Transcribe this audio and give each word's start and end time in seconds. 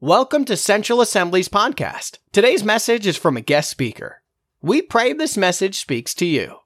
Welcome 0.00 0.44
to 0.44 0.56
Central 0.56 1.00
Assembly's 1.00 1.48
podcast. 1.48 2.18
Today's 2.30 2.62
message 2.62 3.04
is 3.04 3.16
from 3.16 3.36
a 3.36 3.40
guest 3.40 3.68
speaker. 3.68 4.22
We 4.62 4.80
pray 4.80 5.12
this 5.12 5.36
message 5.36 5.76
speaks 5.76 6.14
to 6.14 6.24
you. 6.24 6.58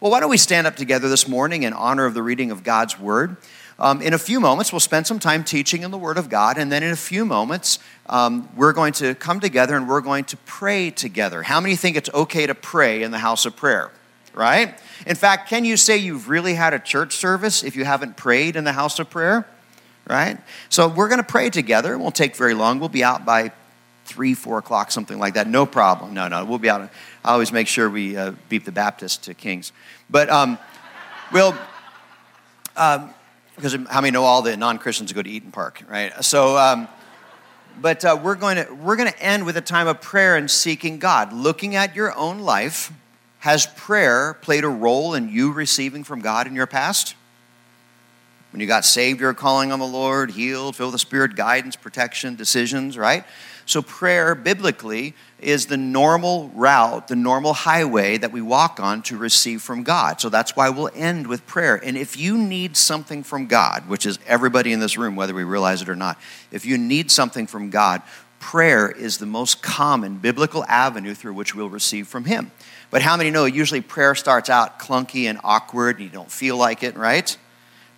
Well, 0.00 0.10
why 0.10 0.20
don't 0.20 0.30
we 0.30 0.38
stand 0.38 0.66
up 0.66 0.76
together 0.76 1.06
this 1.06 1.28
morning 1.28 1.62
in 1.62 1.74
honor 1.74 2.06
of 2.06 2.14
the 2.14 2.22
reading 2.22 2.50
of 2.50 2.64
God's 2.64 2.98
Word? 2.98 3.36
Um, 3.78 4.00
in 4.00 4.14
a 4.14 4.18
few 4.18 4.40
moments, 4.40 4.72
we'll 4.72 4.80
spend 4.80 5.06
some 5.06 5.18
time 5.18 5.44
teaching 5.44 5.82
in 5.82 5.90
the 5.90 5.98
Word 5.98 6.16
of 6.16 6.30
God, 6.30 6.56
and 6.56 6.72
then 6.72 6.82
in 6.82 6.90
a 6.90 6.96
few 6.96 7.26
moments, 7.26 7.80
um, 8.06 8.48
we're 8.56 8.72
going 8.72 8.94
to 8.94 9.14
come 9.14 9.40
together 9.40 9.76
and 9.76 9.86
we're 9.86 10.00
going 10.00 10.24
to 10.24 10.38
pray 10.38 10.90
together. 10.90 11.42
How 11.42 11.60
many 11.60 11.76
think 11.76 11.98
it's 11.98 12.08
okay 12.14 12.46
to 12.46 12.54
pray 12.54 13.02
in 13.02 13.10
the 13.10 13.18
house 13.18 13.44
of 13.44 13.56
prayer? 13.56 13.90
Right? 14.32 14.80
In 15.06 15.16
fact, 15.16 15.50
can 15.50 15.66
you 15.66 15.76
say 15.76 15.98
you've 15.98 16.30
really 16.30 16.54
had 16.54 16.72
a 16.72 16.78
church 16.78 17.12
service 17.12 17.62
if 17.62 17.76
you 17.76 17.84
haven't 17.84 18.16
prayed 18.16 18.56
in 18.56 18.64
the 18.64 18.72
house 18.72 18.98
of 18.98 19.10
prayer? 19.10 19.46
Right? 20.10 20.38
So 20.70 20.88
we're 20.88 21.08
going 21.08 21.20
to 21.20 21.26
pray 21.26 21.50
together. 21.50 21.92
It 21.92 21.98
won't 21.98 22.16
take 22.16 22.34
very 22.34 22.52
long. 22.52 22.80
We'll 22.80 22.88
be 22.88 23.04
out 23.04 23.24
by 23.24 23.52
three, 24.06 24.34
four 24.34 24.58
o'clock, 24.58 24.90
something 24.90 25.20
like 25.20 25.34
that. 25.34 25.46
No 25.46 25.66
problem. 25.66 26.14
No, 26.14 26.26
no, 26.26 26.44
we'll 26.44 26.58
be 26.58 26.68
out. 26.68 26.90
I 27.24 27.32
always 27.32 27.52
make 27.52 27.68
sure 27.68 27.88
we 27.88 28.16
uh, 28.16 28.32
beat 28.48 28.64
the 28.64 28.72
Baptist 28.72 29.22
to 29.24 29.34
Kings. 29.34 29.70
But 30.10 30.28
um, 30.28 30.58
we'll, 31.32 31.54
um, 32.76 33.14
because 33.54 33.74
how 33.88 34.00
many 34.00 34.10
know 34.10 34.24
all 34.24 34.42
the 34.42 34.56
non-Christians 34.56 35.12
go 35.12 35.22
to 35.22 35.30
Eat'n 35.30 35.52
Park, 35.52 35.84
right? 35.88 36.12
So, 36.24 36.58
um, 36.58 36.88
but 37.80 38.04
uh, 38.04 38.18
we're 38.20 38.34
going 38.34 38.56
to 38.56 38.74
we're 38.74 38.96
going 38.96 39.12
to 39.12 39.22
end 39.22 39.46
with 39.46 39.56
a 39.56 39.60
time 39.60 39.86
of 39.86 40.00
prayer 40.00 40.34
and 40.34 40.50
seeking 40.50 40.98
God, 40.98 41.32
looking 41.32 41.76
at 41.76 41.94
your 41.94 42.12
own 42.16 42.40
life. 42.40 42.92
Has 43.38 43.66
prayer 43.76 44.34
played 44.42 44.64
a 44.64 44.68
role 44.68 45.14
in 45.14 45.28
you 45.28 45.52
receiving 45.52 46.02
from 46.02 46.20
God 46.20 46.48
in 46.48 46.56
your 46.56 46.66
past? 46.66 47.14
When 48.52 48.60
you 48.60 48.66
got 48.66 48.84
saved, 48.84 49.20
you're 49.20 49.32
calling 49.32 49.70
on 49.70 49.78
the 49.78 49.86
Lord, 49.86 50.32
healed, 50.32 50.74
filled 50.74 50.88
with 50.88 51.00
the 51.00 51.06
Spirit, 51.06 51.36
guidance, 51.36 51.76
protection, 51.76 52.34
decisions, 52.34 52.98
right? 52.98 53.24
So, 53.64 53.82
prayer 53.82 54.34
biblically 54.34 55.14
is 55.38 55.66
the 55.66 55.76
normal 55.76 56.48
route, 56.48 57.06
the 57.06 57.14
normal 57.14 57.52
highway 57.52 58.18
that 58.18 58.32
we 58.32 58.42
walk 58.42 58.80
on 58.80 59.02
to 59.02 59.16
receive 59.16 59.62
from 59.62 59.84
God. 59.84 60.20
So, 60.20 60.28
that's 60.28 60.56
why 60.56 60.70
we'll 60.70 60.90
end 60.94 61.28
with 61.28 61.46
prayer. 61.46 61.76
And 61.76 61.96
if 61.96 62.16
you 62.16 62.36
need 62.36 62.76
something 62.76 63.22
from 63.22 63.46
God, 63.46 63.88
which 63.88 64.06
is 64.06 64.18
everybody 64.26 64.72
in 64.72 64.80
this 64.80 64.98
room, 64.98 65.14
whether 65.14 65.34
we 65.34 65.44
realize 65.44 65.82
it 65.82 65.88
or 65.88 65.94
not, 65.94 66.18
if 66.50 66.66
you 66.66 66.76
need 66.76 67.12
something 67.12 67.46
from 67.46 67.70
God, 67.70 68.02
prayer 68.40 68.90
is 68.90 69.18
the 69.18 69.26
most 69.26 69.62
common 69.62 70.16
biblical 70.16 70.64
avenue 70.64 71.14
through 71.14 71.34
which 71.34 71.54
we'll 71.54 71.68
receive 71.68 72.08
from 72.08 72.24
Him. 72.24 72.50
But 72.90 73.02
how 73.02 73.16
many 73.16 73.30
know 73.30 73.44
usually 73.44 73.82
prayer 73.82 74.16
starts 74.16 74.50
out 74.50 74.80
clunky 74.80 75.26
and 75.26 75.38
awkward 75.44 75.96
and 75.96 76.04
you 76.06 76.10
don't 76.10 76.32
feel 76.32 76.56
like 76.56 76.82
it, 76.82 76.96
right? 76.96 77.36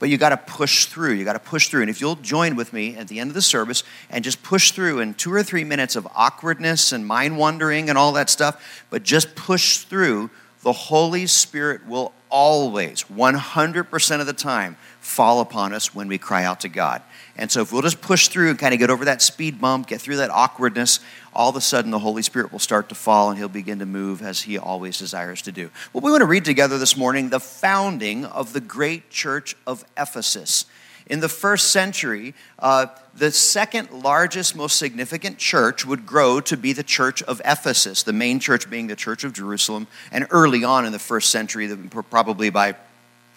But 0.02 0.08
you 0.08 0.18
got 0.18 0.30
to 0.30 0.36
push 0.36 0.86
through. 0.86 1.12
You 1.12 1.24
got 1.24 1.34
to 1.34 1.38
push 1.38 1.68
through. 1.68 1.82
And 1.82 1.88
if 1.88 2.00
you'll 2.00 2.16
join 2.16 2.56
with 2.56 2.72
me 2.72 2.96
at 2.96 3.06
the 3.06 3.20
end 3.20 3.30
of 3.30 3.34
the 3.34 3.40
service 3.40 3.84
and 4.10 4.24
just 4.24 4.42
push 4.42 4.72
through 4.72 4.98
in 4.98 5.14
two 5.14 5.32
or 5.32 5.44
three 5.44 5.62
minutes 5.62 5.94
of 5.94 6.08
awkwardness 6.16 6.90
and 6.90 7.06
mind 7.06 7.38
wandering 7.38 7.88
and 7.88 7.96
all 7.96 8.10
that 8.14 8.28
stuff, 8.28 8.84
but 8.90 9.04
just 9.04 9.36
push 9.36 9.78
through, 9.78 10.28
the 10.64 10.72
Holy 10.72 11.28
Spirit 11.28 11.86
will 11.86 12.12
always, 12.30 13.04
100% 13.04 14.20
of 14.20 14.26
the 14.26 14.32
time, 14.32 14.76
fall 14.98 15.40
upon 15.40 15.72
us 15.72 15.94
when 15.94 16.08
we 16.08 16.18
cry 16.18 16.42
out 16.42 16.58
to 16.62 16.68
God. 16.68 17.00
And 17.36 17.50
so, 17.50 17.62
if 17.62 17.72
we'll 17.72 17.82
just 17.82 18.02
push 18.02 18.28
through 18.28 18.50
and 18.50 18.58
kind 18.58 18.74
of 18.74 18.80
get 18.80 18.90
over 18.90 19.06
that 19.06 19.22
speed 19.22 19.60
bump, 19.60 19.86
get 19.86 20.00
through 20.00 20.16
that 20.16 20.30
awkwardness, 20.30 21.00
all 21.32 21.48
of 21.48 21.56
a 21.56 21.60
sudden 21.60 21.90
the 21.90 21.98
Holy 21.98 22.22
Spirit 22.22 22.52
will 22.52 22.58
start 22.58 22.90
to 22.90 22.94
fall 22.94 23.30
and 23.30 23.38
he'll 23.38 23.48
begin 23.48 23.78
to 23.78 23.86
move 23.86 24.20
as 24.20 24.42
he 24.42 24.58
always 24.58 24.98
desires 24.98 25.40
to 25.42 25.52
do. 25.52 25.70
Well, 25.92 26.02
we 26.02 26.10
want 26.10 26.20
to 26.20 26.26
read 26.26 26.44
together 26.44 26.78
this 26.78 26.96
morning 26.96 27.30
the 27.30 27.40
founding 27.40 28.26
of 28.26 28.52
the 28.52 28.60
great 28.60 29.08
church 29.08 29.56
of 29.66 29.84
Ephesus. 29.96 30.66
In 31.06 31.20
the 31.20 31.28
first 31.28 31.72
century, 31.72 32.34
uh, 32.58 32.86
the 33.14 33.30
second 33.30 33.90
largest, 33.90 34.54
most 34.54 34.76
significant 34.76 35.38
church 35.38 35.84
would 35.84 36.06
grow 36.06 36.40
to 36.42 36.56
be 36.56 36.72
the 36.72 36.84
church 36.84 37.22
of 37.24 37.40
Ephesus, 37.44 38.02
the 38.02 38.12
main 38.12 38.38
church 38.40 38.70
being 38.70 38.86
the 38.86 38.96
church 38.96 39.24
of 39.24 39.32
Jerusalem. 39.32 39.88
And 40.10 40.26
early 40.30 40.64
on 40.64 40.86
in 40.86 40.92
the 40.92 40.98
first 40.98 41.30
century, 41.30 41.68
probably 42.10 42.50
by 42.50 42.76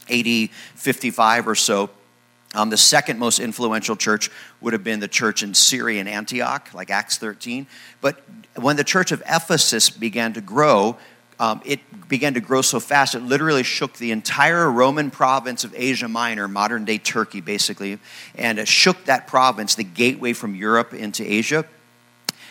AD 0.09 0.50
55 0.75 1.48
or 1.48 1.56
so, 1.56 1.90
um, 2.53 2.69
the 2.69 2.78
second 2.78 3.19
most 3.19 3.39
influential 3.39 3.95
church 3.95 4.29
would 4.61 4.73
have 4.73 4.83
been 4.83 5.00
the 5.00 5.07
church 5.07 5.44
in 5.44 5.53
Syria 5.53 6.00
and 6.00 6.07
Antioch, 6.07 6.73
like 6.73 6.89
Acts 6.89 7.17
13. 7.17 7.67
But 8.01 8.22
when 8.56 8.78
the 8.78 8.83
church 8.83 9.11
of 9.11 9.22
Ephesus 9.28 9.89
began 9.89 10.33
to 10.33 10.41
grow, 10.41 10.97
um, 11.39 11.61
it 11.66 12.07
began 12.07 12.33
to 12.35 12.39
grow 12.39 12.61
so 12.61 12.79
fast 12.79 13.13
it 13.13 13.19
literally 13.19 13.63
shook 13.63 13.97
the 13.97 14.11
entire 14.11 14.72
Roman 14.72 15.11
province 15.11 15.63
of 15.63 15.73
Asia 15.75 16.07
Minor, 16.07 16.47
modern 16.47 16.85
day 16.85 16.97
Turkey, 16.97 17.41
basically, 17.41 18.00
and 18.35 18.57
it 18.57 18.67
shook 18.67 19.06
that 19.06 19.27
province, 19.27 19.75
the 19.75 19.83
gateway 19.83 20.33
from 20.33 20.56
Europe 20.56 20.94
into 20.94 21.29
Asia. 21.29 21.66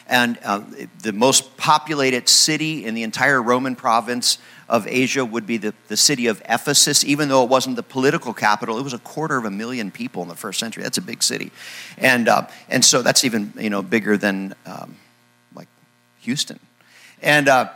And 0.06 0.38
uh, 0.44 0.60
the 1.02 1.14
most 1.14 1.56
populated 1.56 2.28
city 2.28 2.84
in 2.84 2.92
the 2.94 3.04
entire 3.04 3.40
Roman 3.40 3.74
province 3.74 4.36
of 4.68 4.86
Asia 4.86 5.24
would 5.24 5.46
be 5.46 5.56
the, 5.56 5.74
the 5.88 5.96
city 5.96 6.26
of 6.26 6.42
Ephesus. 6.48 7.04
Even 7.04 7.28
though 7.28 7.42
it 7.42 7.50
wasn't 7.50 7.76
the 7.76 7.82
political 7.82 8.32
capital, 8.32 8.78
it 8.78 8.82
was 8.82 8.94
a 8.94 8.98
quarter 8.98 9.36
of 9.36 9.44
a 9.44 9.50
million 9.50 9.90
people 9.90 10.22
in 10.22 10.28
the 10.28 10.36
first 10.36 10.58
century. 10.58 10.82
That's 10.82 10.98
a 10.98 11.02
big 11.02 11.22
city. 11.22 11.52
And, 11.98 12.28
uh, 12.28 12.46
and 12.68 12.84
so 12.84 13.02
that's 13.02 13.24
even 13.24 13.52
you 13.58 13.70
know, 13.70 13.82
bigger 13.82 14.16
than 14.16 14.54
um, 14.66 14.96
like 15.54 15.68
Houston. 16.20 16.58
And, 17.22 17.48
uh, 17.48 17.70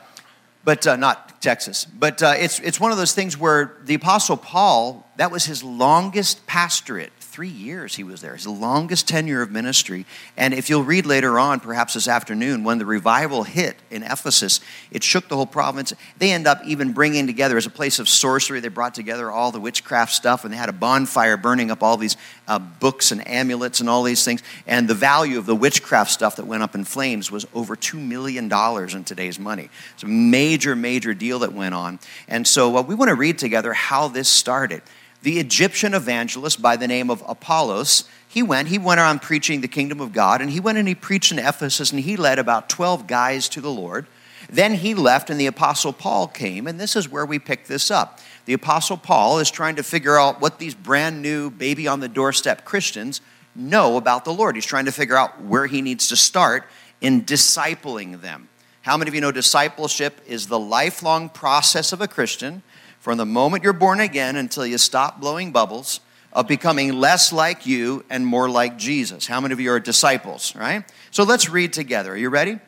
but 0.64 0.86
uh, 0.86 0.96
not 0.96 1.40
Texas. 1.40 1.84
But 1.84 2.22
uh, 2.22 2.34
it's, 2.36 2.60
it's 2.60 2.80
one 2.80 2.92
of 2.92 2.98
those 2.98 3.14
things 3.14 3.38
where 3.38 3.76
the 3.84 3.94
Apostle 3.94 4.36
Paul, 4.36 5.08
that 5.16 5.30
was 5.30 5.44
his 5.44 5.62
longest 5.64 6.46
pastorate 6.46 7.12
three 7.38 7.46
years 7.46 7.94
he 7.94 8.02
was 8.02 8.20
there, 8.20 8.34
his 8.34 8.48
longest 8.48 9.06
tenure 9.06 9.42
of 9.42 9.52
ministry. 9.52 10.04
And 10.36 10.52
if 10.52 10.68
you'll 10.68 10.82
read 10.82 11.06
later 11.06 11.38
on, 11.38 11.60
perhaps 11.60 11.94
this 11.94 12.08
afternoon, 12.08 12.64
when 12.64 12.78
the 12.78 12.84
revival 12.84 13.44
hit 13.44 13.76
in 13.92 14.02
Ephesus, 14.02 14.58
it 14.90 15.04
shook 15.04 15.28
the 15.28 15.36
whole 15.36 15.46
province. 15.46 15.92
They 16.18 16.32
end 16.32 16.48
up 16.48 16.60
even 16.64 16.92
bringing 16.92 17.28
together, 17.28 17.56
as 17.56 17.64
a 17.64 17.70
place 17.70 18.00
of 18.00 18.08
sorcery, 18.08 18.58
they 18.58 18.66
brought 18.66 18.92
together 18.92 19.30
all 19.30 19.52
the 19.52 19.60
witchcraft 19.60 20.14
stuff 20.14 20.42
and 20.42 20.52
they 20.52 20.56
had 20.56 20.68
a 20.68 20.72
bonfire 20.72 21.36
burning 21.36 21.70
up 21.70 21.80
all 21.80 21.96
these 21.96 22.16
uh, 22.48 22.58
books 22.58 23.12
and 23.12 23.24
amulets 23.28 23.78
and 23.78 23.88
all 23.88 24.02
these 24.02 24.24
things. 24.24 24.42
And 24.66 24.88
the 24.88 24.94
value 24.94 25.38
of 25.38 25.46
the 25.46 25.54
witchcraft 25.54 26.10
stuff 26.10 26.34
that 26.36 26.46
went 26.48 26.64
up 26.64 26.74
in 26.74 26.82
flames 26.82 27.30
was 27.30 27.46
over 27.54 27.76
$2 27.76 28.00
million 28.00 28.52
in 28.52 29.04
today's 29.04 29.38
money. 29.38 29.68
It's 29.94 30.02
a 30.02 30.08
major, 30.08 30.74
major 30.74 31.14
deal 31.14 31.38
that 31.38 31.52
went 31.52 31.76
on. 31.76 32.00
And 32.26 32.48
so 32.48 32.78
uh, 32.78 32.82
we 32.82 32.96
want 32.96 33.10
to 33.10 33.14
read 33.14 33.38
together 33.38 33.72
how 33.74 34.08
this 34.08 34.28
started 34.28 34.82
the 35.22 35.38
Egyptian 35.38 35.94
evangelist 35.94 36.62
by 36.62 36.76
the 36.76 36.86
name 36.86 37.10
of 37.10 37.22
Apollos, 37.26 38.04
he 38.28 38.42
went, 38.42 38.68
he 38.68 38.78
went 38.78 39.00
around 39.00 39.22
preaching 39.22 39.60
the 39.60 39.68
kingdom 39.68 40.00
of 40.00 40.12
God, 40.12 40.40
and 40.40 40.50
he 40.50 40.60
went 40.60 40.78
and 40.78 40.86
he 40.86 40.94
preached 40.94 41.32
in 41.32 41.38
Ephesus, 41.38 41.90
and 41.90 42.00
he 42.00 42.16
led 42.16 42.38
about 42.38 42.68
12 42.68 43.06
guys 43.06 43.48
to 43.50 43.60
the 43.60 43.70
Lord. 43.70 44.06
Then 44.50 44.74
he 44.74 44.94
left, 44.94 45.28
and 45.30 45.40
the 45.40 45.46
Apostle 45.46 45.92
Paul 45.92 46.28
came, 46.28 46.66
and 46.66 46.78
this 46.78 46.94
is 46.94 47.08
where 47.08 47.26
we 47.26 47.38
pick 47.38 47.66
this 47.66 47.90
up. 47.90 48.20
The 48.44 48.52
Apostle 48.52 48.96
Paul 48.96 49.40
is 49.40 49.50
trying 49.50 49.76
to 49.76 49.82
figure 49.82 50.18
out 50.18 50.40
what 50.40 50.58
these 50.58 50.74
brand 50.74 51.20
new, 51.20 51.50
baby 51.50 51.88
on 51.88 52.00
the 52.00 52.08
doorstep 52.08 52.64
Christians 52.64 53.20
know 53.54 53.96
about 53.96 54.24
the 54.24 54.32
Lord. 54.32 54.54
He's 54.54 54.64
trying 54.64 54.86
to 54.86 54.92
figure 54.92 55.16
out 55.16 55.42
where 55.42 55.66
he 55.66 55.82
needs 55.82 56.08
to 56.08 56.16
start 56.16 56.64
in 57.00 57.24
discipling 57.24 58.20
them. 58.20 58.48
How 58.82 58.96
many 58.96 59.08
of 59.08 59.14
you 59.14 59.20
know 59.20 59.32
discipleship 59.32 60.20
is 60.26 60.46
the 60.46 60.58
lifelong 60.58 61.28
process 61.28 61.92
of 61.92 62.00
a 62.00 62.08
Christian? 62.08 62.62
From 62.98 63.18
the 63.18 63.26
moment 63.26 63.64
you're 63.64 63.72
born 63.72 64.00
again 64.00 64.36
until 64.36 64.66
you 64.66 64.78
stop 64.78 65.20
blowing 65.20 65.52
bubbles 65.52 66.00
of 66.32 66.46
becoming 66.46 66.92
less 66.92 67.32
like 67.32 67.66
you 67.66 68.04
and 68.10 68.26
more 68.26 68.48
like 68.48 68.76
Jesus. 68.76 69.26
How 69.26 69.40
many 69.40 69.52
of 69.52 69.60
you 69.60 69.72
are 69.72 69.80
disciples, 69.80 70.54
right? 70.54 70.84
So 71.10 71.22
let's 71.24 71.48
read 71.48 71.72
together. 71.72 72.12
Are 72.12 72.16
you 72.16 72.28
ready? 72.28 72.58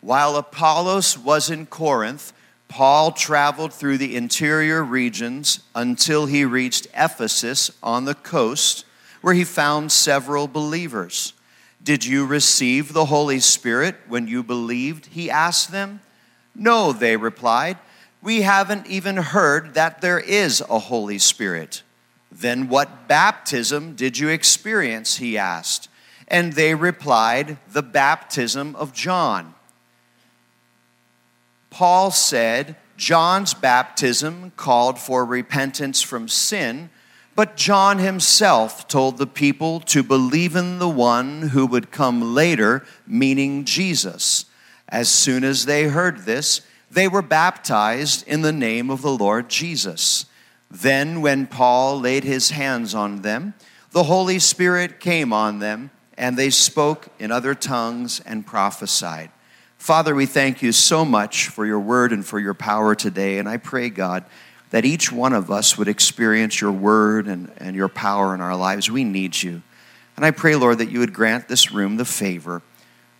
While 0.00 0.36
Apollos 0.36 1.16
was 1.16 1.50
in 1.50 1.66
Corinth, 1.66 2.32
Paul 2.68 3.12
traveled 3.12 3.72
through 3.72 3.98
the 3.98 4.16
interior 4.16 4.82
regions 4.82 5.60
until 5.74 6.26
he 6.26 6.44
reached 6.44 6.88
Ephesus 6.94 7.70
on 7.82 8.04
the 8.04 8.14
coast, 8.14 8.84
where 9.20 9.34
he 9.34 9.44
found 9.44 9.92
several 9.92 10.48
believers. 10.48 11.32
Did 11.82 12.04
you 12.04 12.26
receive 12.26 12.92
the 12.92 13.06
Holy 13.06 13.38
Spirit 13.38 13.94
when 14.08 14.26
you 14.26 14.42
believed? 14.42 15.06
He 15.06 15.30
asked 15.30 15.70
them. 15.70 16.00
No, 16.54 16.92
they 16.92 17.16
replied 17.16 17.78
we 18.26 18.42
haven't 18.42 18.88
even 18.88 19.16
heard 19.18 19.74
that 19.74 20.00
there 20.00 20.18
is 20.18 20.60
a 20.68 20.80
Holy 20.80 21.16
Spirit. 21.16 21.84
Then 22.32 22.68
what 22.68 23.06
baptism 23.06 23.94
did 23.94 24.18
you 24.18 24.30
experience? 24.30 25.18
He 25.18 25.38
asked. 25.38 25.88
And 26.26 26.54
they 26.54 26.74
replied, 26.74 27.56
The 27.70 27.84
baptism 27.84 28.74
of 28.74 28.92
John. 28.92 29.54
Paul 31.70 32.10
said, 32.10 32.74
John's 32.96 33.54
baptism 33.54 34.50
called 34.56 34.98
for 34.98 35.24
repentance 35.24 36.02
from 36.02 36.26
sin, 36.26 36.90
but 37.36 37.56
John 37.56 37.98
himself 37.98 38.88
told 38.88 39.18
the 39.18 39.28
people 39.28 39.78
to 39.82 40.02
believe 40.02 40.56
in 40.56 40.80
the 40.80 40.88
one 40.88 41.50
who 41.50 41.64
would 41.64 41.92
come 41.92 42.34
later, 42.34 42.84
meaning 43.06 43.64
Jesus. 43.64 44.46
As 44.88 45.08
soon 45.08 45.44
as 45.44 45.66
they 45.66 45.84
heard 45.84 46.24
this, 46.24 46.62
they 46.96 47.06
were 47.08 47.20
baptized 47.20 48.26
in 48.26 48.40
the 48.40 48.54
name 48.54 48.88
of 48.88 49.02
the 49.02 49.14
Lord 49.14 49.50
Jesus. 49.50 50.24
Then, 50.70 51.20
when 51.20 51.46
Paul 51.46 52.00
laid 52.00 52.24
his 52.24 52.52
hands 52.52 52.94
on 52.94 53.20
them, 53.20 53.52
the 53.90 54.04
Holy 54.04 54.38
Spirit 54.38 54.98
came 54.98 55.30
on 55.30 55.58
them, 55.58 55.90
and 56.16 56.38
they 56.38 56.48
spoke 56.48 57.08
in 57.18 57.30
other 57.30 57.54
tongues 57.54 58.20
and 58.20 58.46
prophesied. 58.46 59.30
Father, 59.76 60.14
we 60.14 60.24
thank 60.24 60.62
you 60.62 60.72
so 60.72 61.04
much 61.04 61.48
for 61.48 61.66
your 61.66 61.80
word 61.80 62.12
and 62.12 62.24
for 62.24 62.40
your 62.40 62.54
power 62.54 62.94
today. 62.94 63.38
And 63.38 63.46
I 63.46 63.58
pray, 63.58 63.90
God, 63.90 64.24
that 64.70 64.86
each 64.86 65.12
one 65.12 65.34
of 65.34 65.50
us 65.50 65.76
would 65.76 65.88
experience 65.88 66.62
your 66.62 66.72
word 66.72 67.26
and, 67.26 67.52
and 67.58 67.76
your 67.76 67.88
power 67.88 68.34
in 68.34 68.40
our 68.40 68.56
lives. 68.56 68.90
We 68.90 69.04
need 69.04 69.42
you. 69.42 69.60
And 70.16 70.24
I 70.24 70.30
pray, 70.30 70.56
Lord, 70.56 70.78
that 70.78 70.90
you 70.90 71.00
would 71.00 71.12
grant 71.12 71.46
this 71.46 71.70
room 71.70 71.98
the 71.98 72.06
favor 72.06 72.62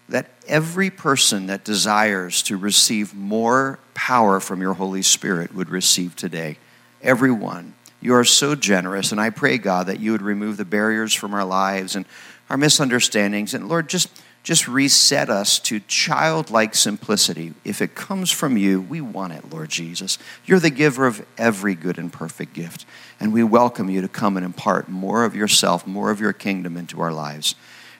that 0.08 0.30
every 0.46 0.90
person 0.90 1.46
that 1.46 1.64
desires 1.64 2.42
to 2.44 2.56
receive 2.56 3.14
more 3.14 3.78
power 3.94 4.40
from 4.40 4.60
your 4.60 4.74
Holy 4.74 5.02
Spirit 5.02 5.54
would 5.54 5.68
receive 5.68 6.14
today. 6.14 6.58
Everyone. 7.02 7.74
You 8.00 8.14
are 8.14 8.24
so 8.24 8.54
generous, 8.54 9.10
and 9.10 9.20
I 9.20 9.30
pray, 9.30 9.58
God, 9.58 9.86
that 9.86 10.00
you 10.00 10.12
would 10.12 10.22
remove 10.22 10.58
the 10.58 10.64
barriers 10.64 11.14
from 11.14 11.34
our 11.34 11.44
lives 11.44 11.96
and 11.96 12.04
our 12.48 12.56
misunderstandings. 12.56 13.54
And 13.54 13.68
Lord, 13.68 13.88
just, 13.88 14.22
just 14.42 14.68
reset 14.68 15.28
us 15.28 15.58
to 15.60 15.80
childlike 15.80 16.74
simplicity. 16.74 17.54
If 17.64 17.82
it 17.82 17.94
comes 17.96 18.30
from 18.30 18.56
you, 18.56 18.80
we 18.80 19.00
want 19.00 19.32
it, 19.32 19.50
Lord 19.50 19.70
Jesus. 19.70 20.18
You're 20.44 20.60
the 20.60 20.70
giver 20.70 21.06
of 21.06 21.26
every 21.36 21.74
good 21.74 21.98
and 21.98 22.12
perfect 22.12 22.52
gift. 22.52 22.86
And 23.18 23.32
we 23.32 23.42
welcome 23.42 23.90
you 23.90 24.02
to 24.02 24.08
come 24.08 24.36
and 24.36 24.46
impart 24.46 24.88
more 24.88 25.24
of 25.24 25.34
yourself, 25.34 25.86
more 25.86 26.10
of 26.10 26.20
your 26.20 26.32
kingdom 26.32 26.76
into 26.76 27.00
our 27.00 27.12
lives. 27.12 27.56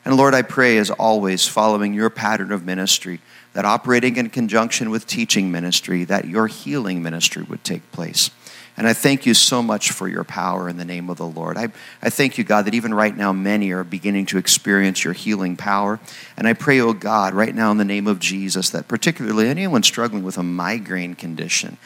And 0.06 0.16
Lord, 0.16 0.34
I 0.34 0.42
pray, 0.42 0.78
as 0.78 0.88
always, 0.90 1.48
following 1.48 1.92
your 1.92 2.10
pattern 2.10 2.52
of 2.52 2.64
ministry, 2.64 3.20
that 3.54 3.64
operating 3.64 4.16
in 4.16 4.30
conjunction 4.30 4.88
with 4.88 5.04
teaching 5.04 5.50
ministry, 5.50 6.04
that 6.04 6.26
your 6.26 6.46
healing 6.46 7.02
ministry 7.02 7.42
would 7.42 7.64
take 7.64 7.90
place. 7.90 8.30
And 8.76 8.86
I 8.86 8.92
thank 8.92 9.26
you 9.26 9.34
so 9.34 9.62
much 9.62 9.90
for 9.90 10.06
your 10.06 10.22
power 10.22 10.68
in 10.68 10.76
the 10.76 10.84
name 10.84 11.10
of 11.10 11.16
the 11.16 11.26
Lord. 11.26 11.56
I, 11.56 11.70
I 12.00 12.10
thank 12.10 12.38
you, 12.38 12.44
God, 12.44 12.66
that 12.66 12.74
even 12.74 12.94
right 12.94 13.16
now 13.16 13.32
many 13.32 13.72
are 13.72 13.82
beginning 13.82 14.26
to 14.26 14.38
experience 14.38 15.02
your 15.02 15.12
healing 15.12 15.56
power. 15.56 15.98
And 16.36 16.46
I 16.46 16.52
pray, 16.52 16.78
oh 16.78 16.92
God, 16.92 17.34
right 17.34 17.54
now 17.54 17.72
in 17.72 17.78
the 17.78 17.84
name 17.84 18.06
of 18.06 18.20
Jesus, 18.20 18.70
that 18.70 18.86
particularly 18.86 19.48
anyone 19.48 19.82
struggling 19.82 20.22
with 20.22 20.38
a 20.38 20.44
migraine 20.44 21.14
condition, 21.14 21.78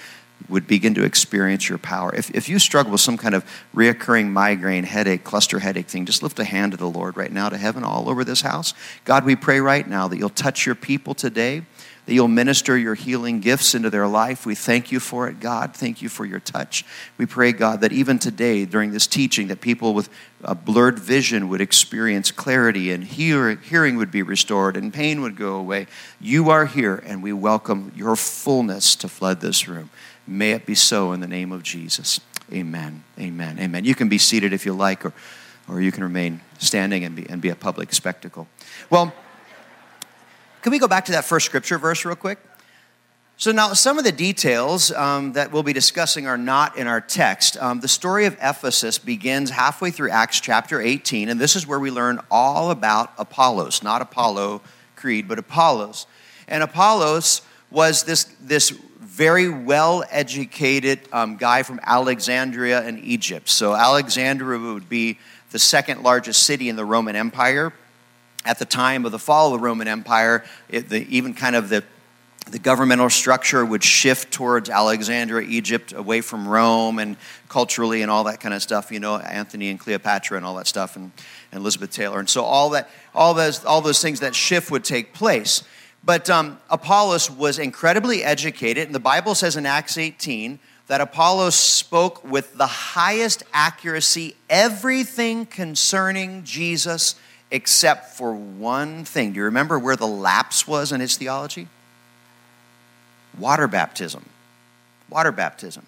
would 0.49 0.67
begin 0.67 0.95
to 0.95 1.05
experience 1.05 1.69
your 1.69 1.79
power. 1.79 2.15
If, 2.15 2.31
if 2.35 2.49
you 2.49 2.59
struggle 2.59 2.93
with 2.93 3.01
some 3.01 3.17
kind 3.17 3.35
of 3.35 3.45
reoccurring 3.75 4.29
migraine, 4.29 4.85
headache, 4.85 5.25
cluster 5.25 5.59
headache 5.59 5.89
thing, 5.89 6.07
just 6.07 6.23
lift 6.23 6.39
a 6.39 6.45
hand 6.45 6.73
to 6.73 6.79
the 6.79 6.89
Lord 6.89 7.17
right 7.17 7.33
now 7.33 7.49
to 7.49 7.57
heaven 7.57 7.85
all 7.85 8.09
over 8.09 8.25
this 8.25 8.41
house. 8.41 8.75
God, 9.05 9.25
we 9.25 9.37
pray 9.37 9.61
right 9.61 9.87
now 9.87 10.09
that 10.09 10.19
you'll 10.19 10.29
touch 10.31 10.67
your 10.67 10.75
people 10.75 11.15
today 11.15 11.63
that 12.11 12.15
you'll 12.15 12.27
minister 12.27 12.77
your 12.77 12.97
healing 12.97 13.39
gifts 13.39 13.73
into 13.73 13.89
their 13.89 14.09
life. 14.09 14.45
We 14.45 14.57
thank 14.57 14.91
you 14.91 14.99
for 14.99 15.29
it, 15.29 15.39
God. 15.39 15.77
Thank 15.77 16.03
you 16.03 16.09
for 16.09 16.25
your 16.25 16.41
touch. 16.41 16.85
We 17.19 17.25
pray, 17.25 17.53
God, 17.53 17.83
that 17.83 17.93
even 17.93 18.19
today 18.19 18.65
during 18.65 18.91
this 18.91 19.07
teaching, 19.07 19.47
that 19.47 19.61
people 19.61 19.95
with 19.95 20.09
a 20.43 20.57
blurred 20.57 20.99
vision 20.99 21.49
would 21.51 21.61
experience 21.61 22.33
clarity 22.33 22.91
and 22.91 23.05
hear, 23.05 23.55
hearing 23.55 23.97
would 23.97 24.11
be 24.11 24.23
restored 24.23 24.77
and 24.77 24.93
pain 24.93 25.21
would 25.21 25.37
go 25.37 25.55
away. 25.55 25.87
You 26.21 26.51
are 26.51 26.67
here, 26.67 26.97
and 26.97 27.23
we 27.23 27.33
welcome 27.33 27.93
your 27.95 28.17
fullness 28.17 28.97
to 28.97 29.09
flood 29.09 29.41
this 29.41 29.69
room. 29.69 29.91
May 30.31 30.53
it 30.53 30.65
be 30.65 30.77
so 30.77 31.11
in 31.11 31.19
the 31.19 31.27
name 31.27 31.51
of 31.51 31.65
Jesus. 31.65 32.21
Amen. 32.53 33.03
Amen. 33.19 33.59
Amen. 33.59 33.85
You 33.85 33.97
can 33.97 34.09
be 34.09 34.17
seated 34.17 34.53
if 34.53 34.65
you 34.65 34.73
like, 34.73 35.05
or, 35.05 35.13
or 35.69 35.81
you 35.81 35.91
can 35.91 36.05
remain 36.05 36.41
standing 36.61 37.05
and 37.05 37.17
be, 37.17 37.29
and 37.29 37.43
be 37.43 37.49
a 37.49 37.57
public 37.57 37.93
spectacle. 37.93 38.47
Well, 38.91 39.13
can 40.63 40.71
we 40.71 40.79
go 40.79 40.87
back 40.87 41.07
to 41.07 41.13
that 41.13 41.25
first 41.25 41.47
scripture 41.47 41.79
verse 41.79 42.05
real 42.05 42.15
quick? 42.15 42.39
So, 43.39 43.51
now 43.51 43.73
some 43.73 43.99
of 43.99 44.05
the 44.05 44.13
details 44.13 44.93
um, 44.93 45.33
that 45.33 45.51
we'll 45.51 45.65
be 45.65 45.73
discussing 45.73 46.29
are 46.29 46.39
not 46.39 46.77
in 46.77 46.87
our 46.87 47.01
text. 47.01 47.57
Um, 47.57 47.81
the 47.81 47.89
story 47.89 48.27
of 48.27 48.35
Ephesus 48.35 48.99
begins 48.99 49.51
halfway 49.51 49.91
through 49.91 50.11
Acts 50.11 50.39
chapter 50.39 50.81
18, 50.81 51.29
and 51.29 51.41
this 51.41 51.57
is 51.57 51.67
where 51.67 51.81
we 51.81 51.91
learn 51.91 52.21
all 52.31 52.71
about 52.71 53.13
Apollos, 53.19 53.83
not 53.83 54.01
Apollo 54.01 54.61
Creed, 54.95 55.27
but 55.27 55.41
Apollos. 55.41 56.07
And 56.47 56.63
Apollos 56.63 57.43
was 57.71 58.05
this, 58.05 58.25
this 58.41 58.79
very 59.21 59.51
well 59.51 60.03
educated 60.09 60.99
um, 61.13 61.37
guy 61.37 61.63
from 61.63 61.79
Alexandria 61.83 62.83
in 62.89 62.99
Egypt. 63.01 63.51
So, 63.51 63.75
Alexandria 63.75 64.59
would 64.73 64.89
be 64.89 65.19
the 65.51 65.59
second 65.59 66.03
largest 66.03 66.45
city 66.45 66.71
in 66.71 66.77
the 66.77 66.87
Roman 66.87 67.15
Empire 67.15 67.75
at 68.47 68.59
the 68.59 68.65
time 68.65 69.05
of 69.05 69.13
the 69.13 69.19
fall 69.19 69.53
of 69.53 69.61
the 69.61 69.63
Roman 69.63 69.89
Empire, 69.89 70.43
it, 70.71 70.89
the, 70.89 71.07
even 71.15 71.35
kind 71.35 71.55
of 71.55 71.69
the, 71.69 71.85
the 72.51 72.59
governmental 72.59 73.11
structure 73.11 73.63
would 73.63 73.85
shift 73.85 74.33
towards 74.33 74.71
Alexandria, 74.71 75.47
Egypt, 75.47 75.93
away 75.93 76.23
from 76.23 76.49
Rome, 76.49 76.99
and 76.99 77.19
culturally 77.51 78.01
and 78.01 78.11
all 78.11 78.25
that 78.25 78.41
kind 78.41 78.55
of 78.55 78.63
stuff. 78.63 78.91
You 78.91 79.01
know, 79.01 79.19
Antony 79.19 79.69
and 79.69 79.79
Cleopatra 79.79 80.39
and 80.39 80.47
all 80.47 80.55
that 80.57 80.67
stuff, 80.67 80.97
and, 80.97 81.13
and 81.53 81.61
Elizabeth 81.61 81.91
Taylor, 81.91 82.19
and 82.19 82.31
so 82.31 82.43
all 82.43 82.71
that, 82.71 82.89
all 83.15 83.35
those, 83.35 83.63
all 83.67 83.83
those 83.83 84.01
things, 84.01 84.21
that 84.21 84.35
shift 84.35 84.71
would 84.71 84.85
take 84.85 85.13
place. 85.13 85.63
But 86.03 86.31
um, 86.31 86.59
Apollos 86.71 87.31
was 87.31 87.59
incredibly 87.59 88.25
educated, 88.25 88.87
and 88.87 88.95
the 88.95 89.01
Bible 89.01 89.35
says 89.35 89.57
in 89.57 89.67
Acts 89.67 89.99
18 89.99 90.59
that 90.87 91.01
Apollos 91.01 91.55
spoke 91.55 92.25
with 92.25 92.57
the 92.57 92.67
highest 92.67 93.43
accuracy 93.53 94.35
everything 94.49 95.47
concerning 95.47 96.43
Jesus 96.43 97.15
except 97.51 98.17
for 98.17 98.33
one 98.33 99.05
thing. 99.05 99.33
Do 99.33 99.39
you 99.39 99.45
remember 99.45 99.79
where 99.79 99.97
the 99.97 100.07
lapse 100.07 100.67
was 100.67 100.93
in 100.93 101.01
his 101.01 101.17
theology? 101.17 101.69
Water 103.39 103.69
baptism. 103.69 104.25
Water 105.09 105.33
baptism. 105.33 105.87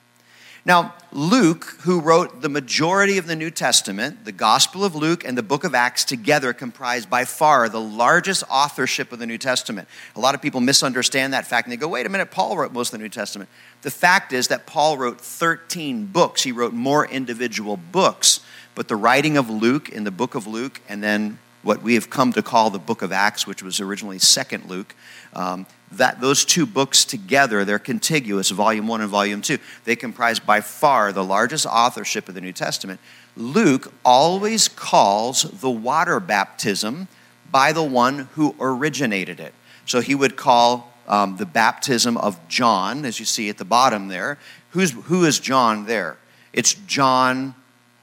Now, 0.65 0.95
Luke, 1.11 1.77
who 1.81 2.01
wrote 2.01 2.41
the 2.41 2.49
majority 2.49 3.19
of 3.19 3.27
the 3.27 3.35
New 3.35 3.51
Testament, 3.51 4.25
the 4.25 4.31
Gospel 4.31 4.85
of 4.85 4.95
Luke 4.95 5.25
and 5.25 5.37
the 5.37 5.43
book 5.43 5.65
of 5.65 5.75
Acts 5.75 6.05
together 6.05 6.53
comprise 6.53 7.05
by 7.05 7.25
far 7.25 7.69
the 7.69 7.81
largest 7.81 8.45
authorship 8.49 9.11
of 9.11 9.19
the 9.19 9.27
New 9.27 9.39
Testament. 9.39 9.89
A 10.15 10.21
lot 10.21 10.37
of 10.37 10.41
people 10.41 10.61
misunderstand 10.61 11.33
that 11.33 11.49
fact 11.49 11.67
and 11.67 11.73
they 11.73 11.77
go, 11.77 11.89
wait 11.89 12.07
a 12.07 12.09
minute, 12.09 12.31
Paul 12.31 12.57
wrote 12.57 12.73
most 12.73 12.93
of 12.93 13.01
the 13.01 13.03
New 13.03 13.09
Testament. 13.09 13.51
The 13.83 13.91
fact 13.91 14.33
is 14.33 14.49
that 14.49 14.65
Paul 14.65 14.99
wrote 14.99 15.21
13 15.21 16.07
books. 16.07 16.45
He 16.45 16.53
wrote 16.53 16.73
more 16.73 17.07
individual 17.07 17.77
books, 17.77 18.39
but 18.77 18.87
the 18.87 18.97
writing 18.97 19.37
of 19.37 19.51
Luke 19.51 19.89
in 19.89 20.05
the 20.05 20.13
book 20.13 20.37
of 20.37 20.47
Luke 20.47 20.81
and 20.89 21.03
then 21.03 21.39
what 21.63 21.83
we 21.83 21.95
have 21.95 22.11
come 22.11 22.33
to 22.33 22.43
call 22.43 22.71
the 22.71 22.79
book 22.79 23.03
of 23.03 23.13
Acts, 23.13 23.47
which 23.47 23.63
was 23.63 23.81
originally 23.81 24.19
Second 24.19 24.69
Luke. 24.69 24.95
Um, 25.33 25.67
that 25.93 26.21
those 26.21 26.45
two 26.45 26.67
books 26.67 27.05
together, 27.05 27.65
they're 27.65 27.79
contiguous, 27.79 28.51
volume 28.51 28.89
one 28.89 29.01
and 29.01 29.11
volume 29.11 29.43
two. 29.43 29.59
They 29.85 29.95
comprise 29.95 30.41
by 30.41 30.61
far 30.61 31.13
the 31.13 31.25
largest 31.25 31.67
authorship 31.67 32.29
of 32.29 32.35
the 32.35 32.41
New 32.41 32.53
Testament. 32.53 32.99
Luke 33.37 33.93
always 34.05 34.69
calls 34.69 35.43
the 35.43 35.71
water 35.71 36.19
baptism 36.21 37.09
by 37.51 37.73
the 37.73 37.83
one 37.83 38.29
who 38.33 38.55
originated 38.59 39.39
it. 39.39 39.55
So 39.85 40.01
he 40.01 40.15
would 40.15 40.37
call 40.37 40.93
um, 41.07 41.37
the 41.37 41.47
baptism 41.47 42.17
of 42.17 42.39
John, 42.49 43.05
as 43.05 43.19
you 43.19 43.27
see 43.27 43.49
at 43.49 43.59
the 43.59 43.65
bottom 43.65 44.09
there. 44.09 44.39
Who's, 44.71 44.93
who 44.93 45.25
is 45.25 45.39
John 45.39 45.87
there? 45.87 46.17
It's 46.53 46.75
John 46.75 47.55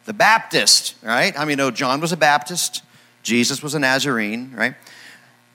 the 0.05 0.13
Baptist, 0.13 0.95
right? 1.03 1.37
I 1.37 1.45
mean, 1.45 1.57
know 1.57 1.71
John 1.71 2.01
was 2.01 2.11
a 2.11 2.17
Baptist? 2.17 2.83
Jesus 3.23 3.61
was 3.61 3.75
a 3.75 3.79
Nazarene, 3.79 4.51
right? 4.55 4.75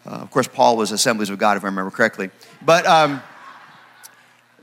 Uh, 0.06 0.10
of 0.10 0.30
course, 0.30 0.46
Paul 0.46 0.76
was 0.76 0.92
Assemblies 0.92 1.30
of 1.30 1.38
God, 1.38 1.56
if 1.56 1.64
I 1.64 1.66
remember 1.66 1.90
correctly. 1.90 2.30
But, 2.62 2.86
um, 2.86 3.22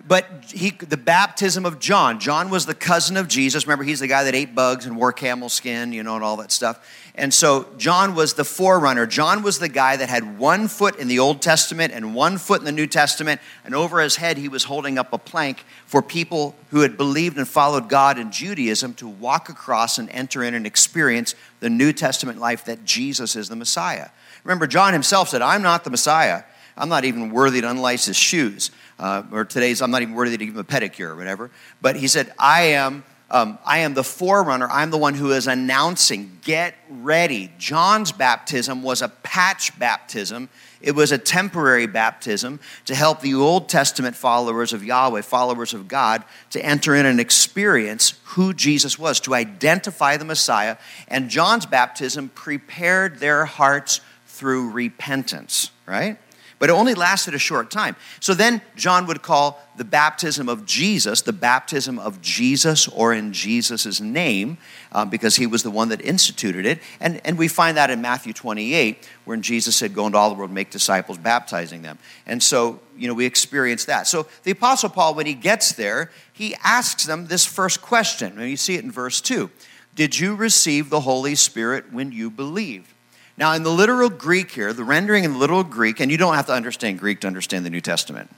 but 0.07 0.27
he, 0.47 0.71
the 0.71 0.97
baptism 0.97 1.65
of 1.65 1.79
John, 1.79 2.19
John 2.19 2.49
was 2.49 2.65
the 2.65 2.73
cousin 2.73 3.17
of 3.17 3.27
Jesus. 3.27 3.65
Remember, 3.65 3.83
he's 3.83 3.99
the 3.99 4.07
guy 4.07 4.23
that 4.23 4.33
ate 4.33 4.55
bugs 4.55 4.85
and 4.85 4.97
wore 4.97 5.13
camel 5.13 5.49
skin, 5.49 5.93
you 5.93 6.03
know, 6.03 6.15
and 6.15 6.23
all 6.23 6.37
that 6.37 6.51
stuff. 6.51 6.79
And 7.13 7.33
so 7.33 7.67
John 7.77 8.15
was 8.15 8.33
the 8.33 8.45
forerunner. 8.45 9.05
John 9.05 9.43
was 9.43 9.59
the 9.59 9.67
guy 9.67 9.97
that 9.97 10.09
had 10.09 10.39
one 10.39 10.67
foot 10.67 10.97
in 10.97 11.07
the 11.07 11.19
Old 11.19 11.41
Testament 11.41 11.93
and 11.93 12.15
one 12.15 12.37
foot 12.37 12.59
in 12.61 12.65
the 12.65 12.71
New 12.71 12.87
Testament. 12.87 13.41
And 13.65 13.75
over 13.75 13.99
his 13.99 14.15
head, 14.15 14.37
he 14.37 14.47
was 14.47 14.63
holding 14.63 14.97
up 14.97 15.11
a 15.11 15.17
plank 15.17 15.65
for 15.85 16.01
people 16.01 16.55
who 16.69 16.81
had 16.81 16.95
believed 16.97 17.37
and 17.37 17.47
followed 17.47 17.89
God 17.89 18.17
in 18.17 18.31
Judaism 18.31 18.93
to 18.95 19.07
walk 19.07 19.49
across 19.49 19.97
and 19.97 20.09
enter 20.09 20.41
in 20.43 20.53
and 20.53 20.65
experience 20.65 21.35
the 21.59 21.69
New 21.69 21.91
Testament 21.91 22.39
life 22.39 22.65
that 22.65 22.85
Jesus 22.85 23.35
is 23.35 23.49
the 23.49 23.55
Messiah. 23.57 24.09
Remember, 24.43 24.65
John 24.65 24.93
himself 24.93 25.29
said, 25.29 25.41
I'm 25.41 25.61
not 25.61 25.83
the 25.83 25.89
Messiah. 25.89 26.43
I'm 26.77 26.89
not 26.89 27.05
even 27.05 27.31
worthy 27.31 27.61
to 27.61 27.67
unlace 27.67 28.05
his 28.05 28.17
shoes. 28.17 28.71
Uh, 28.99 29.23
or 29.31 29.45
today's, 29.45 29.81
I'm 29.81 29.91
not 29.91 30.01
even 30.01 30.13
worthy 30.13 30.37
to 30.37 30.45
give 30.45 30.53
him 30.53 30.59
a 30.59 30.63
pedicure 30.63 31.09
or 31.09 31.15
whatever. 31.15 31.51
But 31.81 31.95
he 31.95 32.07
said, 32.07 32.33
I 32.37 32.61
am 32.61 33.03
um, 33.31 33.57
I 33.63 33.79
am 33.79 33.93
the 33.93 34.03
forerunner. 34.03 34.67
I'm 34.69 34.91
the 34.91 34.97
one 34.97 35.13
who 35.13 35.31
is 35.31 35.47
announcing, 35.47 36.39
get 36.43 36.75
ready. 36.89 37.49
John's 37.57 38.11
baptism 38.11 38.83
was 38.83 39.01
a 39.01 39.07
patch 39.07 39.79
baptism. 39.79 40.49
It 40.81 40.95
was 40.95 41.13
a 41.13 41.17
temporary 41.17 41.87
baptism 41.87 42.59
to 42.85 42.93
help 42.93 43.21
the 43.21 43.35
Old 43.35 43.69
Testament 43.69 44.17
followers 44.17 44.73
of 44.73 44.83
Yahweh, 44.83 45.21
followers 45.21 45.73
of 45.73 45.87
God, 45.87 46.25
to 46.49 46.63
enter 46.63 46.93
in 46.93 47.05
and 47.05 47.21
experience 47.21 48.19
who 48.25 48.53
Jesus 48.53 48.99
was, 48.99 49.21
to 49.21 49.33
identify 49.33 50.17
the 50.17 50.25
Messiah. 50.25 50.75
And 51.07 51.29
John's 51.29 51.65
baptism 51.65 52.29
prepared 52.29 53.19
their 53.19 53.45
hearts 53.45 54.01
through 54.27 54.71
repentance, 54.71 55.71
right? 55.85 56.17
But 56.61 56.69
it 56.69 56.73
only 56.73 56.93
lasted 56.93 57.33
a 57.33 57.39
short 57.39 57.71
time. 57.71 57.95
So 58.19 58.35
then 58.35 58.61
John 58.75 59.07
would 59.07 59.23
call 59.23 59.59
the 59.77 59.83
baptism 59.83 60.47
of 60.47 60.63
Jesus 60.63 61.21
the 61.21 61.33
baptism 61.33 61.97
of 61.97 62.21
Jesus 62.21 62.87
or 62.87 63.13
in 63.13 63.33
Jesus' 63.33 63.99
name 63.99 64.59
uh, 64.91 65.03
because 65.03 65.37
he 65.37 65.47
was 65.47 65.63
the 65.63 65.71
one 65.71 65.89
that 65.89 66.01
instituted 66.01 66.67
it. 66.67 66.77
And, 66.99 67.19
and 67.25 67.35
we 67.35 67.47
find 67.47 67.77
that 67.77 67.89
in 67.89 67.99
Matthew 67.99 68.31
28 68.31 69.09
when 69.25 69.41
Jesus 69.41 69.75
said, 69.75 69.95
Go 69.95 70.05
into 70.05 70.19
all 70.19 70.29
the 70.29 70.35
world, 70.35 70.51
make 70.51 70.69
disciples, 70.69 71.17
baptizing 71.17 71.81
them. 71.81 71.97
And 72.27 72.43
so, 72.43 72.79
you 72.95 73.07
know, 73.07 73.15
we 73.15 73.25
experience 73.25 73.85
that. 73.85 74.05
So 74.05 74.27
the 74.43 74.51
Apostle 74.51 74.89
Paul, 74.89 75.15
when 75.15 75.25
he 75.25 75.33
gets 75.33 75.71
there, 75.71 76.11
he 76.31 76.53
asks 76.63 77.07
them 77.07 77.25
this 77.25 77.43
first 77.43 77.81
question. 77.81 78.37
And 78.37 78.47
you 78.47 78.55
see 78.55 78.75
it 78.75 78.83
in 78.83 78.91
verse 78.91 79.19
2 79.19 79.49
Did 79.95 80.19
you 80.19 80.35
receive 80.35 80.91
the 80.91 80.99
Holy 80.99 81.33
Spirit 81.33 81.91
when 81.91 82.11
you 82.11 82.29
believed? 82.29 82.93
Now, 83.37 83.53
in 83.53 83.63
the 83.63 83.71
literal 83.71 84.09
Greek 84.09 84.51
here, 84.51 84.73
the 84.73 84.83
rendering 84.83 85.23
in 85.23 85.33
the 85.33 85.37
literal 85.37 85.63
Greek, 85.63 85.99
and 85.99 86.11
you 86.11 86.17
don't 86.17 86.35
have 86.35 86.47
to 86.47 86.53
understand 86.53 86.99
Greek 86.99 87.21
to 87.21 87.27
understand 87.27 87.65
the 87.65 87.69
New 87.69 87.81
Testament. 87.81 88.29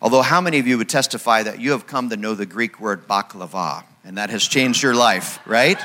Although, 0.00 0.22
how 0.22 0.40
many 0.40 0.58
of 0.58 0.66
you 0.66 0.78
would 0.78 0.88
testify 0.88 1.42
that 1.42 1.60
you 1.60 1.72
have 1.72 1.86
come 1.86 2.10
to 2.10 2.16
know 2.16 2.34
the 2.34 2.46
Greek 2.46 2.78
word 2.78 3.08
baklava, 3.08 3.84
and 4.04 4.18
that 4.18 4.30
has 4.30 4.46
changed 4.46 4.82
your 4.82 4.94
life, 4.94 5.40
right? 5.46 5.78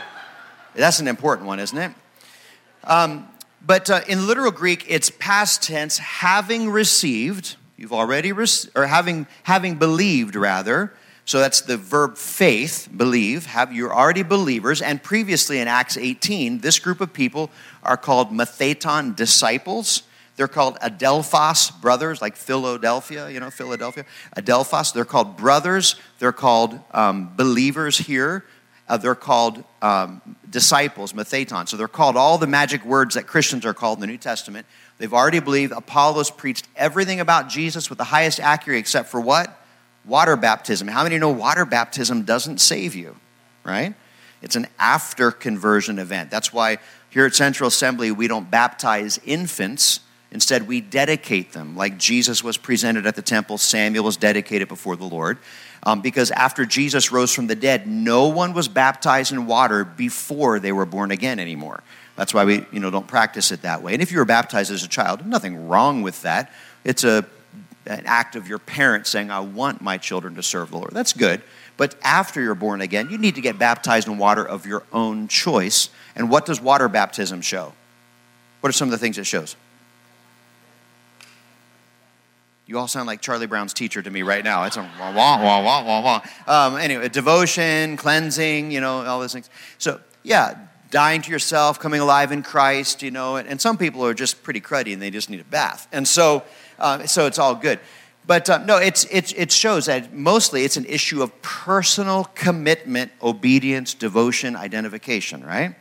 That's 0.76 1.00
an 1.00 1.08
important 1.08 1.48
one, 1.48 1.60
isn't 1.60 1.78
it? 1.78 1.92
Um, 2.84 3.28
but 3.66 3.90
uh, 3.90 4.02
in 4.08 4.28
literal 4.28 4.52
Greek, 4.52 4.86
it's 4.88 5.10
past 5.10 5.64
tense, 5.64 5.98
having 5.98 6.70
received, 6.70 7.56
you've 7.78 7.94
already, 7.94 8.34
received, 8.34 8.78
or 8.78 8.88
having, 8.88 9.26
having 9.44 9.76
believed, 9.76 10.36
rather, 10.36 10.94
so 11.26 11.40
that's 11.40 11.62
the 11.62 11.78
verb 11.78 12.18
faith, 12.18 12.90
believe. 12.96 13.46
Have 13.46 13.72
you're 13.72 13.94
already 13.94 14.24
believers. 14.24 14.82
And 14.82 15.02
previously 15.02 15.60
in 15.60 15.68
Acts 15.68 15.98
18, 15.98 16.60
this 16.60 16.80
group 16.80 17.00
of 17.00 17.14
people 17.14 17.50
are 17.82 17.96
called 17.96 18.32
Matheton 18.32 19.16
disciples. 19.16 20.04
They're 20.36 20.48
called 20.48 20.78
Adelphos 20.80 21.80
brothers, 21.80 22.22
like 22.22 22.36
Philadelphia, 22.36 23.30
you 23.30 23.40
know, 23.40 23.52
Philadelphia. 23.52 24.06
Adelphos, 24.36 24.94
they're 24.94 25.06
called 25.06 25.38
brothers. 25.38 25.96
They're 26.20 26.32
called 26.32 26.80
um, 26.92 27.34
believers 27.36 27.98
here. 28.00 28.44
Uh, 28.90 28.98
they're 28.98 29.16
called 29.16 29.64
um, 29.82 30.22
disciples, 30.50 31.14
Matheton. 31.14 31.70
So 31.70 31.78
they're 31.78 31.88
called 31.88 32.18
all 32.18 32.38
the 32.38 32.48
magic 32.48 32.84
words 32.84 33.16
that 33.16 33.28
Christians 33.28 33.66
are 33.66 33.74
called 33.74 33.98
in 33.98 34.02
the 34.02 34.08
New 34.08 34.18
Testament. 34.18 34.66
They've 34.98 35.14
already 35.14 35.40
believed. 35.40 35.72
Apollos 35.72 36.32
preached 36.32 36.68
everything 36.76 37.22
about 37.22 37.48
Jesus 37.48 37.90
with 37.90 37.98
the 37.98 38.04
highest 38.06 38.42
accuracy, 38.42 38.80
except 38.80 39.10
for 39.10 39.22
what? 39.22 39.63
Water 40.06 40.36
baptism. 40.36 40.88
How 40.88 41.04
many 41.04 41.18
know 41.18 41.30
water 41.30 41.66
baptism 41.66 42.24
doesn't 42.24 42.60
save 42.60 42.96
you, 42.96 43.16
right? 43.64 43.94
It's 44.42 44.56
an 44.56 44.68
after 44.78 45.32
conversion 45.32 46.00
event. 46.00 46.30
That's 46.30 46.52
why 46.52 46.80
here 47.10 47.26
at 47.26 47.34
Central 47.36 47.68
Assembly 47.68 48.12
we 48.12 48.28
don't 48.28 48.52
baptize 48.52 49.20
infants. 49.26 50.02
Instead, 50.32 50.68
we 50.68 50.82
dedicate 50.82 51.54
them. 51.54 51.78
Like 51.78 51.98
Jesus 52.00 52.44
was 52.44 52.58
presented 52.58 53.06
at 53.06 53.16
the 53.16 53.22
temple, 53.22 53.58
Samuel 53.58 54.04
was 54.04 54.18
dedicated 54.18 54.68
before 54.68 54.96
the 54.96 55.06
Lord. 55.06 55.38
Um, 55.86 56.02
because 56.02 56.32
after 56.32 56.66
Jesus 56.66 57.12
rose 57.12 57.34
from 57.34 57.48
the 57.48 57.56
dead, 57.56 57.88
no 57.88 58.28
one 58.30 58.54
was 58.54 58.68
baptized 58.68 59.32
in 59.32 59.46
water 59.46 59.84
before 59.84 60.60
they 60.60 60.72
were 60.72 60.86
born 60.86 61.12
again 61.12 61.40
anymore. 61.40 61.84
That's 62.16 62.34
why 62.34 62.46
we 62.46 62.66
you 62.72 62.80
know, 62.80 62.90
don't 62.90 63.08
practice 63.08 63.52
it 63.52 63.64
that 63.64 63.82
way. 63.82 63.94
And 63.94 64.02
if 64.02 64.12
you 64.12 64.18
were 64.18 64.26
baptized 64.26 64.72
as 64.72 64.84
a 64.84 64.88
child, 64.88 65.26
nothing 65.26 65.68
wrong 65.68 66.02
with 66.02 66.22
that. 66.22 66.52
It's 66.84 67.04
a 67.04 67.26
an 67.86 68.04
act 68.06 68.36
of 68.36 68.48
your 68.48 68.60
parents 68.60 69.10
saying, 69.10 69.32
I 69.32 69.40
want 69.42 69.82
my 69.82 69.98
children 69.98 70.36
to 70.36 70.44
serve 70.44 70.72
the 70.72 70.78
Lord. 70.78 70.92
That's 70.92 71.14
good. 71.14 71.42
But 71.76 71.96
after 72.04 72.42
you're 72.42 72.56
born 72.56 72.82
again, 72.82 73.10
you 73.10 73.18
need 73.18 73.36
to 73.36 73.42
get 73.42 73.58
baptized 73.58 74.08
in 74.08 74.18
water 74.18 74.48
of 74.48 74.66
your 74.66 74.84
own 74.94 75.28
choice. 75.28 75.90
And 76.16 76.30
what 76.30 76.46
does 76.46 76.62
water 76.62 76.88
baptism 76.88 77.42
show? 77.42 77.74
What 78.62 78.70
are 78.70 78.74
some 78.74 78.88
of 78.88 78.92
the 78.92 78.98
things 78.98 79.18
it 79.18 79.26
shows? 79.26 79.56
You 82.66 82.80
all 82.80 82.88
sound 82.88 83.08
like 83.08 83.20
Charlie 83.20 83.48
Brown's 83.48 83.74
teacher 83.74 84.02
to 84.02 84.10
me 84.10 84.22
right 84.22 84.44
now. 84.44 84.64
It's 84.64 84.78
a 84.78 84.82
wah, 84.82 85.14
wah, 85.14 85.44
wah, 85.44 85.62
wah, 85.62 85.84
wah, 85.84 86.02
wah. 86.02 86.22
Um, 86.48 86.78
anyway, 86.78 87.10
devotion, 87.10 87.98
cleansing, 87.98 88.72
you 88.72 88.80
know, 88.80 89.04
all 89.06 89.20
those 89.20 89.34
things. 89.34 89.50
So, 89.80 90.00
yeah, 90.24 90.58
dying 90.90 91.22
to 91.24 91.32
yourself, 91.32 91.80
coming 91.80 92.00
alive 92.00 92.32
in 92.32 92.42
Christ, 92.42 93.04
you 93.04 93.12
know, 93.12 93.36
and, 93.36 93.50
and 93.50 93.60
some 93.60 93.78
people 93.78 94.06
are 94.06 94.14
just 94.14 94.44
pretty 94.44 94.62
cruddy 94.62 94.94
and 94.94 95.02
they 95.02 95.10
just 95.10 95.30
need 95.30 95.42
a 95.42 95.46
bath. 95.46 95.88
And 95.92 96.08
so, 96.08 96.44
uh, 96.80 97.06
so 97.06 97.26
it's 97.26 97.40
all 97.40 97.56
good. 97.56 97.80
But 98.26 98.50
uh, 98.50 98.60
no, 98.60 98.78
it's, 98.78 99.06
it's, 99.06 99.34
it 99.34 99.52
shows 99.52 99.88
that 99.88 100.14
mostly 100.14 100.64
it's 100.64 100.78
an 100.78 100.86
issue 100.86 101.22
of 101.22 101.42
personal 101.42 102.26
commitment, 102.36 103.12
obedience, 103.22 103.94
devotion, 103.94 104.56
identification, 104.56 105.44
right? 105.44 105.76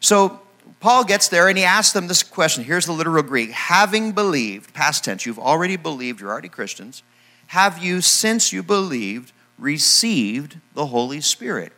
So 0.00 0.40
Paul 0.80 1.04
gets 1.04 1.28
there 1.28 1.48
and 1.48 1.56
he 1.56 1.64
asks 1.64 1.92
them 1.92 2.08
this 2.08 2.22
question. 2.22 2.64
Here's 2.64 2.86
the 2.86 2.92
literal 2.92 3.22
Greek 3.22 3.50
having 3.50 4.12
believed, 4.12 4.74
past 4.74 5.04
tense, 5.04 5.24
you've 5.24 5.38
already 5.38 5.76
believed, 5.76 6.20
you're 6.20 6.30
already 6.30 6.48
Christians. 6.48 7.02
Have 7.48 7.78
you, 7.78 8.00
since 8.00 8.52
you 8.52 8.62
believed, 8.62 9.32
received 9.58 10.58
the 10.74 10.86
Holy 10.86 11.20
Spirit? 11.20 11.72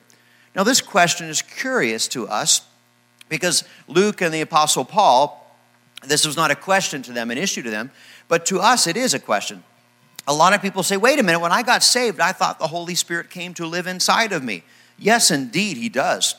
Now, 0.56 0.64
this 0.64 0.80
question 0.80 1.28
is 1.28 1.42
curious 1.42 2.08
to 2.08 2.26
us 2.26 2.62
because 3.28 3.64
Luke 3.86 4.22
and 4.22 4.32
the 4.32 4.40
Apostle 4.40 4.84
Paul, 4.84 5.37
this 6.04 6.26
was 6.26 6.36
not 6.36 6.50
a 6.50 6.56
question 6.56 7.02
to 7.02 7.12
them, 7.12 7.30
an 7.30 7.38
issue 7.38 7.62
to 7.62 7.70
them, 7.70 7.90
but 8.28 8.46
to 8.46 8.60
us, 8.60 8.86
it 8.86 8.96
is 8.96 9.14
a 9.14 9.18
question. 9.18 9.62
A 10.26 10.34
lot 10.34 10.52
of 10.52 10.60
people 10.60 10.82
say, 10.82 10.96
wait 10.96 11.18
a 11.18 11.22
minute, 11.22 11.40
when 11.40 11.52
I 11.52 11.62
got 11.62 11.82
saved, 11.82 12.20
I 12.20 12.32
thought 12.32 12.58
the 12.58 12.66
Holy 12.66 12.94
Spirit 12.94 13.30
came 13.30 13.54
to 13.54 13.66
live 13.66 13.86
inside 13.86 14.32
of 14.32 14.42
me. 14.44 14.62
Yes, 14.98 15.30
indeed, 15.30 15.76
He 15.76 15.88
does. 15.88 16.34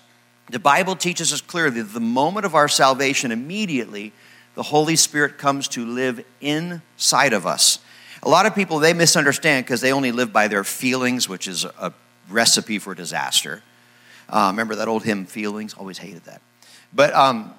The 0.52 0.60
Bible 0.60 0.96
teaches 0.96 1.34
us 1.34 1.42
clearly 1.42 1.82
that 1.82 1.94
the 1.94 2.00
moment 2.00 2.46
of 2.46 2.56
our 2.56 2.68
salvation, 2.68 3.32
immediately, 3.32 4.14
the 4.56 4.64
Holy 4.64 4.96
Spirit 4.96 5.38
comes 5.38 5.68
to 5.70 5.86
live 5.86 6.24
inside 6.42 7.34
of 7.34 7.46
us. 7.46 7.80
A 8.24 8.30
lot 8.30 8.46
of 8.46 8.54
people, 8.54 8.80
they 8.80 8.94
misunderstand 8.94 9.66
because 9.66 9.82
they 9.82 9.94
only 9.94 10.12
live 10.12 10.34
by 10.34 10.48
their 10.48 10.64
feelings, 10.64 11.30
which 11.30 11.48
is 11.48 11.66
a 11.66 11.94
recipe 12.30 12.80
for 12.80 12.94
disaster. 12.94 13.64
Uh, 14.28 14.50
remember 14.52 14.76
that 14.76 14.88
old 14.88 15.04
hymn, 15.04 15.26
Feelings? 15.26 15.74
Always 15.74 15.98
hated 15.98 16.26
that. 16.26 16.42
But 16.94 17.14
um, 17.14 17.54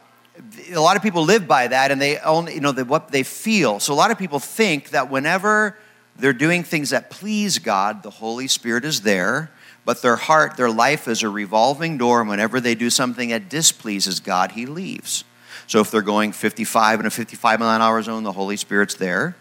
a 0.73 0.81
lot 0.81 0.97
of 0.97 1.03
people 1.03 1.25
live 1.25 1.47
by 1.47 1.69
that 1.69 1.91
and 1.91 2.01
they 2.01 2.19
only, 2.19 2.55
you 2.55 2.61
know, 2.61 2.73
what 2.73 3.11
they 3.11 3.23
feel. 3.23 3.81
So 3.81 3.93
a 3.93 3.95
lot 3.95 4.11
of 4.11 4.19
people 4.19 4.39
think 4.39 4.91
that 4.91 5.11
whenever 5.11 5.77
they're 6.17 6.33
doing 6.33 6.63
things 6.63 6.91
that 6.91 7.11
please 7.11 7.59
God, 7.59 8.03
the 8.03 8.11
Holy 8.11 8.47
Spirit 8.47 8.85
is 8.85 9.03
there, 9.03 9.51
but 9.85 10.03
their 10.03 10.17
heart, 10.17 10.57
their 10.57 10.71
life 10.71 11.09
is 11.09 11.23
a 11.23 11.29
revolving 11.29 11.99
door, 11.99 12.21
and 12.21 12.29
whenever 12.29 12.61
they 12.61 12.75
do 12.75 12.91
something 12.91 13.31
that 13.31 13.49
displeases 13.49 14.21
God, 14.21 14.53
He 14.53 14.67
leaves. 14.67 15.25
So 15.67 15.81
if 15.81 15.91
they're 15.91 16.03
going 16.03 16.33
55 16.33 17.01
in 17.01 17.07
a 17.07 17.11
55 17.11 17.61
mile 17.61 17.77
an 17.77 17.83
hour 17.83 18.03
zone, 18.03 18.23
the 18.23 18.33
Holy 18.33 18.57
Spirit's 18.57 18.95
there. 18.95 19.37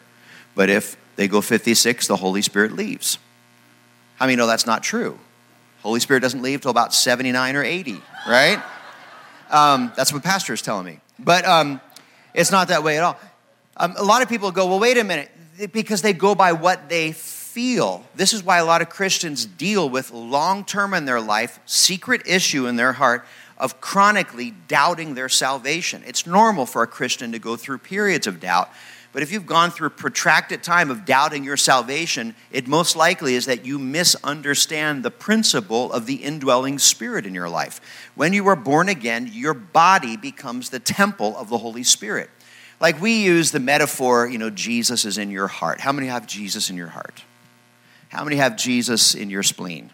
But 0.56 0.70
if 0.70 0.96
they 1.16 1.28
go 1.28 1.42
56, 1.42 2.08
the 2.08 2.16
Holy 2.16 2.42
Spirit 2.42 2.74
leaves. 2.74 3.18
How 4.18 4.26
many 4.26 4.36
know 4.36 4.48
that's 4.48 4.66
not 4.66 4.84
true? 4.84 5.20
Holy 5.82 6.00
Spirit 6.00 6.20
doesn't 6.22 6.42
leave 6.42 6.62
till 6.62 6.72
about 6.72 6.94
79 6.94 7.56
or 7.56 7.64
80, 7.64 8.02
right? 8.28 8.62
Um, 9.50 9.92
that's 9.96 10.14
what 10.14 10.24
pastor 10.24 10.54
is 10.54 10.62
telling 10.62 10.86
me. 10.86 11.00
But 11.18 11.46
um, 11.46 11.82
it's 12.34 12.52
not 12.52 12.70
that 12.70 12.84
way 12.84 12.98
at 12.98 13.04
all. 13.04 13.18
Um, 13.78 13.96
a 13.98 14.04
lot 14.04 14.22
of 14.22 14.30
people 14.30 14.52
go, 14.52 14.68
well, 14.68 14.80
wait 14.80 14.98
a 14.98 15.04
minute, 15.04 15.32
because 15.72 16.02
they 16.02 16.14
go 16.14 16.36
by 16.36 16.54
what 16.54 16.90
they 16.90 17.12
feel. 17.12 18.06
This 18.16 18.34
is 18.34 18.44
why 18.44 18.58
a 18.58 18.66
lot 18.66 18.82
of 18.82 18.90
Christians 18.90 19.46
deal 19.46 19.90
with 19.90 20.12
long 20.12 20.64
term 20.64 20.94
in 20.94 21.06
their 21.06 21.22
life, 21.22 21.60
secret 21.66 22.22
issue 22.26 22.68
in 22.68 22.76
their 22.76 22.94
heart 22.94 23.26
of 23.58 23.82
chronically 23.82 24.54
doubting 24.68 25.16
their 25.16 25.30
salvation. 25.30 26.04
It's 26.06 26.26
normal 26.26 26.66
for 26.66 26.82
a 26.84 26.88
Christian 26.88 27.32
to 27.34 27.40
go 27.40 27.58
through 27.58 27.80
periods 27.80 28.28
of 28.28 28.40
doubt 28.40 28.70
but 29.12 29.24
if 29.24 29.32
you've 29.32 29.48
gone 29.48 29.72
through 29.72 29.88
a 29.88 29.92
protracted 29.92 30.62
time 30.62 30.92
of 30.92 31.04
doubting 31.04 31.44
your 31.44 31.58
salvation, 31.58 32.36
it 32.52 32.68
most 32.68 32.96
likely 32.96 33.34
is 33.34 33.48
that 33.48 33.66
you 33.66 33.80
misunderstand 33.80 35.04
the 35.04 35.12
principle 35.12 35.92
of 35.92 36.06
the 36.06 36.16
indwelling 36.16 36.78
spirit 36.78 37.26
in 37.26 37.34
your 37.34 37.50
life. 37.50 37.82
When 38.14 38.34
you 38.34 38.48
are 38.48 38.56
born 38.56 38.88
again, 38.88 39.30
your 39.34 39.56
body 39.56 40.16
becomes 40.16 40.70
the 40.70 40.80
temple 40.80 41.36
of 41.38 41.50
the 41.50 41.58
Holy 41.58 41.84
Spirit. 41.84 42.30
Like 42.80 43.02
we 43.02 43.24
use 43.24 43.52
the 43.52 43.60
metaphor, 43.60 44.28
you 44.28 44.38
know, 44.38 44.52
Jesus 44.52 45.06
is 45.06 45.18
in 45.18 45.32
your 45.32 45.48
heart. 45.48 45.82
How 45.82 45.92
many 45.92 46.08
have 46.08 46.28
Jesus 46.28 46.70
in 46.70 46.78
your 46.78 46.88
heart? 46.88 47.24
How 48.10 48.24
many 48.24 48.38
have 48.38 48.58
Jesus 48.58 49.16
in 49.16 49.30
your 49.30 49.44
spleen? 49.44 49.92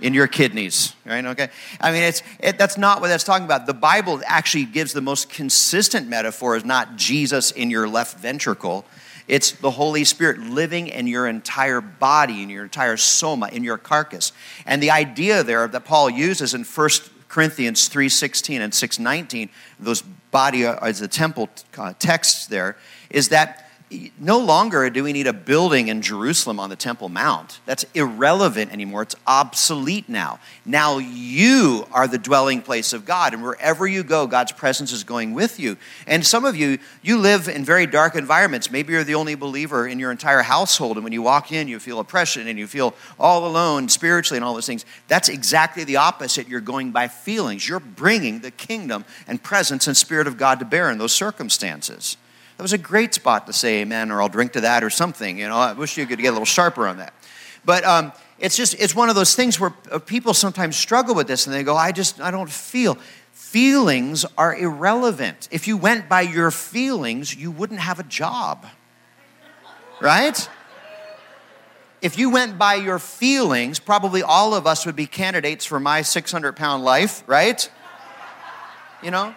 In 0.00 0.14
your 0.14 0.26
kidneys, 0.26 0.94
right? 1.04 1.24
Okay. 1.24 1.48
I 1.80 1.92
mean, 1.92 2.02
it's 2.02 2.22
it, 2.40 2.58
that's 2.58 2.78
not 2.78 3.00
what 3.00 3.08
that's 3.08 3.24
talking 3.24 3.44
about. 3.44 3.66
The 3.66 3.74
Bible 3.74 4.20
actually 4.26 4.64
gives 4.64 4.92
the 4.92 5.00
most 5.00 5.28
consistent 5.28 6.08
metaphor 6.08 6.56
is 6.56 6.64
not 6.64 6.96
Jesus 6.96 7.50
in 7.50 7.70
your 7.70 7.88
left 7.88 8.18
ventricle. 8.18 8.84
It's 9.26 9.52
the 9.52 9.70
Holy 9.70 10.04
Spirit 10.04 10.38
living 10.38 10.88
in 10.88 11.06
your 11.06 11.26
entire 11.26 11.82
body, 11.82 12.42
in 12.42 12.48
your 12.48 12.64
entire 12.64 12.96
soma, 12.96 13.48
in 13.52 13.62
your 13.62 13.76
carcass. 13.76 14.32
And 14.64 14.82
the 14.82 14.90
idea 14.90 15.44
there 15.44 15.68
that 15.68 15.84
Paul 15.84 16.08
uses 16.08 16.54
in 16.54 16.64
1 16.64 16.88
Corinthians 17.28 17.90
3.16 17.90 18.60
and 18.60 18.72
6.19, 18.72 19.50
those 19.78 20.02
body 20.30 20.64
as 20.64 21.00
the 21.00 21.08
temple 21.08 21.50
uh, 21.76 21.92
texts 21.98 22.46
there, 22.46 22.76
is 23.10 23.28
that 23.28 23.67
no 24.18 24.38
longer 24.38 24.90
do 24.90 25.02
we 25.02 25.12
need 25.12 25.26
a 25.26 25.32
building 25.32 25.88
in 25.88 26.02
Jerusalem 26.02 26.60
on 26.60 26.68
the 26.68 26.76
Temple 26.76 27.08
Mount. 27.08 27.60
That's 27.64 27.84
irrelevant 27.94 28.70
anymore. 28.70 29.02
It's 29.02 29.16
obsolete 29.26 30.08
now. 30.08 30.40
Now 30.66 30.98
you 30.98 31.86
are 31.92 32.06
the 32.06 32.18
dwelling 32.18 32.60
place 32.60 32.92
of 32.92 33.06
God, 33.06 33.32
and 33.32 33.42
wherever 33.42 33.86
you 33.86 34.02
go, 34.02 34.26
God's 34.26 34.52
presence 34.52 34.92
is 34.92 35.04
going 35.04 35.32
with 35.32 35.58
you. 35.58 35.78
And 36.06 36.26
some 36.26 36.44
of 36.44 36.54
you, 36.54 36.78
you 37.02 37.18
live 37.18 37.48
in 37.48 37.64
very 37.64 37.86
dark 37.86 38.14
environments. 38.14 38.70
Maybe 38.70 38.92
you're 38.92 39.04
the 39.04 39.14
only 39.14 39.34
believer 39.34 39.86
in 39.86 39.98
your 39.98 40.10
entire 40.10 40.42
household, 40.42 40.96
and 40.96 41.04
when 41.04 41.14
you 41.14 41.22
walk 41.22 41.50
in, 41.50 41.66
you 41.66 41.78
feel 41.78 41.98
oppression 41.98 42.46
and 42.46 42.58
you 42.58 42.66
feel 42.66 42.94
all 43.18 43.46
alone 43.46 43.88
spiritually 43.88 44.36
and 44.36 44.44
all 44.44 44.54
those 44.54 44.66
things. 44.66 44.84
That's 45.08 45.30
exactly 45.30 45.84
the 45.84 45.96
opposite. 45.96 46.48
You're 46.48 46.60
going 46.60 46.90
by 46.90 47.08
feelings. 47.08 47.66
You're 47.66 47.80
bringing 47.80 48.40
the 48.40 48.50
kingdom 48.50 49.06
and 49.26 49.42
presence 49.42 49.86
and 49.86 49.96
spirit 49.96 50.26
of 50.26 50.36
God 50.36 50.58
to 50.58 50.66
bear 50.66 50.90
in 50.90 50.98
those 50.98 51.12
circumstances. 51.12 52.18
That 52.58 52.62
was 52.62 52.72
a 52.72 52.78
great 52.78 53.14
spot 53.14 53.46
to 53.46 53.52
say 53.52 53.82
amen 53.82 54.10
or 54.10 54.20
I'll 54.20 54.28
drink 54.28 54.52
to 54.54 54.62
that 54.62 54.82
or 54.82 54.90
something. 54.90 55.38
You 55.38 55.46
know, 55.46 55.56
I 55.56 55.72
wish 55.74 55.96
you 55.96 56.06
could 56.06 56.18
get 56.18 56.30
a 56.30 56.32
little 56.32 56.44
sharper 56.44 56.88
on 56.88 56.96
that. 56.98 57.14
But 57.64 57.84
um, 57.84 58.12
it's 58.40 58.56
just, 58.56 58.74
it's 58.80 58.96
one 58.96 59.08
of 59.08 59.14
those 59.14 59.36
things 59.36 59.60
where 59.60 59.72
uh, 59.92 60.00
people 60.00 60.34
sometimes 60.34 60.76
struggle 60.76 61.14
with 61.14 61.28
this 61.28 61.46
and 61.46 61.54
they 61.54 61.62
go, 61.62 61.76
I 61.76 61.92
just, 61.92 62.20
I 62.20 62.32
don't 62.32 62.50
feel. 62.50 62.98
Feelings 63.32 64.26
are 64.36 64.56
irrelevant. 64.56 65.48
If 65.52 65.68
you 65.68 65.76
went 65.76 66.08
by 66.08 66.22
your 66.22 66.50
feelings, 66.50 67.32
you 67.32 67.52
wouldn't 67.52 67.78
have 67.78 68.00
a 68.00 68.02
job. 68.02 68.66
Right? 70.00 70.48
If 72.02 72.18
you 72.18 72.28
went 72.28 72.58
by 72.58 72.74
your 72.74 72.98
feelings, 72.98 73.78
probably 73.78 74.24
all 74.24 74.52
of 74.54 74.66
us 74.66 74.84
would 74.84 74.96
be 74.96 75.06
candidates 75.06 75.64
for 75.64 75.78
my 75.78 76.02
600 76.02 76.56
pound 76.56 76.82
life, 76.82 77.22
right? 77.28 77.70
You 79.00 79.12
know? 79.12 79.32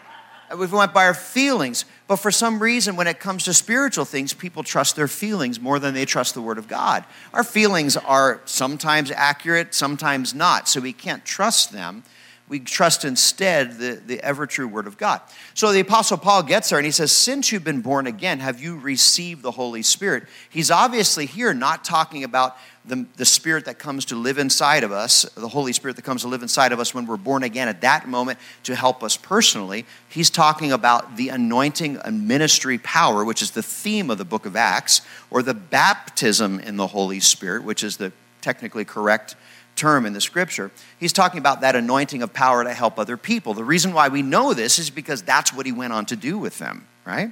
We 0.58 0.67
went 0.67 0.93
by 0.93 1.05
our 1.05 1.13
feelings. 1.13 1.86
But 2.08 2.17
for 2.17 2.31
some 2.31 2.62
reason, 2.62 2.96
when 2.96 3.08
it 3.08 3.20
comes 3.20 3.46
to 3.46 3.53
spiritual 3.53 4.05
things, 4.05 4.34
people 4.34 4.63
trust 4.63 4.96
their 4.96 5.08
feelings 5.08 5.60
more 5.60 5.79
than 5.79 5.93
they 5.93 6.05
trust 6.05 6.34
the 6.34 6.41
Word 6.41 6.58
of 6.58 6.67
God. 6.67 7.05
Our 7.34 7.43
feelings 7.43 7.96
are 7.96 8.41
sometimes 8.46 9.12
accurate, 9.12 9.74
sometimes 9.74 10.36
not, 10.36 10.67
so 10.67 10.81
we 10.81 10.93
can't 10.93 11.24
trust 11.24 11.72
them. 11.72 12.03
We 12.50 12.60
trust 12.60 13.05
instead 13.05 13.77
the, 13.77 14.01
the 14.05 14.22
ever 14.22 14.46
true 14.46 14.67
Word 14.67 14.86
of 14.86 14.98
God. 14.98 15.22
So 15.53 15.72
the 15.72 15.79
Apostle 15.79 16.17
Paul 16.17 16.43
gets 16.43 16.70
there 16.70 16.79
and 16.79 16.86
he 16.86 16.91
says, 16.91 17.13
Since 17.13 17.50
you've 17.50 17.63
been 17.63 17.79
born 17.79 18.08
again, 18.08 18.41
have 18.41 18.60
you 18.60 18.77
received 18.77 19.41
the 19.41 19.51
Holy 19.51 19.81
Spirit? 19.81 20.24
He's 20.50 20.70
obviously 20.70 21.27
here 21.27 21.53
not 21.53 21.86
talking 21.86 22.25
about 22.25 22.58
the, 22.84 23.06
the 23.16 23.26
Spirit 23.26 23.66
that 23.66 23.78
comes 23.78 24.06
to 24.06 24.16
live 24.16 24.40
inside 24.40 24.84
of 24.84 24.92
us, 24.92 25.24
the 25.36 25.48
Holy 25.48 25.72
Spirit 25.72 25.96
that 25.98 26.02
comes 26.02 26.22
to 26.22 26.28
live 26.28 26.42
inside 26.42 26.72
of 26.72 26.80
us 26.80 26.94
when 26.94 27.06
we're 27.06 27.18
born 27.18 27.44
again 27.44 27.68
at 27.68 27.82
that 27.82 28.08
moment 28.08 28.40
to 28.64 28.76
help 28.76 29.04
us 29.04 29.18
personally. 29.18 29.86
He's 30.10 30.30
talking 30.30 30.72
about 30.72 31.16
the 31.16 31.30
anointing 31.30 31.98
and 31.98 32.28
ministry 32.28 32.80
power, 32.80 33.24
which 33.24 33.42
is 33.42 33.52
the 33.52 33.62
theme 33.62 34.10
of 34.10 34.18
the 34.18 34.26
book 34.26 34.46
of 34.46 34.56
Acts, 34.56 35.02
or 35.30 35.44
the 35.44 35.54
baptism 35.54 36.60
in 36.60 36.78
the 36.78 36.88
Holy 36.88 37.20
Spirit, 37.20 37.64
which 37.64 37.84
is 37.84 37.98
the 37.98 38.12
technically 38.42 38.86
correct 38.86 39.36
term 39.76 40.06
in 40.06 40.14
the 40.14 40.22
scripture. 40.22 40.72
He's 41.00 41.14
talking 41.14 41.38
about 41.38 41.62
that 41.62 41.76
anointing 41.76 42.24
of 42.24 42.34
power 42.34 42.64
to 42.64 42.74
help 42.74 42.98
other 42.98 43.16
people. 43.16 43.54
The 43.54 43.64
reason 43.64 43.94
why 43.94 44.10
we 44.10 44.22
know 44.22 44.54
this 44.54 44.80
is 44.80 44.90
because 44.90 45.22
that's 45.22 45.54
what 45.54 45.66
he 45.66 45.72
went 45.72 45.94
on 45.94 46.06
to 46.08 46.16
do 46.16 46.38
with 46.38 46.58
them, 46.58 46.88
right? 47.06 47.32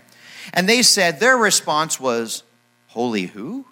And 0.54 0.70
they 0.70 0.84
said, 0.84 1.20
their 1.20 1.38
response 1.38 2.00
was, 2.00 2.44
Holy 2.88 3.24
who? 3.24 3.66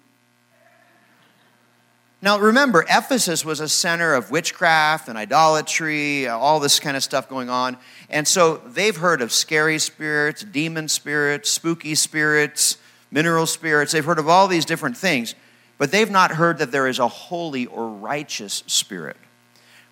Now, 2.20 2.40
remember, 2.40 2.84
Ephesus 2.90 3.44
was 3.44 3.60
a 3.60 3.68
center 3.68 4.14
of 4.14 4.32
witchcraft 4.32 5.08
and 5.08 5.16
idolatry, 5.16 6.26
all 6.26 6.58
this 6.58 6.80
kind 6.80 6.96
of 6.96 7.04
stuff 7.04 7.28
going 7.28 7.48
on. 7.48 7.76
And 8.10 8.26
so 8.26 8.56
they've 8.56 8.96
heard 8.96 9.22
of 9.22 9.32
scary 9.32 9.78
spirits, 9.78 10.42
demon 10.42 10.88
spirits, 10.88 11.48
spooky 11.48 11.94
spirits, 11.94 12.78
mineral 13.12 13.46
spirits. 13.46 13.92
They've 13.92 14.04
heard 14.04 14.18
of 14.18 14.28
all 14.28 14.48
these 14.48 14.64
different 14.64 14.96
things, 14.96 15.36
but 15.78 15.92
they've 15.92 16.10
not 16.10 16.32
heard 16.32 16.58
that 16.58 16.72
there 16.72 16.88
is 16.88 16.98
a 16.98 17.06
holy 17.06 17.66
or 17.66 17.88
righteous 17.88 18.64
spirit. 18.66 19.16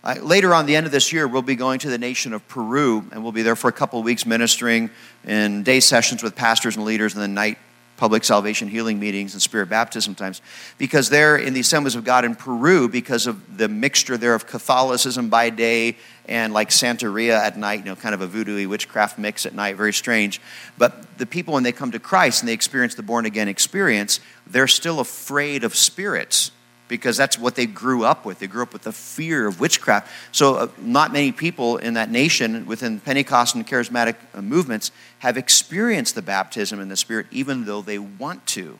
Uh, 0.02 0.16
later 0.20 0.52
on, 0.52 0.66
the 0.66 0.74
end 0.74 0.86
of 0.86 0.92
this 0.92 1.12
year, 1.12 1.28
we'll 1.28 1.42
be 1.42 1.56
going 1.56 1.78
to 1.80 1.90
the 1.90 1.98
nation 1.98 2.32
of 2.32 2.46
Peru, 2.48 3.04
and 3.12 3.22
we'll 3.22 3.32
be 3.32 3.42
there 3.42 3.56
for 3.56 3.68
a 3.68 3.72
couple 3.72 4.00
of 4.00 4.04
weeks 4.04 4.26
ministering 4.26 4.90
in 5.24 5.62
day 5.62 5.78
sessions 5.78 6.24
with 6.24 6.34
pastors 6.34 6.76
and 6.76 6.84
leaders, 6.84 7.14
and 7.14 7.22
then 7.22 7.34
night 7.34 7.58
public 7.96 8.24
salvation 8.24 8.68
healing 8.68 8.98
meetings 8.98 9.32
and 9.32 9.42
spirit 9.42 9.68
baptism 9.68 10.14
times 10.14 10.42
because 10.78 11.08
they're 11.08 11.36
in 11.36 11.54
the 11.54 11.60
assemblies 11.60 11.94
of 11.94 12.04
god 12.04 12.24
in 12.24 12.34
peru 12.34 12.88
because 12.88 13.26
of 13.26 13.58
the 13.58 13.68
mixture 13.68 14.16
there 14.16 14.34
of 14.34 14.46
catholicism 14.46 15.28
by 15.28 15.50
day 15.50 15.96
and 16.26 16.52
like 16.52 16.70
santeria 16.70 17.38
at 17.38 17.56
night 17.56 17.80
you 17.80 17.84
know 17.86 17.96
kind 17.96 18.14
of 18.14 18.20
a 18.20 18.26
voodoo 18.26 18.68
witchcraft 18.68 19.18
mix 19.18 19.46
at 19.46 19.54
night 19.54 19.76
very 19.76 19.92
strange. 19.92 20.40
But 20.78 21.18
the 21.18 21.26
people 21.26 21.54
when 21.54 21.62
they 21.62 21.72
come 21.72 21.92
to 21.92 21.98
christ 21.98 22.42
and 22.42 22.48
they 22.48 22.52
experience 22.52 22.94
the 22.94 23.02
born 23.02 23.26
again 23.26 23.48
experience 23.48 24.20
they're 24.46 24.68
still 24.68 25.00
afraid 25.00 25.64
of 25.64 25.74
spirits 25.74 26.50
because 26.88 27.16
that's 27.16 27.38
what 27.38 27.54
they 27.54 27.66
grew 27.66 28.04
up 28.04 28.24
with. 28.24 28.38
They 28.38 28.46
grew 28.46 28.62
up 28.62 28.72
with 28.72 28.82
the 28.82 28.92
fear 28.92 29.46
of 29.46 29.60
witchcraft. 29.60 30.08
So, 30.32 30.54
uh, 30.56 30.68
not 30.78 31.12
many 31.12 31.32
people 31.32 31.78
in 31.78 31.94
that 31.94 32.10
nation 32.10 32.66
within 32.66 33.00
Pentecost 33.00 33.54
and 33.54 33.66
charismatic 33.66 34.16
uh, 34.34 34.42
movements 34.42 34.90
have 35.20 35.36
experienced 35.36 36.14
the 36.14 36.22
baptism 36.22 36.80
in 36.80 36.88
the 36.88 36.96
Spirit, 36.96 37.26
even 37.30 37.64
though 37.64 37.82
they 37.82 37.98
want 37.98 38.46
to. 38.48 38.78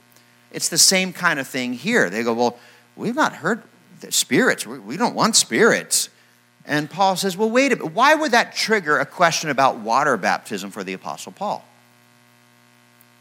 It's 0.52 0.68
the 0.68 0.78
same 0.78 1.12
kind 1.12 1.38
of 1.38 1.46
thing 1.46 1.72
here. 1.72 2.08
They 2.10 2.22
go, 2.22 2.32
Well, 2.32 2.58
we've 2.96 3.16
not 3.16 3.34
heard 3.34 3.62
the 4.00 4.12
spirits, 4.12 4.66
we, 4.66 4.78
we 4.78 4.96
don't 4.96 5.14
want 5.14 5.36
spirits. 5.36 6.10
And 6.64 6.90
Paul 6.90 7.16
says, 7.16 7.36
Well, 7.36 7.50
wait 7.50 7.72
a 7.72 7.76
minute. 7.76 7.92
Why 7.92 8.14
would 8.14 8.32
that 8.32 8.54
trigger 8.54 8.98
a 8.98 9.06
question 9.06 9.50
about 9.50 9.78
water 9.78 10.16
baptism 10.16 10.70
for 10.70 10.84
the 10.84 10.92
Apostle 10.92 11.32
Paul? 11.32 11.64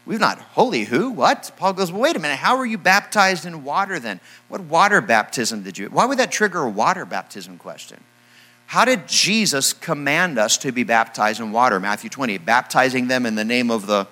We've 0.06 0.20
not, 0.20 0.38
holy 0.38 0.84
who? 0.84 1.10
What? 1.10 1.50
Paul 1.56 1.72
goes, 1.72 1.90
well, 1.90 2.00
wait 2.00 2.14
a 2.14 2.20
minute. 2.20 2.36
How 2.36 2.56
were 2.56 2.64
you 2.64 2.78
baptized 2.78 3.44
in 3.44 3.64
water 3.64 3.98
then? 3.98 4.20
What 4.46 4.60
water 4.60 5.00
baptism 5.00 5.64
did 5.64 5.76
you? 5.76 5.88
Why 5.88 6.06
would 6.06 6.18
that 6.18 6.30
trigger 6.30 6.62
a 6.62 6.70
water 6.70 7.04
baptism 7.04 7.58
question? 7.58 8.00
How 8.66 8.84
did 8.84 9.08
Jesus 9.08 9.72
command 9.72 10.38
us 10.38 10.58
to 10.58 10.70
be 10.70 10.84
baptized 10.84 11.40
in 11.40 11.50
water? 11.50 11.80
Matthew 11.80 12.08
20, 12.08 12.38
baptizing 12.38 13.08
them 13.08 13.26
in 13.26 13.34
the 13.34 13.44
name 13.44 13.70
of 13.70 13.86
the. 13.86 14.06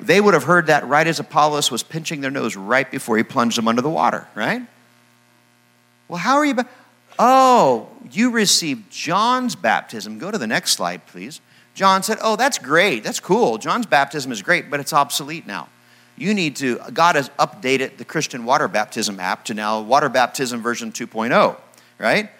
They 0.00 0.20
would 0.20 0.34
have 0.34 0.44
heard 0.44 0.66
that 0.66 0.86
right 0.86 1.06
as 1.06 1.20
Apollos 1.20 1.70
was 1.70 1.82
pinching 1.82 2.22
their 2.22 2.30
nose 2.30 2.56
right 2.56 2.90
before 2.90 3.18
he 3.18 3.22
plunged 3.22 3.58
them 3.58 3.68
under 3.68 3.82
the 3.82 3.90
water, 3.90 4.26
right? 4.34 4.62
Well, 6.08 6.18
how 6.18 6.36
are 6.36 6.44
you? 6.44 6.54
Ba- 6.54 6.68
oh, 7.18 7.88
you 8.10 8.30
received 8.30 8.90
John's 8.90 9.54
baptism. 9.54 10.18
Go 10.18 10.30
to 10.30 10.38
the 10.38 10.46
next 10.46 10.72
slide, 10.72 11.06
please. 11.06 11.40
John 11.74 12.02
said, 12.02 12.18
Oh, 12.22 12.36
that's 12.36 12.58
great. 12.58 13.04
That's 13.04 13.20
cool. 13.20 13.58
John's 13.58 13.86
baptism 13.86 14.32
is 14.32 14.42
great, 14.42 14.70
but 14.70 14.80
it's 14.80 14.92
obsolete 14.92 15.46
now. 15.46 15.68
You 16.16 16.32
need 16.32 16.56
to, 16.56 16.78
God 16.92 17.16
has 17.16 17.28
updated 17.30 17.96
the 17.96 18.04
Christian 18.04 18.44
water 18.44 18.68
baptism 18.68 19.18
app 19.18 19.44
to 19.46 19.54
now 19.54 19.80
water 19.80 20.08
baptism 20.08 20.62
version 20.62 20.92
2.0, 20.92 21.56
right? 21.98 22.30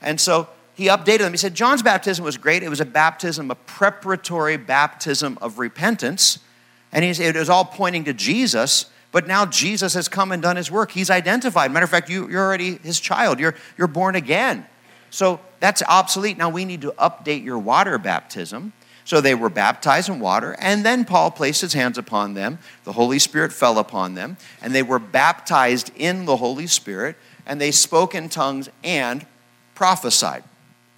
And 0.00 0.18
so 0.18 0.48
he 0.74 0.86
updated 0.86 1.18
them. 1.18 1.32
He 1.32 1.38
said, 1.38 1.54
John's 1.54 1.82
baptism 1.82 2.24
was 2.24 2.38
great. 2.38 2.62
It 2.62 2.70
was 2.70 2.80
a 2.80 2.86
baptism, 2.86 3.50
a 3.50 3.54
preparatory 3.54 4.56
baptism 4.56 5.36
of 5.42 5.58
repentance. 5.58 6.38
And 6.90 7.04
he 7.04 7.12
said 7.12 7.36
it 7.36 7.38
was 7.38 7.50
all 7.50 7.66
pointing 7.66 8.04
to 8.04 8.14
Jesus, 8.14 8.86
but 9.12 9.26
now 9.26 9.44
Jesus 9.44 9.92
has 9.92 10.08
come 10.08 10.32
and 10.32 10.40
done 10.40 10.56
his 10.56 10.70
work. 10.70 10.90
He's 10.90 11.10
identified. 11.10 11.70
Matter 11.70 11.84
of 11.84 11.90
fact, 11.90 12.08
you, 12.08 12.30
you're 12.30 12.42
already 12.42 12.78
his 12.78 12.98
child. 12.98 13.38
You're, 13.40 13.54
you're 13.76 13.88
born 13.88 14.14
again. 14.14 14.66
So 15.10 15.40
that's 15.60 15.82
obsolete. 15.82 16.38
Now 16.38 16.48
we 16.48 16.64
need 16.64 16.80
to 16.82 16.92
update 16.92 17.44
your 17.44 17.58
water 17.58 17.98
baptism 17.98 18.72
so 19.08 19.22
they 19.22 19.34
were 19.34 19.48
baptized 19.48 20.10
in 20.10 20.20
water, 20.20 20.54
and 20.58 20.84
then 20.84 21.06
Paul 21.06 21.30
placed 21.30 21.62
his 21.62 21.72
hands 21.72 21.96
upon 21.96 22.34
them. 22.34 22.58
The 22.84 22.92
Holy 22.92 23.18
Spirit 23.18 23.54
fell 23.54 23.78
upon 23.78 24.12
them, 24.12 24.36
and 24.60 24.74
they 24.74 24.82
were 24.82 24.98
baptized 24.98 25.90
in 25.96 26.26
the 26.26 26.36
Holy 26.36 26.66
Spirit, 26.66 27.16
and 27.46 27.58
they 27.58 27.70
spoke 27.70 28.14
in 28.14 28.28
tongues 28.28 28.68
and 28.84 29.24
prophesied. 29.74 30.44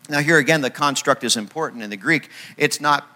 Now, 0.09 0.19
here 0.19 0.39
again, 0.39 0.61
the 0.61 0.71
construct 0.71 1.23
is 1.23 1.37
important 1.37 1.85
in 1.85 1.91
the 1.91 1.97
Greek. 1.97 2.31
It's 2.57 2.81
not 2.81 3.07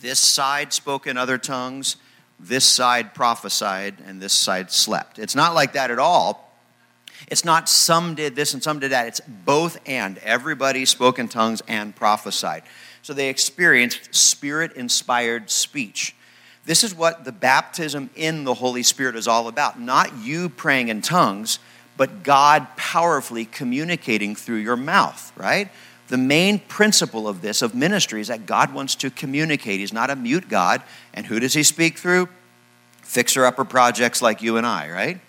this 0.00 0.18
side 0.18 0.72
spoke 0.72 1.06
in 1.06 1.18
other 1.18 1.36
tongues, 1.36 1.96
this 2.40 2.64
side 2.64 3.12
prophesied, 3.12 3.96
and 4.06 4.18
this 4.18 4.32
side 4.32 4.70
slept. 4.70 5.18
It's 5.18 5.34
not 5.34 5.54
like 5.54 5.74
that 5.74 5.90
at 5.90 5.98
all. 5.98 6.56
It's 7.28 7.44
not 7.44 7.68
some 7.68 8.14
did 8.14 8.34
this 8.34 8.54
and 8.54 8.62
some 8.62 8.78
did 8.78 8.92
that. 8.92 9.08
It's 9.08 9.20
both 9.20 9.78
and. 9.84 10.16
Everybody 10.18 10.86
spoke 10.86 11.18
in 11.18 11.28
tongues 11.28 11.62
and 11.68 11.94
prophesied. 11.94 12.62
So 13.06 13.14
they 13.14 13.28
experienced 13.28 14.12
spirit 14.12 14.72
inspired 14.72 15.48
speech. 15.48 16.16
This 16.64 16.82
is 16.82 16.92
what 16.92 17.24
the 17.24 17.30
baptism 17.30 18.10
in 18.16 18.42
the 18.42 18.54
Holy 18.54 18.82
Spirit 18.82 19.14
is 19.14 19.28
all 19.28 19.46
about. 19.46 19.78
Not 19.78 20.18
you 20.18 20.48
praying 20.48 20.88
in 20.88 21.02
tongues, 21.02 21.60
but 21.96 22.24
God 22.24 22.66
powerfully 22.76 23.44
communicating 23.44 24.34
through 24.34 24.56
your 24.56 24.74
mouth, 24.74 25.32
right? 25.36 25.70
The 26.08 26.18
main 26.18 26.58
principle 26.58 27.28
of 27.28 27.42
this, 27.42 27.62
of 27.62 27.76
ministry, 27.76 28.20
is 28.20 28.26
that 28.26 28.44
God 28.44 28.74
wants 28.74 28.96
to 28.96 29.08
communicate. 29.08 29.78
He's 29.78 29.92
not 29.92 30.10
a 30.10 30.16
mute 30.16 30.48
God. 30.48 30.82
And 31.14 31.26
who 31.26 31.38
does 31.38 31.54
He 31.54 31.62
speak 31.62 31.98
through? 31.98 32.28
Fixer 33.02 33.46
upper 33.46 33.64
projects 33.64 34.20
like 34.20 34.42
you 34.42 34.56
and 34.56 34.66
I, 34.66 34.90
right? 34.90 35.20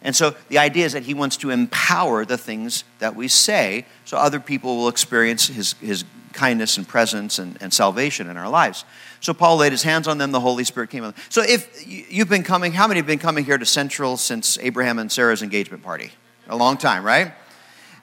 And 0.00 0.16
so 0.16 0.34
the 0.48 0.56
idea 0.56 0.86
is 0.86 0.94
that 0.94 1.02
He 1.02 1.12
wants 1.12 1.36
to 1.38 1.50
empower 1.50 2.24
the 2.24 2.38
things 2.38 2.84
that 2.98 3.14
we 3.14 3.28
say 3.28 3.84
so 4.06 4.16
other 4.16 4.40
people 4.40 4.78
will 4.78 4.88
experience 4.88 5.48
His, 5.48 5.74
his 5.82 6.06
kindness 6.38 6.76
and 6.78 6.86
presence 6.86 7.40
and, 7.40 7.58
and 7.60 7.74
salvation 7.74 8.30
in 8.30 8.36
our 8.36 8.48
lives. 8.48 8.84
So 9.20 9.34
Paul 9.34 9.56
laid 9.56 9.72
his 9.72 9.82
hands 9.82 10.06
on 10.06 10.18
them, 10.18 10.30
the 10.30 10.40
Holy 10.40 10.62
Spirit 10.62 10.90
came 10.90 11.02
on 11.02 11.10
them. 11.10 11.22
So 11.28 11.42
if 11.42 11.84
you've 11.86 12.28
been 12.28 12.44
coming, 12.44 12.72
how 12.72 12.86
many 12.86 12.98
have 12.98 13.06
been 13.06 13.18
coming 13.18 13.44
here 13.44 13.58
to 13.58 13.66
Central 13.66 14.16
since 14.16 14.56
Abraham 14.58 15.00
and 15.00 15.10
Sarah's 15.10 15.42
engagement 15.42 15.82
party? 15.82 16.12
A 16.48 16.56
long 16.56 16.76
time, 16.76 17.04
right? 17.04 17.32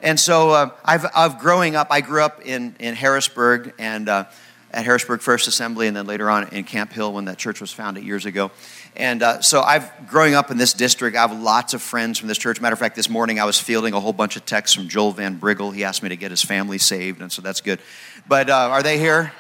And 0.01 0.19
so 0.19 0.49
uh, 0.49 0.69
I've, 0.83 1.05
I've 1.15 1.39
growing 1.39 1.77
up, 1.77 1.87
I 1.89 2.01
grew 2.01 2.21
up 2.21 2.41
in, 2.45 2.75
in 2.79 2.93
Harrisburg 2.93 3.73
and 3.79 4.09
uh, 4.09 4.25
at 4.71 4.83
Harrisburg 4.83 5.21
First 5.21 5.47
Assembly 5.47 5.87
and 5.87 5.95
then 5.95 6.05
later 6.05 6.29
on 6.29 6.49
in 6.49 6.65
Camp 6.65 6.91
Hill 6.91 7.13
when 7.13 7.25
that 7.25 7.37
church 7.37 7.61
was 7.61 7.71
founded 7.71 8.03
years 8.03 8.25
ago. 8.25 8.51
And 8.97 9.23
uh, 9.23 9.41
so 9.41 9.61
I've 9.61 9.91
growing 10.07 10.35
up 10.35 10.51
in 10.51 10.57
this 10.57 10.73
district, 10.73 11.17
I 11.17 11.21
have 11.21 11.37
lots 11.37 11.73
of 11.73 11.81
friends 11.81 12.17
from 12.17 12.29
this 12.29 12.37
church. 12.37 12.61
Matter 12.61 12.73
of 12.73 12.79
fact, 12.79 12.95
this 12.95 13.09
morning 13.09 13.39
I 13.39 13.45
was 13.45 13.59
fielding 13.59 13.93
a 13.93 13.99
whole 13.99 14.13
bunch 14.13 14.37
of 14.37 14.45
texts 14.45 14.75
from 14.75 14.87
Joel 14.87 15.11
Van 15.11 15.37
Briggle. 15.37 15.73
He 15.73 15.83
asked 15.83 16.01
me 16.01 16.09
to 16.09 16.15
get 16.15 16.31
his 16.31 16.41
family 16.41 16.77
saved, 16.77 17.21
and 17.21 17.31
so 17.31 17.41
that's 17.41 17.59
good. 17.59 17.79
But 18.27 18.49
uh, 18.49 18.69
are 18.71 18.83
they 18.83 18.97
here? 18.97 19.33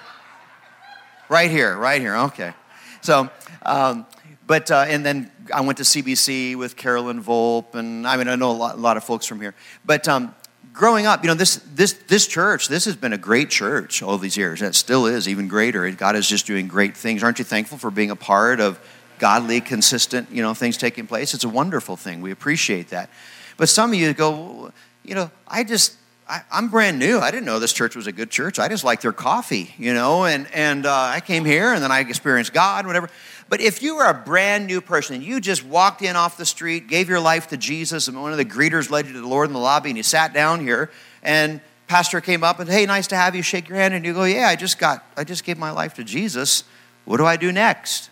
Right 1.29 1.49
here, 1.49 1.75
right 1.75 2.01
here. 2.01 2.15
Okay. 2.15 2.53
So, 3.01 3.29
um, 3.63 4.05
but 4.45 4.69
uh, 4.71 4.85
and 4.87 5.05
then 5.05 5.31
I 5.53 5.61
went 5.61 5.77
to 5.77 5.83
CBC 5.83 6.55
with 6.57 6.75
Carolyn 6.75 7.23
Volpe, 7.23 7.75
and 7.75 8.05
I 8.05 8.17
mean 8.17 8.27
I 8.27 8.35
know 8.35 8.51
a 8.51 8.53
lot, 8.53 8.75
a 8.75 8.79
lot 8.79 8.97
of 8.97 9.03
folks 9.05 9.25
from 9.25 9.39
here. 9.39 9.55
But 9.85 10.07
um, 10.07 10.35
growing 10.73 11.05
up, 11.05 11.23
you 11.23 11.29
know 11.29 11.33
this 11.33 11.61
this 11.73 11.93
this 11.93 12.27
church, 12.27 12.67
this 12.67 12.85
has 12.85 12.95
been 12.95 13.13
a 13.13 13.17
great 13.17 13.49
church 13.49 14.03
all 14.03 14.17
these 14.17 14.35
years. 14.35 14.61
and 14.61 14.69
It 14.69 14.75
still 14.75 15.05
is 15.05 15.29
even 15.29 15.47
greater. 15.47 15.89
God 15.91 16.15
is 16.15 16.27
just 16.27 16.45
doing 16.45 16.67
great 16.67 16.97
things. 16.97 17.23
Aren't 17.23 17.39
you 17.39 17.45
thankful 17.45 17.77
for 17.77 17.89
being 17.89 18.11
a 18.11 18.15
part 18.15 18.59
of 18.59 18.79
godly, 19.19 19.61
consistent, 19.61 20.31
you 20.31 20.41
know, 20.41 20.53
things 20.53 20.77
taking 20.77 21.07
place? 21.07 21.33
It's 21.33 21.43
a 21.43 21.49
wonderful 21.49 21.95
thing. 21.95 22.21
We 22.21 22.31
appreciate 22.31 22.89
that. 22.89 23.09
But 23.57 23.69
some 23.69 23.91
of 23.91 23.99
you 23.99 24.13
go, 24.13 24.71
you 25.03 25.15
know, 25.15 25.31
I 25.47 25.63
just 25.63 25.97
I, 26.27 26.41
am 26.51 26.69
brand 26.69 26.97
new. 26.97 27.19
I 27.19 27.29
didn't 27.29 27.45
know 27.45 27.59
this 27.59 27.73
church 27.73 27.95
was 27.95 28.07
a 28.07 28.11
good 28.11 28.31
church. 28.31 28.57
I 28.57 28.67
just 28.67 28.83
like 28.83 29.01
their 29.01 29.13
coffee, 29.13 29.73
you 29.77 29.93
know, 29.93 30.25
and, 30.25 30.47
and 30.53 30.85
uh, 30.85 30.93
I 30.93 31.19
came 31.19 31.45
here 31.45 31.73
and 31.73 31.83
then 31.83 31.91
I 31.91 31.99
experienced 31.99 32.51
God, 32.51 32.87
whatever. 32.87 33.09
But 33.47 33.61
if 33.61 33.83
you 33.83 33.95
were 33.95 34.05
a 34.05 34.13
brand 34.13 34.65
new 34.65 34.81
person 34.81 35.15
and 35.15 35.23
you 35.23 35.39
just 35.39 35.63
walked 35.63 36.01
in 36.01 36.15
off 36.15 36.35
the 36.35 36.45
street, 36.45 36.87
gave 36.87 37.09
your 37.09 37.19
life 37.19 37.49
to 37.49 37.57
Jesus, 37.57 38.07
and 38.07 38.19
one 38.19 38.31
of 38.31 38.37
the 38.37 38.45
greeters 38.45 38.89
led 38.89 39.05
you 39.05 39.13
to 39.13 39.21
the 39.21 39.27
Lord 39.27 39.47
in 39.47 39.53
the 39.53 39.59
lobby, 39.59 39.89
and 39.89 39.97
you 39.97 40.03
sat 40.03 40.33
down 40.33 40.61
here, 40.61 40.89
and 41.21 41.61
pastor 41.87 42.21
came 42.21 42.43
up 42.43 42.59
and, 42.59 42.67
hey, 42.67 42.87
nice 42.87 43.05
to 43.07 43.15
have 43.15 43.35
you, 43.35 43.43
shake 43.43 43.69
your 43.69 43.77
hand, 43.77 43.93
and 43.93 44.03
you 44.03 44.13
go, 44.13 44.23
yeah, 44.23 44.47
I 44.47 44.55
just 44.55 44.79
got, 44.79 45.05
I 45.15 45.23
just 45.23 45.43
gave 45.43 45.59
my 45.59 45.69
life 45.69 45.93
to 45.95 46.03
Jesus. 46.03 46.63
What 47.05 47.17
do 47.17 47.25
I 47.25 47.37
do 47.37 47.51
next? 47.51 48.09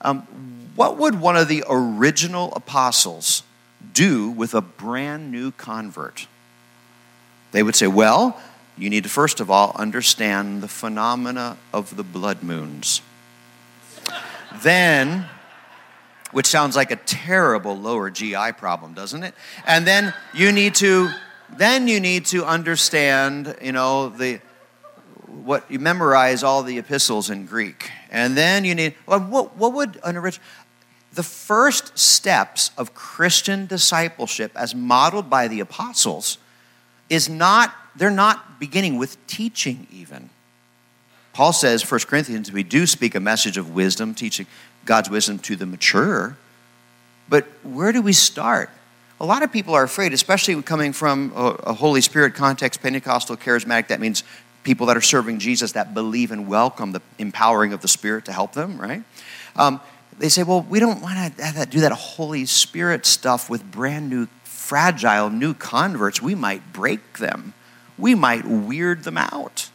Um, 0.00 0.26
what 0.74 0.98
would 0.98 1.20
one 1.20 1.36
of 1.36 1.48
the 1.48 1.64
original 1.68 2.52
apostles 2.54 3.42
do 3.92 4.30
with 4.30 4.54
a 4.54 4.60
brand 4.60 5.30
new 5.32 5.50
convert? 5.52 6.26
They 7.52 7.62
would 7.62 7.74
say, 7.74 7.86
well, 7.86 8.40
you 8.76 8.90
need 8.90 9.04
to 9.04 9.08
first 9.08 9.40
of 9.40 9.50
all 9.50 9.72
understand 9.76 10.62
the 10.62 10.68
phenomena 10.68 11.56
of 11.72 11.96
the 11.96 12.04
blood 12.04 12.42
moons. 12.42 13.00
then, 14.62 15.26
which 16.32 16.46
sounds 16.46 16.76
like 16.76 16.90
a 16.90 16.96
terrible 16.96 17.76
lower 17.76 18.10
GI 18.10 18.52
problem, 18.58 18.92
doesn't 18.92 19.22
it? 19.22 19.34
And 19.66 19.86
then 19.86 20.12
you 20.34 20.52
need 20.52 20.74
to 20.76 21.10
then 21.56 21.86
you 21.86 22.00
need 22.00 22.26
to 22.26 22.44
understand, 22.44 23.56
you 23.62 23.72
know, 23.72 24.08
the 24.08 24.40
what 25.26 25.70
you 25.70 25.78
memorize 25.78 26.42
all 26.42 26.62
the 26.62 26.78
epistles 26.78 27.30
in 27.30 27.46
Greek. 27.46 27.90
And 28.16 28.34
then 28.34 28.64
you 28.64 28.74
need 28.74 28.94
well, 29.04 29.20
what, 29.20 29.56
what 29.58 29.74
would 29.74 30.00
an 30.02 30.16
original 30.16 30.42
the 31.12 31.22
first 31.22 31.98
steps 31.98 32.70
of 32.76 32.94
Christian 32.94 33.66
discipleship 33.66 34.52
as 34.54 34.74
modeled 34.74 35.28
by 35.28 35.48
the 35.48 35.60
apostles 35.60 36.38
is 37.08 37.28
not, 37.28 37.74
they're 37.94 38.10
not 38.10 38.60
beginning 38.60 38.98
with 38.98 39.24
teaching 39.26 39.86
even. 39.90 40.28
Paul 41.32 41.52
says, 41.52 41.90
1 41.90 42.00
Corinthians, 42.00 42.52
we 42.52 42.62
do 42.62 42.86
speak 42.86 43.14
a 43.14 43.20
message 43.20 43.56
of 43.56 43.74
wisdom, 43.74 44.14
teaching 44.14 44.46
God's 44.84 45.08
wisdom 45.08 45.38
to 45.40 45.56
the 45.56 45.66
mature. 45.66 46.36
But 47.28 47.46
where 47.62 47.92
do 47.92 48.02
we 48.02 48.12
start? 48.12 48.70
A 49.18 49.24
lot 49.24 49.42
of 49.42 49.50
people 49.50 49.74
are 49.74 49.84
afraid, 49.84 50.12
especially 50.12 50.60
coming 50.62 50.92
from 50.92 51.32
a, 51.34 51.72
Holy 51.72 52.02
Spirit 52.02 52.34
context, 52.34 52.82
Pentecostal, 52.82 53.36
charismatic. 53.38 53.88
That 53.88 54.00
means 54.00 54.22
people 54.66 54.88
that 54.88 54.96
are 54.96 55.00
serving 55.00 55.38
Jesus 55.38 55.72
that 55.72 55.94
believe 55.94 56.32
and 56.32 56.48
welcome 56.48 56.90
the 56.90 57.00
empowering 57.18 57.72
of 57.72 57.80
the 57.82 57.88
Spirit 57.88 58.24
to 58.24 58.32
help 58.32 58.52
them, 58.52 58.78
right? 58.80 59.04
Um, 59.54 59.80
they 60.18 60.28
say, 60.28 60.42
well, 60.42 60.62
we 60.62 60.80
don't 60.80 61.00
want 61.00 61.36
to 61.36 61.66
do 61.70 61.80
that 61.80 61.92
Holy 61.92 62.46
Spirit 62.46 63.06
stuff 63.06 63.48
with 63.48 63.70
brand 63.70 64.10
new 64.10 64.26
fragile 64.42 65.30
new 65.30 65.54
converts, 65.54 66.20
we 66.20 66.34
might 66.34 66.72
break 66.72 67.18
them. 67.18 67.54
We 67.96 68.16
might 68.16 68.44
weird 68.44 69.04
them 69.04 69.16
out. 69.16 69.70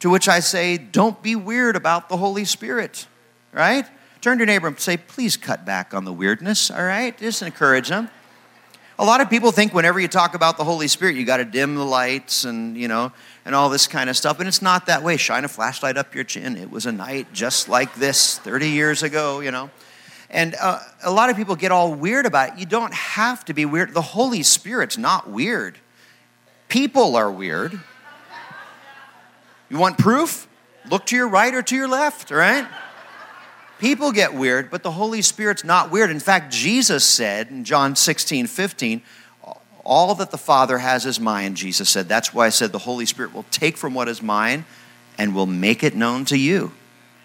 To 0.00 0.08
which 0.08 0.26
I 0.26 0.40
say, 0.40 0.78
don't 0.78 1.22
be 1.22 1.36
weird 1.36 1.76
about 1.76 2.08
the 2.08 2.16
Holy 2.16 2.46
Spirit, 2.46 3.06
right? 3.52 3.84
Turn 4.22 4.38
to 4.38 4.40
your 4.40 4.46
neighbor 4.46 4.68
and 4.68 4.80
say, 4.80 4.96
please 4.96 5.36
cut 5.36 5.66
back 5.66 5.92
on 5.92 6.06
the 6.06 6.12
weirdness, 6.12 6.70
all 6.70 6.82
right? 6.82 7.16
Just 7.18 7.42
encourage 7.42 7.90
them. 7.90 8.08
A 8.98 9.04
lot 9.04 9.20
of 9.22 9.30
people 9.30 9.52
think 9.52 9.72
whenever 9.72 9.98
you 9.98 10.08
talk 10.08 10.34
about 10.34 10.58
the 10.58 10.64
Holy 10.64 10.86
Spirit, 10.86 11.16
you 11.16 11.24
got 11.24 11.38
to 11.38 11.44
dim 11.44 11.76
the 11.76 11.84
lights 11.84 12.44
and, 12.44 12.76
you 12.76 12.88
know, 12.88 13.10
and 13.44 13.54
all 13.54 13.70
this 13.70 13.86
kind 13.86 14.10
of 14.10 14.16
stuff. 14.16 14.38
And 14.38 14.46
it's 14.46 14.60
not 14.60 14.86
that 14.86 15.02
way. 15.02 15.16
Shine 15.16 15.44
a 15.44 15.48
flashlight 15.48 15.96
up 15.96 16.14
your 16.14 16.24
chin. 16.24 16.56
It 16.56 16.70
was 16.70 16.84
a 16.84 16.92
night 16.92 17.32
just 17.32 17.68
like 17.68 17.94
this 17.94 18.38
30 18.38 18.68
years 18.68 19.02
ago, 19.02 19.40
you 19.40 19.50
know. 19.50 19.70
And 20.28 20.54
uh, 20.60 20.80
a 21.02 21.10
lot 21.10 21.30
of 21.30 21.36
people 21.36 21.56
get 21.56 21.72
all 21.72 21.94
weird 21.94 22.26
about 22.26 22.54
it. 22.54 22.58
You 22.58 22.66
don't 22.66 22.92
have 22.92 23.44
to 23.46 23.54
be 23.54 23.64
weird. 23.64 23.94
The 23.94 24.02
Holy 24.02 24.42
Spirit's 24.42 24.98
not 24.98 25.28
weird. 25.28 25.78
People 26.68 27.16
are 27.16 27.30
weird. 27.30 27.78
You 29.68 29.78
want 29.78 29.96
proof? 29.96 30.48
Look 30.90 31.06
to 31.06 31.16
your 31.16 31.28
right 31.28 31.54
or 31.54 31.62
to 31.62 31.76
your 31.76 31.88
left, 31.88 32.30
right? 32.30 32.66
People 33.82 34.12
get 34.12 34.32
weird, 34.32 34.70
but 34.70 34.84
the 34.84 34.92
Holy 34.92 35.22
Spirit's 35.22 35.64
not 35.64 35.90
weird. 35.90 36.08
In 36.08 36.20
fact, 36.20 36.52
Jesus 36.52 37.04
said 37.04 37.48
in 37.48 37.64
John 37.64 37.96
16, 37.96 38.46
15, 38.46 39.02
all 39.82 40.14
that 40.14 40.30
the 40.30 40.38
Father 40.38 40.78
has 40.78 41.04
is 41.04 41.18
mine, 41.18 41.56
Jesus 41.56 41.90
said. 41.90 42.08
That's 42.08 42.32
why 42.32 42.46
I 42.46 42.50
said 42.50 42.70
the 42.70 42.78
Holy 42.78 43.06
Spirit 43.06 43.34
will 43.34 43.44
take 43.50 43.76
from 43.76 43.92
what 43.92 44.06
is 44.06 44.22
mine 44.22 44.66
and 45.18 45.34
will 45.34 45.46
make 45.46 45.82
it 45.82 45.96
known 45.96 46.24
to 46.26 46.38
you. 46.38 46.70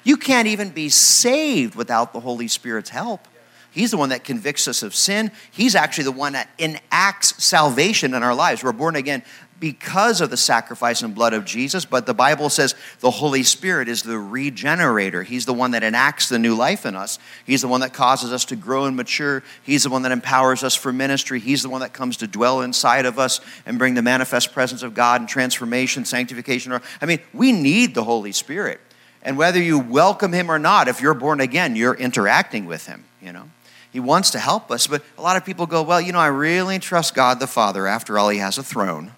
You 0.04 0.17
can't 0.17 0.48
even 0.48 0.72
be 0.72 0.89
saved 0.89 1.76
without 1.76 2.12
the 2.12 2.22
Holy 2.22 2.48
Spirit's 2.48 2.89
help. 2.89 3.28
He's 3.70 3.91
the 3.91 3.98
one 3.98 4.10
that 4.10 4.24
convicts 4.24 4.67
us 4.67 4.82
of 4.82 4.96
sin. 4.96 5.30
He's 5.52 5.76
actually 5.76 6.06
the 6.06 6.12
one 6.12 6.34
that 6.34 6.50
enacts 6.58 7.43
salvation 7.43 8.15
in 8.15 8.24
our 8.24 8.34
lives. 8.34 8.63
We're 8.63 8.72
born 8.72 8.96
again 8.96 9.22
because 9.60 10.22
of 10.22 10.30
the 10.30 10.38
sacrifice 10.38 11.02
and 11.02 11.15
blood 11.15 11.34
of 11.34 11.46
Jesus, 11.46 11.86
but 11.86 12.06
the 12.06 12.13
Bible 12.13 12.50
says 12.50 12.76
the 13.00 13.10
Holy 13.10 13.43
Spirit 13.43 13.88
is 13.88 14.04
the 14.04 14.20
regenerator. 14.20 15.24
He's 15.24 15.46
the 15.46 15.54
one 15.54 15.72
that 15.72 15.84
enacts 15.84 16.30
the 16.30 16.38
new 16.38 16.56
life 16.56 16.86
in 16.86 16.96
us. 16.96 17.17
He's 17.46 17.62
the 17.62 17.67
one 17.67 17.82
that 17.82 17.93
causes 17.93 18.32
us 18.32 18.46
to 18.46 18.56
grow 18.56 18.86
and 18.86 18.96
mature. 18.96 19.43
He's 19.63 19.84
the 19.84 19.89
one 19.89 20.04
that 20.04 20.12
empowers 20.12 20.63
us 20.63 20.76
for 20.76 20.93
ministry. 20.93 21.39
He's 21.39 21.63
the 21.63 21.70
one 21.70 21.82
that 21.82 21.93
comes 21.93 22.17
to 22.17 22.28
dwell 22.28 22.62
inside 22.62 23.06
of 23.06 23.17
us 23.17 23.41
and 23.65 23.80
bring 23.80 23.96
the 23.96 24.02
manifest 24.02 24.54
presence 24.54 24.84
of 24.84 24.93
God 24.93 25.22
and 25.22 25.30
transformation, 25.30 26.06
sanctification. 26.06 26.80
I 27.02 27.06
mean, 27.06 27.20
we 27.34 27.52
need 27.52 27.96
the 27.96 28.04
Holy 28.04 28.32
Spirit. 28.32 28.80
And 29.24 29.38
whether 29.38 29.62
you 29.62 29.80
welcome 29.80 30.34
him 30.34 30.52
or 30.52 30.60
not, 30.60 30.88
if 30.88 31.02
you're 31.02 31.13
born 31.13 31.41
again, 31.41 31.76
you're 31.76 31.96
interacting 31.96 32.65
with 32.65 32.86
him, 32.86 33.06
you 33.22 33.34
know. 33.34 33.50
He 33.91 34.00
wants 34.00 34.30
to 34.32 34.39
help 34.39 34.70
us, 34.70 34.86
but 34.86 35.02
a 35.17 35.22
lot 35.22 35.38
of 35.38 35.46
people 35.46 35.65
go, 35.65 35.82
well, 35.82 36.00
you 36.00 36.12
know, 36.12 36.20
I 36.20 36.28
really 36.28 36.78
trust 36.78 37.15
God 37.15 37.39
the 37.39 37.48
Father. 37.48 37.88
After 37.88 38.20
all, 38.20 38.30
he 38.30 38.38
has 38.38 38.58
a 38.58 38.63
throne. 38.63 39.13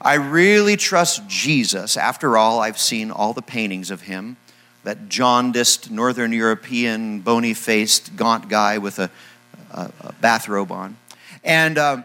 I 0.00 0.14
really 0.14 0.76
trust 0.76 1.28
Jesus. 1.28 1.96
After 1.96 2.38
all, 2.38 2.60
I've 2.60 2.78
seen 2.78 3.10
all 3.10 3.32
the 3.32 3.42
paintings 3.42 3.90
of 3.90 4.02
him. 4.02 4.36
That 4.84 5.08
jaundiced, 5.08 5.90
Northern 5.90 6.32
European, 6.32 7.20
bony 7.20 7.52
faced, 7.52 8.16
gaunt 8.16 8.48
guy 8.48 8.78
with 8.78 8.98
a, 8.98 9.10
a, 9.70 9.90
a 10.00 10.12
bathrobe 10.20 10.72
on. 10.72 10.96
And 11.44 11.76
um, 11.76 12.04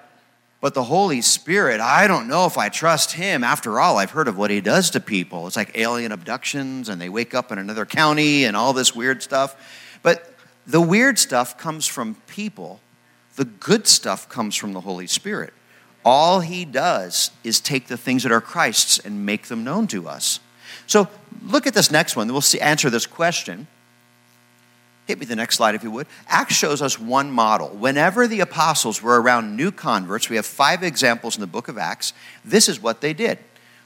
but 0.66 0.74
the 0.74 0.84
Holy 0.84 1.22
Spirit, 1.22 1.80
I 1.80 2.08
don't 2.08 2.28
know 2.28 2.48
if 2.48 2.58
I 2.58 2.70
trust 2.70 3.12
him. 3.12 3.44
After 3.44 3.80
all, 3.80 3.98
I've 3.98 4.10
heard 4.10 4.28
of 4.28 4.36
what 4.36 4.50
he 4.50 4.62
does 4.62 4.90
to 4.90 5.00
people. 5.00 5.46
It's 5.46 5.56
like 5.56 5.78
alien 5.78 6.12
abductions, 6.12 6.90
and 6.90 7.00
they 7.00 7.08
wake 7.08 7.36
up 7.36 7.52
in 7.52 7.60
another 7.60 7.86
county 7.86 8.46
and 8.46 8.58
all 8.58 8.74
this 8.74 8.96
weird 8.96 9.22
stuff. 9.22 10.00
But 10.02 10.34
the 10.66 10.82
weird 10.82 11.20
stuff 11.20 11.58
comes 11.58 11.86
from 11.86 12.16
people, 12.26 12.80
the 13.36 13.46
good 13.46 13.86
stuff 13.86 14.28
comes 14.28 14.56
from 14.56 14.74
the 14.74 14.82
Holy 14.82 15.06
Spirit. 15.06 15.54
All 16.06 16.40
he 16.40 16.64
does 16.64 17.32
is 17.44 17.60
take 17.60 17.88
the 17.88 17.98
things 17.98 18.24
that 18.24 18.32
are 18.32 18.40
Christ's 18.40 19.00
and 19.00 19.26
make 19.26 19.48
them 19.48 19.64
known 19.64 19.88
to 19.88 20.08
us. 20.08 20.40
So 20.86 21.10
look 21.44 21.66
at 21.66 21.74
this 21.74 21.90
next 21.90 22.16
one. 22.16 22.32
We'll 22.32 22.42
see, 22.42 22.60
answer 22.60 22.92
this 22.92 23.08
question. 23.08 23.68
Hit 25.08 25.20
me 25.20 25.26
the 25.26 25.36
next 25.36 25.58
slide 25.58 25.76
if 25.76 25.84
you 25.84 25.92
would. 25.92 26.08
Acts 26.28 26.56
shows 26.56 26.82
us 26.82 27.00
one 27.00 27.32
model. 27.32 27.70
Whenever 27.70 28.28
the 28.28 28.40
apostles 28.40 29.02
were 29.02 29.20
around 29.20 29.56
new 29.56 29.72
converts, 29.72 30.30
we 30.30 30.36
have 30.36 30.46
five 30.46 30.84
examples 30.84 31.36
in 31.36 31.42
the 31.42 31.48
book 31.48 31.68
of 31.68 31.78
Acts. 31.78 32.14
This 32.44 32.70
is 32.70 32.82
what 32.82 33.02
they 33.02 33.14
did 33.14 33.40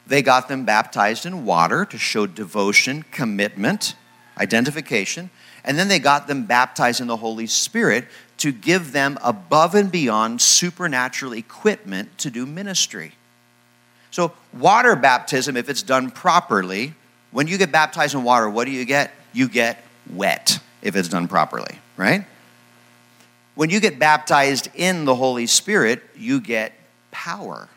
they 0.07 0.23
got 0.23 0.47
them 0.47 0.65
baptized 0.65 1.27
in 1.27 1.45
water 1.45 1.85
to 1.85 1.97
show 1.97 2.25
devotion, 2.25 3.05
commitment, 3.11 3.93
identification, 4.39 5.29
and 5.63 5.77
then 5.77 5.87
they 5.87 5.99
got 5.99 6.27
them 6.27 6.45
baptized 6.45 6.99
in 6.99 7.05
the 7.05 7.17
Holy 7.17 7.45
Spirit 7.45 8.05
to 8.39 8.51
give 8.51 8.91
them 8.91 9.17
above 9.21 9.75
and 9.75 9.91
beyond 9.91 10.41
supernatural 10.41 11.33
equipment 11.33 12.17
to 12.17 12.29
do 12.29 12.45
ministry. 12.45 13.13
So, 14.11 14.33
water 14.53 14.95
baptism, 14.95 15.55
if 15.55 15.69
it's 15.69 15.83
done 15.83 16.09
properly, 16.09 16.95
when 17.31 17.47
you 17.47 17.57
get 17.57 17.71
baptized 17.71 18.15
in 18.15 18.23
water, 18.23 18.49
what 18.49 18.65
do 18.65 18.71
you 18.71 18.85
get? 18.85 19.13
You 19.33 19.47
get 19.47 19.83
wet 20.11 20.59
if 20.81 20.95
it's 20.95 21.09
done 21.09 21.27
properly, 21.27 21.77
right? 21.95 22.25
When 23.55 23.69
you 23.69 23.79
get 23.79 23.99
baptized 23.99 24.69
in 24.73 25.05
the 25.05 25.15
Holy 25.15 25.45
Spirit, 25.45 26.01
you 26.15 26.41
get 26.41 26.73
power. 27.11 27.67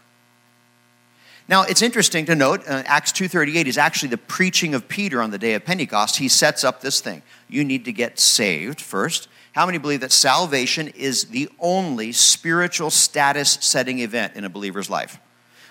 Now, 1.48 1.62
it's 1.64 1.82
interesting 1.82 2.24
to 2.26 2.34
note, 2.34 2.60
uh, 2.68 2.82
Acts 2.86 3.12
2.38 3.12 3.66
is 3.66 3.76
actually 3.76 4.10
the 4.10 4.18
preaching 4.18 4.74
of 4.74 4.88
Peter 4.88 5.20
on 5.20 5.30
the 5.30 5.38
day 5.38 5.54
of 5.54 5.64
Pentecost. 5.64 6.16
He 6.16 6.28
sets 6.28 6.62
up 6.62 6.80
this 6.80 7.00
thing. 7.00 7.22
You 7.48 7.64
need 7.64 7.84
to 7.86 7.92
get 7.92 8.18
saved 8.18 8.80
first. 8.80 9.28
How 9.52 9.66
many 9.66 9.78
believe 9.78 10.00
that 10.00 10.12
salvation 10.12 10.88
is 10.88 11.26
the 11.26 11.48
only 11.58 12.12
spiritual 12.12 12.90
status 12.90 13.58
setting 13.60 13.98
event 13.98 14.34
in 14.34 14.44
a 14.44 14.48
believer's 14.48 14.88
life? 14.88 15.18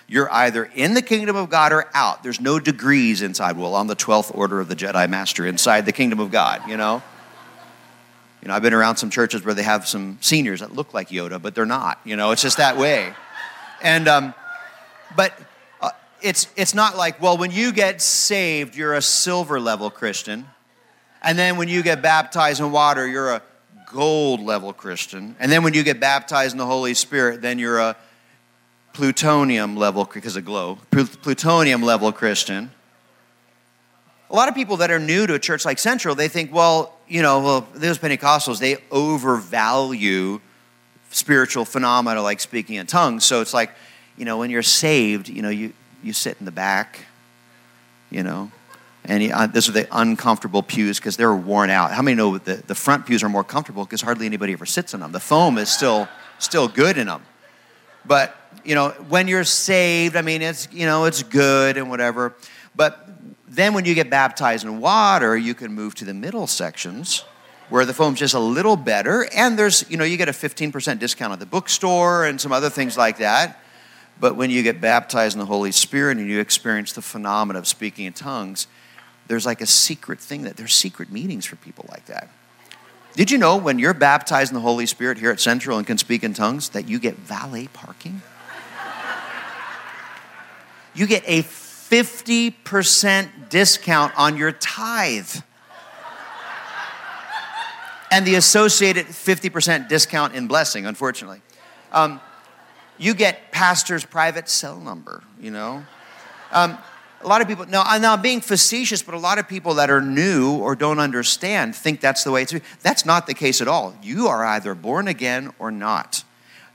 You're 0.06 0.30
either 0.30 0.64
in 0.74 0.94
the 0.94 1.02
kingdom 1.02 1.36
of 1.36 1.48
God 1.48 1.72
or 1.72 1.88
out. 1.94 2.22
There's 2.22 2.40
no 2.40 2.60
degrees 2.60 3.22
inside. 3.22 3.56
Well, 3.56 3.74
I'm 3.74 3.86
the 3.86 3.96
12th 3.96 4.36
order 4.36 4.60
of 4.60 4.68
the 4.68 4.76
Jedi 4.76 5.08
Master 5.08 5.46
inside 5.46 5.86
the 5.86 5.92
kingdom 5.92 6.20
of 6.20 6.30
God, 6.30 6.68
you 6.68 6.76
know? 6.76 7.02
You 8.42 8.48
know, 8.48 8.54
I've 8.54 8.62
been 8.62 8.74
around 8.74 8.96
some 8.96 9.08
churches 9.08 9.44
where 9.44 9.54
they 9.54 9.62
have 9.62 9.88
some 9.88 10.18
seniors 10.20 10.60
that 10.60 10.74
look 10.74 10.92
like 10.92 11.08
Yoda, 11.08 11.40
but 11.40 11.54
they're 11.54 11.64
not. 11.64 11.98
You 12.04 12.16
know, 12.16 12.32
it's 12.32 12.42
just 12.42 12.58
that 12.58 12.76
way. 12.76 13.14
And, 13.80 14.06
um, 14.06 14.34
but 15.16 15.32
it's, 16.22 16.46
it's 16.56 16.74
not 16.74 16.96
like, 16.96 17.20
well, 17.20 17.36
when 17.36 17.50
you 17.50 17.72
get 17.72 18.00
saved, 18.00 18.76
you're 18.76 18.94
a 18.94 19.02
silver 19.02 19.60
level 19.60 19.90
Christian. 19.90 20.46
And 21.22 21.38
then 21.38 21.56
when 21.56 21.68
you 21.68 21.82
get 21.82 22.02
baptized 22.02 22.60
in 22.60 22.72
water, 22.72 23.06
you're 23.06 23.32
a 23.32 23.42
gold 23.92 24.40
level 24.40 24.72
Christian. 24.72 25.36
And 25.38 25.52
then 25.52 25.62
when 25.62 25.74
you 25.74 25.82
get 25.82 26.00
baptized 26.00 26.52
in 26.52 26.58
the 26.58 26.66
Holy 26.66 26.94
Spirit, 26.94 27.42
then 27.42 27.58
you're 27.58 27.78
a 27.78 27.96
plutonium 28.92 29.76
level, 29.76 30.04
because 30.12 30.36
of 30.36 30.44
glow, 30.44 30.78
plutonium 30.90 31.82
level 31.82 32.12
Christian. 32.12 32.70
A 34.30 34.34
lot 34.34 34.48
of 34.48 34.54
people 34.54 34.78
that 34.78 34.90
are 34.90 34.98
new 34.98 35.26
to 35.26 35.34
a 35.34 35.38
church 35.38 35.64
like 35.64 35.78
Central, 35.78 36.14
they 36.14 36.28
think, 36.28 36.52
well, 36.52 36.96
you 37.06 37.22
know, 37.22 37.40
well, 37.40 37.68
those 37.74 37.98
Pentecostals, 37.98 38.58
they 38.58 38.78
overvalue 38.90 40.40
spiritual 41.10 41.64
phenomena 41.64 42.22
like 42.22 42.40
speaking 42.40 42.76
in 42.76 42.86
tongues. 42.86 43.24
So 43.24 43.42
it's 43.42 43.52
like, 43.52 43.70
you 44.16 44.24
know, 44.24 44.38
when 44.38 44.50
you're 44.50 44.62
saved, 44.62 45.28
you 45.28 45.42
know, 45.42 45.50
you, 45.50 45.72
you 46.02 46.12
sit 46.12 46.36
in 46.38 46.44
the 46.44 46.52
back, 46.52 47.06
you 48.10 48.22
know, 48.22 48.50
and 49.04 49.22
he, 49.22 49.32
uh, 49.32 49.46
this 49.46 49.68
are 49.68 49.72
the 49.72 49.88
uncomfortable 49.90 50.62
pews 50.62 50.98
because 50.98 51.16
they're 51.16 51.34
worn 51.34 51.70
out. 51.70 51.92
How 51.92 52.02
many 52.02 52.14
know 52.14 52.38
the, 52.38 52.56
the 52.66 52.74
front 52.74 53.06
pews 53.06 53.22
are 53.22 53.28
more 53.28 53.42
comfortable 53.42 53.84
because 53.84 54.00
hardly 54.00 54.26
anybody 54.26 54.52
ever 54.52 54.66
sits 54.66 54.94
in 54.94 55.00
them? 55.00 55.10
The 55.12 55.20
foam 55.20 55.58
is 55.58 55.68
still, 55.68 56.08
still 56.38 56.68
good 56.68 56.98
in 56.98 57.08
them. 57.08 57.22
But, 58.04 58.36
you 58.64 58.74
know, 58.74 58.90
when 59.08 59.26
you're 59.26 59.44
saved, 59.44 60.16
I 60.16 60.22
mean, 60.22 60.42
it's, 60.42 60.68
you 60.72 60.86
know, 60.86 61.06
it's 61.06 61.22
good 61.22 61.76
and 61.76 61.90
whatever. 61.90 62.34
But 62.76 63.08
then 63.48 63.74
when 63.74 63.84
you 63.84 63.94
get 63.94 64.08
baptized 64.08 64.64
in 64.64 64.80
water, 64.80 65.36
you 65.36 65.54
can 65.54 65.72
move 65.72 65.94
to 65.96 66.04
the 66.04 66.14
middle 66.14 66.46
sections 66.46 67.24
where 67.70 67.84
the 67.84 67.94
foam's 67.94 68.18
just 68.18 68.34
a 68.34 68.40
little 68.40 68.76
better. 68.76 69.26
And 69.34 69.58
there's, 69.58 69.88
you 69.90 69.96
know, 69.96 70.04
you 70.04 70.16
get 70.16 70.28
a 70.28 70.32
15% 70.32 70.98
discount 70.98 71.32
at 71.32 71.40
the 71.40 71.46
bookstore 71.46 72.24
and 72.24 72.40
some 72.40 72.52
other 72.52 72.70
things 72.70 72.96
like 72.96 73.18
that. 73.18 73.61
But 74.22 74.36
when 74.36 74.48
you 74.50 74.62
get 74.62 74.80
baptized 74.80 75.34
in 75.34 75.40
the 75.40 75.46
Holy 75.46 75.72
Spirit 75.72 76.16
and 76.16 76.30
you 76.30 76.38
experience 76.38 76.92
the 76.92 77.02
phenomenon 77.02 77.58
of 77.58 77.66
speaking 77.66 78.06
in 78.06 78.12
tongues, 78.12 78.68
there's 79.26 79.44
like 79.44 79.60
a 79.60 79.66
secret 79.66 80.20
thing 80.20 80.42
that 80.42 80.56
there's 80.56 80.72
secret 80.72 81.10
meetings 81.10 81.44
for 81.44 81.56
people 81.56 81.86
like 81.88 82.06
that. 82.06 82.28
Did 83.14 83.32
you 83.32 83.38
know 83.38 83.56
when 83.56 83.80
you're 83.80 83.92
baptized 83.92 84.52
in 84.52 84.54
the 84.54 84.60
Holy 84.60 84.86
Spirit 84.86 85.18
here 85.18 85.32
at 85.32 85.40
Central 85.40 85.76
and 85.76 85.84
can 85.84 85.98
speak 85.98 86.22
in 86.22 86.34
tongues 86.34 86.68
that 86.68 86.88
you 86.88 87.00
get 87.00 87.16
valet 87.16 87.66
parking? 87.72 88.22
You 90.94 91.08
get 91.08 91.24
a 91.26 91.42
50% 91.42 93.48
discount 93.48 94.12
on 94.16 94.36
your 94.36 94.52
tithe. 94.52 95.34
And 98.12 98.24
the 98.24 98.36
associated 98.36 99.06
50% 99.06 99.88
discount 99.88 100.36
in 100.36 100.46
blessing, 100.46 100.86
unfortunately. 100.86 101.40
Um, 101.90 102.20
you 103.02 103.14
get 103.14 103.52
pastor's 103.52 104.04
private 104.04 104.48
cell 104.48 104.78
number, 104.78 105.22
you 105.40 105.50
know. 105.50 105.84
Um, 106.52 106.78
a 107.20 107.26
lot 107.26 107.40
of 107.40 107.48
people, 107.48 107.66
now, 107.66 107.82
I'm 107.84 108.02
not 108.02 108.22
being 108.22 108.40
facetious, 108.40 109.02
but 109.02 109.14
a 109.14 109.18
lot 109.18 109.38
of 109.38 109.48
people 109.48 109.74
that 109.74 109.90
are 109.90 110.00
new 110.00 110.56
or 110.56 110.74
don't 110.74 110.98
understand 110.98 111.76
think 111.76 112.00
that's 112.00 112.24
the 112.24 112.30
way 112.30 112.42
it's. 112.42 112.54
That's 112.82 113.06
not 113.06 113.26
the 113.26 113.34
case 113.34 113.60
at 113.60 113.68
all. 113.68 113.96
You 114.02 114.26
are 114.28 114.44
either 114.44 114.74
born 114.74 115.08
again 115.08 115.52
or 115.58 115.70
not 115.70 116.24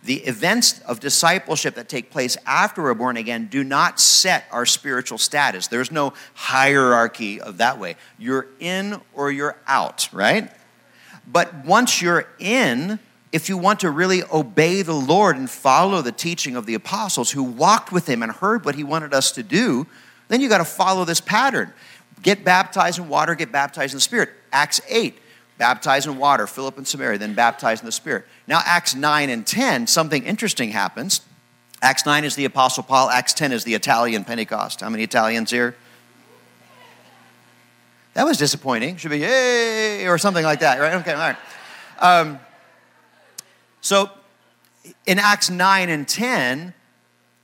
the 0.07 0.15
events 0.25 0.79
of 0.81 0.99
discipleship 0.99 1.75
that 1.75 1.89
take 1.89 2.11
place 2.11 2.37
after 2.45 2.81
we're 2.81 2.93
born 2.93 3.17
again 3.17 3.47
do 3.47 3.63
not 3.63 3.99
set 3.99 4.45
our 4.51 4.65
spiritual 4.65 5.17
status. 5.17 5.67
There's 5.67 5.91
no 5.91 6.13
hierarchy 6.33 7.41
of 7.41 7.57
that 7.57 7.77
way. 7.77 7.97
You're 8.17 8.47
in 8.59 9.01
or 9.13 9.31
you're 9.31 9.57
out, 9.67 10.07
right? 10.13 10.49
But 11.27 11.65
once 11.65 12.01
you're 12.01 12.25
in, 12.39 12.99
if 13.31 13.49
you 13.49 13.57
want 13.57 13.81
to 13.81 13.91
really 13.91 14.23
obey 14.31 14.81
the 14.81 14.93
Lord 14.93 15.35
and 15.35 15.49
follow 15.49 16.01
the 16.01 16.11
teaching 16.11 16.55
of 16.55 16.65
the 16.65 16.73
apostles 16.73 17.31
who 17.31 17.43
walked 17.43 17.91
with 17.91 18.07
him 18.07 18.23
and 18.23 18.31
heard 18.31 18.65
what 18.65 18.75
he 18.75 18.83
wanted 18.83 19.13
us 19.13 19.31
to 19.33 19.43
do, 19.43 19.85
then 20.29 20.41
you 20.41 20.49
got 20.49 20.59
to 20.59 20.65
follow 20.65 21.05
this 21.05 21.21
pattern. 21.21 21.73
Get 22.21 22.43
baptized 22.43 22.99
in 22.99 23.09
water, 23.09 23.35
get 23.35 23.51
baptized 23.51 23.93
in 23.93 23.97
the 23.97 24.01
Spirit. 24.01 24.29
Acts 24.51 24.81
8 24.89 25.17
baptized 25.57 26.07
in 26.07 26.17
water, 26.17 26.47
Philip 26.47 26.77
and 26.77 26.87
Samaria, 26.87 27.17
then 27.17 27.33
baptized 27.33 27.81
in 27.81 27.85
the 27.85 27.91
Spirit. 27.91 28.25
Now, 28.47 28.61
Acts 28.63 28.95
9 28.95 29.29
and 29.29 29.45
10, 29.45 29.87
something 29.87 30.23
interesting 30.23 30.71
happens. 30.71 31.21
Acts 31.81 32.05
9 32.05 32.23
is 32.23 32.35
the 32.35 32.45
Apostle 32.45 32.83
Paul, 32.83 33.09
Acts 33.09 33.33
10 33.33 33.51
is 33.51 33.63
the 33.63 33.73
Italian 33.73 34.23
Pentecost. 34.23 34.81
How 34.81 34.89
many 34.89 35.03
Italians 35.03 35.51
here? 35.51 35.75
That 38.13 38.25
was 38.25 38.37
disappointing. 38.37 38.97
Should 38.97 39.11
be 39.11 39.19
yay 39.19 40.07
or 40.07 40.17
something 40.17 40.43
like 40.43 40.61
that, 40.61 40.79
right? 40.79 40.95
Okay, 40.95 41.13
all 41.13 41.19
right. 41.19 41.37
Um, 41.99 42.39
so 43.87 44.09
in 45.05 45.17
Acts 45.17 45.49
9 45.49 45.87
and 45.87 46.05
10, 46.05 46.73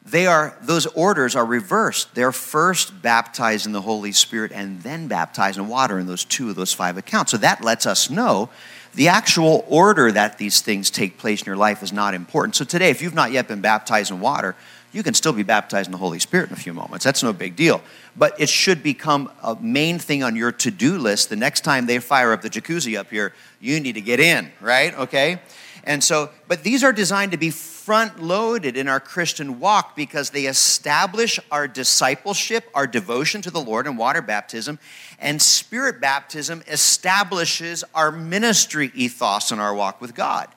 they 0.05 0.27
are 0.27 0.57
those 0.61 0.85
orders 0.87 1.37
are 1.37 1.45
reversed. 1.45 2.13
They're 2.15 2.33
first 2.33 3.01
baptized 3.01 3.65
in 3.65 3.71
the 3.71 3.79
holy 3.79 4.11
spirit 4.11 4.51
and 4.51 4.81
then 4.81 5.07
baptized 5.07 5.57
in 5.57 5.69
water 5.69 5.99
in 5.99 6.05
those 6.05 6.25
two 6.25 6.49
of 6.49 6.57
those 6.57 6.73
five 6.73 6.97
accounts. 6.97 7.31
So 7.31 7.37
that 7.37 7.63
lets 7.63 7.85
us 7.85 8.09
know 8.09 8.49
the 8.93 9.07
actual 9.07 9.63
order 9.69 10.11
that 10.11 10.37
these 10.37 10.59
things 10.59 10.89
take 10.91 11.17
place 11.17 11.41
in 11.41 11.45
your 11.45 11.55
life 11.55 11.81
is 11.81 11.93
not 11.93 12.13
important. 12.13 12.57
So 12.57 12.65
today 12.65 12.89
if 12.89 13.01
you've 13.01 13.13
not 13.13 13.31
yet 13.31 13.47
been 13.47 13.61
baptized 13.61 14.11
in 14.11 14.19
water 14.19 14.57
you 14.91 15.01
can 15.01 15.13
still 15.13 15.33
be 15.33 15.43
baptized 15.43 15.87
in 15.87 15.91
the 15.93 15.97
holy 15.97 16.19
spirit 16.19 16.49
in 16.49 16.53
a 16.53 16.59
few 16.59 16.73
moments. 16.73 17.03
That's 17.05 17.23
no 17.23 17.31
big 17.31 17.55
deal. 17.55 17.81
But 18.15 18.39
it 18.39 18.49
should 18.49 18.83
become 18.83 19.31
a 19.41 19.55
main 19.59 19.97
thing 19.97 20.21
on 20.23 20.35
your 20.35 20.51
to-do 20.51 20.99
list 20.99 21.29
the 21.29 21.35
next 21.37 21.61
time 21.61 21.87
they 21.87 21.97
fire 21.99 22.33
up 22.33 22.41
the 22.41 22.49
jacuzzi 22.49 22.99
up 22.99 23.09
here. 23.09 23.33
You 23.61 23.79
need 23.79 23.93
to 23.93 24.01
get 24.01 24.19
in 24.19 24.51
right? 24.59 24.93
Okay 24.99 25.39
and 25.83 26.03
so 26.03 26.29
but 26.47 26.63
these 26.63 26.83
are 26.83 26.93
designed 26.93 27.31
to 27.31 27.37
be 27.37 27.49
front 27.49 28.23
loaded 28.23 28.77
in 28.77 28.87
our 28.87 29.01
Christian 29.01 29.59
walk 29.59 29.93
because 29.93 30.29
they 30.29 30.45
establish 30.45 31.37
our 31.51 31.67
discipleship, 31.67 32.69
our 32.73 32.87
devotion 32.87 33.41
to 33.41 33.51
the 33.51 33.59
Lord 33.59 33.87
in 33.87 33.97
water 33.97 34.21
baptism, 34.21 34.79
and 35.19 35.41
spirit 35.41 35.99
baptism 35.99 36.63
establishes 36.67 37.83
our 37.93 38.09
ministry 38.09 38.89
ethos 38.95 39.51
in 39.51 39.59
our 39.59 39.75
walk 39.75 39.99
with 39.99 40.15
God. 40.15 40.47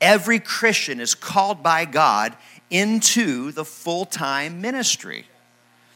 Every 0.00 0.38
Christian 0.38 1.00
is 1.00 1.16
called 1.16 1.62
by 1.62 1.84
God 1.86 2.36
into 2.70 3.50
the 3.50 3.64
full 3.64 4.04
time 4.04 4.60
ministry. 4.60 5.26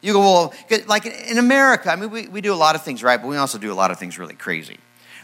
You 0.03 0.13
go, 0.13 0.21
well, 0.21 0.55
like 0.87 1.07
in 1.07 1.39
America, 1.39 1.91
I 1.91 1.97
mean, 1.97 2.11
we, 2.11 2.29
we 2.29 2.41
do 2.41 2.53
a 2.53 2.57
lot 2.57 2.75
of 2.75 2.83
things 2.83 3.03
right, 3.03 3.21
but 3.21 3.29
we 3.29 3.37
also 3.37 3.59
do 3.59 3.73
a 3.73 3.75
lot 3.75 3.91
of 3.91 3.99
things 3.99 4.19
really 4.19 4.35
crazy. 4.35 4.77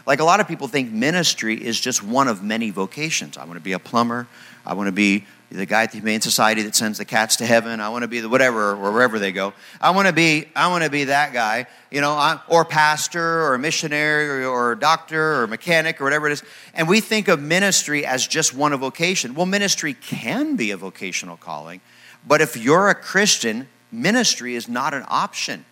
Like 0.05 0.19
a 0.19 0.23
lot 0.23 0.39
of 0.39 0.47
people 0.47 0.67
think 0.67 0.91
ministry 0.91 1.55
is 1.55 1.79
just 1.79 2.03
one 2.03 2.27
of 2.27 2.43
many 2.43 2.69
vocations. 2.69 3.37
I 3.37 3.45
want 3.45 3.55
to 3.55 3.63
be 3.63 3.73
a 3.73 3.79
plumber. 3.79 4.27
I 4.65 4.73
want 4.73 4.87
to 4.87 4.91
be 4.91 5.25
the 5.51 5.65
guy 5.65 5.83
at 5.83 5.91
the 5.91 5.97
Humane 5.97 6.21
Society 6.21 6.61
that 6.61 6.75
sends 6.75 6.97
the 6.97 7.05
cats 7.05 7.37
to 7.37 7.45
heaven. 7.45 7.81
I 7.81 7.89
want 7.89 8.03
to 8.03 8.07
be 8.07 8.21
the 8.21 8.29
whatever, 8.29 8.71
or 8.71 8.91
wherever 8.93 9.19
they 9.19 9.31
go. 9.31 9.53
I 9.81 9.91
want 9.91 10.07
to 10.07 10.13
be, 10.13 10.45
I 10.55 10.69
want 10.69 10.83
to 10.85 10.89
be 10.89 11.05
that 11.05 11.33
guy, 11.33 11.67
you 11.89 11.99
know, 11.99 12.39
or 12.47 12.63
pastor, 12.63 13.51
or 13.51 13.57
missionary, 13.57 14.45
or, 14.45 14.47
or 14.47 14.75
doctor, 14.75 15.41
or 15.41 15.47
mechanic, 15.47 15.99
or 15.99 16.05
whatever 16.05 16.27
it 16.27 16.33
is. 16.33 16.43
And 16.73 16.87
we 16.87 17.01
think 17.01 17.27
of 17.27 17.41
ministry 17.41 18.05
as 18.05 18.25
just 18.25 18.53
one 18.53 18.71
of 18.71 18.79
vocation. 18.79 19.33
Well, 19.33 19.45
ministry 19.45 19.93
can 19.93 20.55
be 20.55 20.71
a 20.71 20.77
vocational 20.77 21.35
calling, 21.35 21.81
but 22.25 22.39
if 22.39 22.55
you're 22.55 22.89
a 22.89 22.95
Christian, 22.95 23.67
ministry 23.91 24.55
is 24.55 24.69
not 24.69 24.93
an 24.93 25.03
option. 25.09 25.65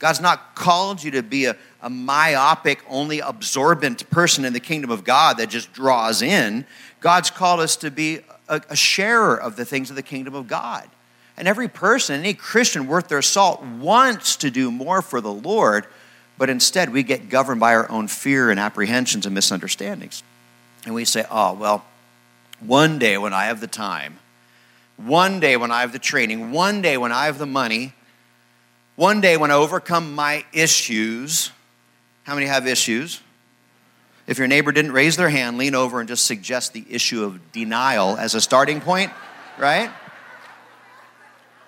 God's 0.00 0.20
not 0.20 0.54
called 0.54 1.04
you 1.04 1.12
to 1.12 1.22
be 1.22 1.44
a, 1.44 1.56
a 1.82 1.90
myopic, 1.90 2.82
only 2.88 3.20
absorbent 3.20 4.08
person 4.10 4.44
in 4.44 4.54
the 4.54 4.60
kingdom 4.60 4.90
of 4.90 5.04
God 5.04 5.36
that 5.36 5.50
just 5.50 5.72
draws 5.72 6.22
in. 6.22 6.66
God's 7.00 7.30
called 7.30 7.60
us 7.60 7.76
to 7.76 7.90
be 7.90 8.20
a, 8.48 8.62
a 8.70 8.76
sharer 8.76 9.36
of 9.38 9.56
the 9.56 9.64
things 9.64 9.90
of 9.90 9.96
the 9.96 10.02
kingdom 10.02 10.34
of 10.34 10.48
God. 10.48 10.88
And 11.36 11.46
every 11.46 11.68
person, 11.68 12.18
any 12.18 12.32
Christian 12.32 12.86
worth 12.86 13.08
their 13.08 13.22
salt, 13.22 13.62
wants 13.62 14.36
to 14.36 14.50
do 14.50 14.70
more 14.70 15.02
for 15.02 15.20
the 15.20 15.32
Lord, 15.32 15.86
but 16.38 16.48
instead 16.48 16.90
we 16.90 17.02
get 17.02 17.28
governed 17.28 17.60
by 17.60 17.74
our 17.74 17.90
own 17.90 18.08
fear 18.08 18.50
and 18.50 18.58
apprehensions 18.58 19.26
and 19.26 19.34
misunderstandings. 19.34 20.22
And 20.86 20.94
we 20.94 21.04
say, 21.04 21.26
oh, 21.30 21.52
well, 21.52 21.84
one 22.58 22.98
day 22.98 23.18
when 23.18 23.34
I 23.34 23.44
have 23.44 23.60
the 23.60 23.66
time, 23.66 24.18
one 24.96 25.40
day 25.40 25.58
when 25.58 25.70
I 25.70 25.82
have 25.82 25.92
the 25.92 25.98
training, 25.98 26.52
one 26.52 26.80
day 26.80 26.96
when 26.96 27.12
I 27.12 27.26
have 27.26 27.38
the 27.38 27.46
money, 27.46 27.92
one 29.00 29.22
day 29.22 29.38
when 29.38 29.50
I 29.50 29.54
overcome 29.54 30.14
my 30.14 30.44
issues. 30.52 31.52
How 32.24 32.34
many 32.34 32.46
have 32.46 32.66
issues? 32.66 33.22
If 34.26 34.36
your 34.36 34.46
neighbor 34.46 34.72
didn't 34.72 34.92
raise 34.92 35.16
their 35.16 35.30
hand, 35.30 35.56
lean 35.56 35.74
over 35.74 36.00
and 36.00 36.08
just 36.08 36.26
suggest 36.26 36.74
the 36.74 36.84
issue 36.86 37.24
of 37.24 37.50
denial 37.50 38.18
as 38.18 38.34
a 38.34 38.42
starting 38.42 38.78
point, 38.82 39.10
right? 39.58 39.90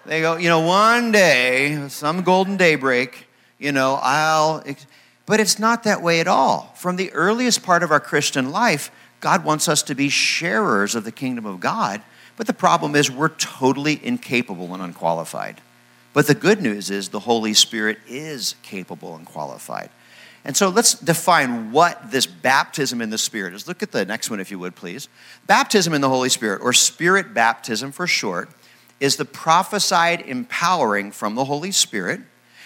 They 0.04 0.20
go, 0.20 0.36
you 0.36 0.50
know, 0.50 0.60
one 0.60 1.10
day, 1.10 1.88
some 1.88 2.20
golden 2.20 2.58
daybreak, 2.58 3.26
you 3.58 3.72
know, 3.72 3.98
I'll. 4.02 4.62
But 5.24 5.40
it's 5.40 5.58
not 5.58 5.84
that 5.84 6.02
way 6.02 6.20
at 6.20 6.28
all. 6.28 6.74
From 6.76 6.96
the 6.96 7.10
earliest 7.12 7.62
part 7.62 7.82
of 7.82 7.90
our 7.90 8.00
Christian 8.00 8.50
life, 8.50 8.90
God 9.20 9.42
wants 9.42 9.68
us 9.68 9.82
to 9.84 9.94
be 9.94 10.10
sharers 10.10 10.94
of 10.94 11.04
the 11.04 11.12
kingdom 11.12 11.46
of 11.46 11.60
God. 11.60 12.02
But 12.36 12.46
the 12.46 12.52
problem 12.52 12.94
is, 12.94 13.10
we're 13.10 13.30
totally 13.30 13.98
incapable 14.04 14.74
and 14.74 14.82
unqualified. 14.82 15.62
But 16.12 16.26
the 16.26 16.34
good 16.34 16.60
news 16.60 16.90
is, 16.90 17.08
the 17.08 17.20
Holy 17.20 17.54
Spirit 17.54 17.98
is 18.06 18.54
capable 18.62 19.16
and 19.16 19.24
qualified. 19.24 19.90
And 20.44 20.56
so 20.56 20.68
let's 20.68 20.94
define 20.94 21.70
what 21.70 22.10
this 22.10 22.26
baptism 22.26 23.00
in 23.00 23.10
the 23.10 23.18
Spirit 23.18 23.54
is. 23.54 23.68
Look 23.68 23.82
at 23.82 23.92
the 23.92 24.04
next 24.04 24.28
one, 24.28 24.40
if 24.40 24.50
you 24.50 24.58
would, 24.58 24.74
please. 24.74 25.08
Baptism 25.46 25.94
in 25.94 26.00
the 26.00 26.08
Holy 26.08 26.28
Spirit, 26.28 26.60
or 26.62 26.72
Spirit 26.72 27.32
baptism 27.32 27.92
for 27.92 28.06
short, 28.06 28.50
is 28.98 29.16
the 29.16 29.24
prophesied 29.24 30.20
empowering 30.22 31.12
from 31.12 31.36
the 31.36 31.44
Holy 31.44 31.70
Spirit. 31.70 32.20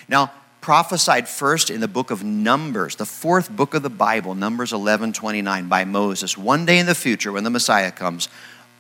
Now, 0.09 0.33
prophesied 0.63 1.29
first 1.29 1.71
in 1.71 1.81
the 1.81 1.89
book 1.89 2.11
of 2.11 2.25
Numbers, 2.25 2.97
the 2.97 3.07
fourth 3.07 3.51
book 3.51 3.75
of 3.75 3.83
the 3.83 3.91
Bible, 3.91 4.35
Numbers 4.35 4.73
11 4.73 5.13
29, 5.13 5.69
by 5.69 5.85
Moses. 5.85 6.37
One 6.37 6.65
day 6.65 6.79
in 6.79 6.87
the 6.87 6.95
future, 6.95 7.31
when 7.31 7.45
the 7.45 7.51
Messiah 7.51 7.93
comes, 7.93 8.29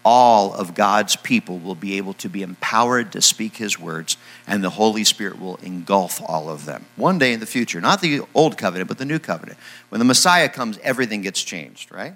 all 0.09 0.55
of 0.55 0.73
God's 0.73 1.16
people 1.16 1.59
will 1.59 1.75
be 1.75 1.97
able 1.97 2.12
to 2.14 2.29
be 2.29 2.42
empowered 2.42 3.11
to 3.11 3.21
speak 3.21 3.57
his 3.57 3.77
words, 3.77 4.16
and 4.47 4.62
the 4.62 4.71
Holy 4.71 5.03
Spirit 5.03 5.40
will 5.40 5.57
engulf 5.57 6.23
all 6.25 6.49
of 6.49 6.64
them. 6.64 6.87
One 6.95 7.19
day 7.19 7.33
in 7.33 7.40
the 7.40 7.47
future, 7.47 7.81
not 7.81 8.01
the 8.01 8.21
old 8.33 8.57
covenant, 8.57 8.87
but 8.87 8.99
the 8.99 9.05
new 9.05 9.19
covenant. 9.19 9.59
When 9.88 9.99
the 9.99 10.05
Messiah 10.05 10.49
comes, 10.49 10.79
everything 10.85 11.23
gets 11.23 11.42
changed, 11.42 11.90
right? 11.90 12.14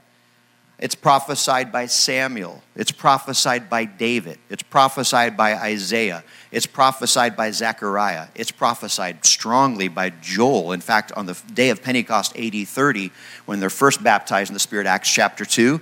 It's 0.79 0.95
prophesied 0.95 1.73
by 1.73 1.87
Samuel. 1.87 2.63
It's 2.77 2.93
prophesied 2.93 3.69
by 3.69 3.87
David. 3.87 4.39
It's 4.49 4.63
prophesied 4.63 5.37
by 5.37 5.57
Isaiah. 5.57 6.23
It's 6.53 6.67
prophesied 6.67 7.37
by 7.37 7.51
Zechariah. 7.51 8.29
It's 8.37 8.53
prophesied 8.53 9.25
strongly 9.27 9.89
by 9.89 10.11
Joel. 10.11 10.71
In 10.71 10.81
fact, 10.81 11.11
on 11.13 11.27
the 11.27 11.37
day 11.53 11.71
of 11.71 11.83
Pentecost 11.83 12.39
AD 12.39 12.69
30, 12.69 13.11
when 13.47 13.59
they're 13.59 13.69
first 13.69 14.01
baptized 14.01 14.49
in 14.49 14.55
the 14.55 14.61
Spirit, 14.61 14.87
Acts 14.87 15.13
chapter 15.13 15.45
2, 15.45 15.81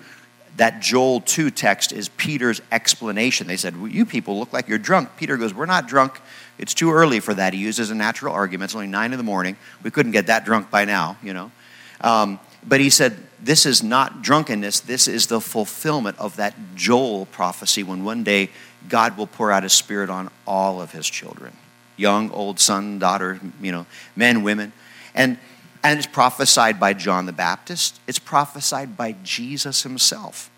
that 0.59 0.81
Joel 0.81 1.21
2 1.21 1.51
text 1.51 1.92
is 1.92 2.09
Peter's 2.11 2.61
explanation. 2.71 3.47
They 3.47 3.57
said, 3.57 3.81
well, 3.81 3.90
You 3.90 4.05
people 4.05 4.38
look 4.38 4.53
like 4.53 4.68
you're 4.68 4.79
drunk. 4.79 5.11
Peter 5.16 5.37
goes, 5.37 5.55
We're 5.55 5.66
not 5.66 5.88
drunk. 5.88 6.21
It's 6.59 6.75
too 6.75 6.92
early 6.92 7.21
for 7.21 7.33
that. 7.35 7.55
He 7.55 7.61
uses 7.61 7.90
a 7.90 7.94
natural 7.94 8.35
argument. 8.35 8.71
It's 8.71 8.75
only 8.75 8.88
nine 8.88 9.12
in 9.12 9.18
the 9.18 9.25
morning. 9.25 9.57
We 9.83 9.90
couldn't 9.90 10.12
get 10.12 10.27
that 10.27 10.44
drunk 10.44 10.71
by 10.71 10.85
now, 10.85 11.16
you 11.23 11.33
know. 11.33 11.53
Um, 12.01 12.40
but 12.66 12.81
he 12.81 12.90
said, 12.90 13.16
This 13.40 13.66
is 13.66 13.83
not 13.83 14.23
drunkenness. 14.23 14.81
This 14.81 15.09
is 15.09 15.29
the 15.29 15.40
fulfillment 15.40 16.18
of 16.18 16.37
that 16.37 16.55
Joel 16.75 17.27
prophecy 17.27 17.83
when 17.83 18.05
one 18.05 18.25
day 18.25 18.51
God 18.88 19.16
will 19.16 19.27
pour 19.27 19.53
out 19.53 19.62
his 19.62 19.73
spirit 19.73 20.11
on 20.11 20.31
all 20.47 20.81
of 20.81 20.92
his 20.92 21.09
children 21.09 21.53
young, 21.99 22.31
old, 22.31 22.61
son, 22.61 22.99
daughter, 22.99 23.40
you 23.61 23.73
know, 23.73 23.85
men, 24.16 24.42
women. 24.42 24.73
And 25.14 25.37
and 25.83 25.99
it's 25.99 26.07
prophesied 26.07 26.81
by 26.81 26.93
John 26.93 27.27
the 27.27 27.33
Baptist, 27.33 28.01
it's 28.07 28.19
prophesied 28.19 28.97
by 28.97 29.14
Jesus 29.23 29.83
himself. 29.83 30.51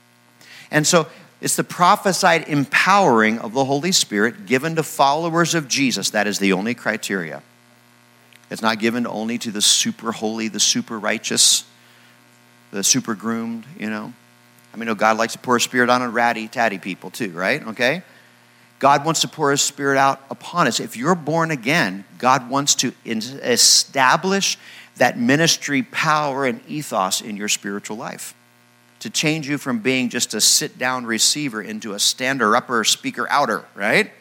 And 0.71 0.87
so 0.87 1.07
it's 1.41 1.57
the 1.57 1.65
prophesied 1.65 2.49
empowering 2.49 3.39
of 3.39 3.53
the 3.53 3.65
Holy 3.65 3.93
Spirit 3.93 4.47
given 4.47 4.77
to 4.77 4.83
followers 4.83 5.55
of 5.55 5.69
Jesus. 5.69 6.11
That 6.11 6.27
is 6.27 6.39
the 6.39 6.53
only 6.53 6.75
criteria. 6.75 7.43
It's 8.51 8.63
not 8.63 8.79
given 8.79 9.07
only 9.07 9.39
to 9.39 9.51
the 9.51 9.63
super 9.63 10.13
holy, 10.13 10.49
the 10.49 10.61
super 10.61 10.99
righteous, 10.99 11.65
the 12.73 12.83
super 12.83 13.15
groomed, 13.15 13.65
you 13.79 13.89
know. 13.89 14.13
I 14.73 14.77
mean, 14.77 14.93
God 14.95 15.17
likes 15.19 15.33
to 15.33 15.39
pour 15.39 15.55
his 15.55 15.65
spirit 15.65 15.91
on 15.91 16.13
ratty, 16.13 16.47
tatty 16.49 16.79
people 16.79 17.11
too, 17.11 17.31
right? 17.31 17.67
Okay? 17.69 18.03
God 18.79 19.05
wants 19.05 19.21
to 19.21 19.29
pour 19.29 19.51
his 19.51 19.63
spirit 19.63 19.99
out 19.99 20.21
upon 20.31 20.67
us. 20.67 20.81
If 20.81 20.97
you're 20.97 21.15
born 21.15 21.51
again, 21.51 22.05
God 22.19 22.49
wants 22.49 22.75
to 22.77 22.93
establish 23.05 24.59
that 25.01 25.19
ministry 25.19 25.83
power 25.83 26.45
and 26.45 26.61
ethos 26.69 27.23
in 27.23 27.35
your 27.35 27.49
spiritual 27.49 27.97
life. 27.97 28.35
To 28.99 29.09
change 29.09 29.49
you 29.49 29.57
from 29.57 29.79
being 29.79 30.11
just 30.11 30.35
a 30.35 30.43
sit 30.43 30.77
down 30.77 31.07
receiver 31.07 31.63
into 31.63 31.95
a 31.95 31.99
stander 31.99 32.55
upper, 32.55 32.85
speaker 32.85 33.27
outer, 33.31 33.65
right? 33.75 34.13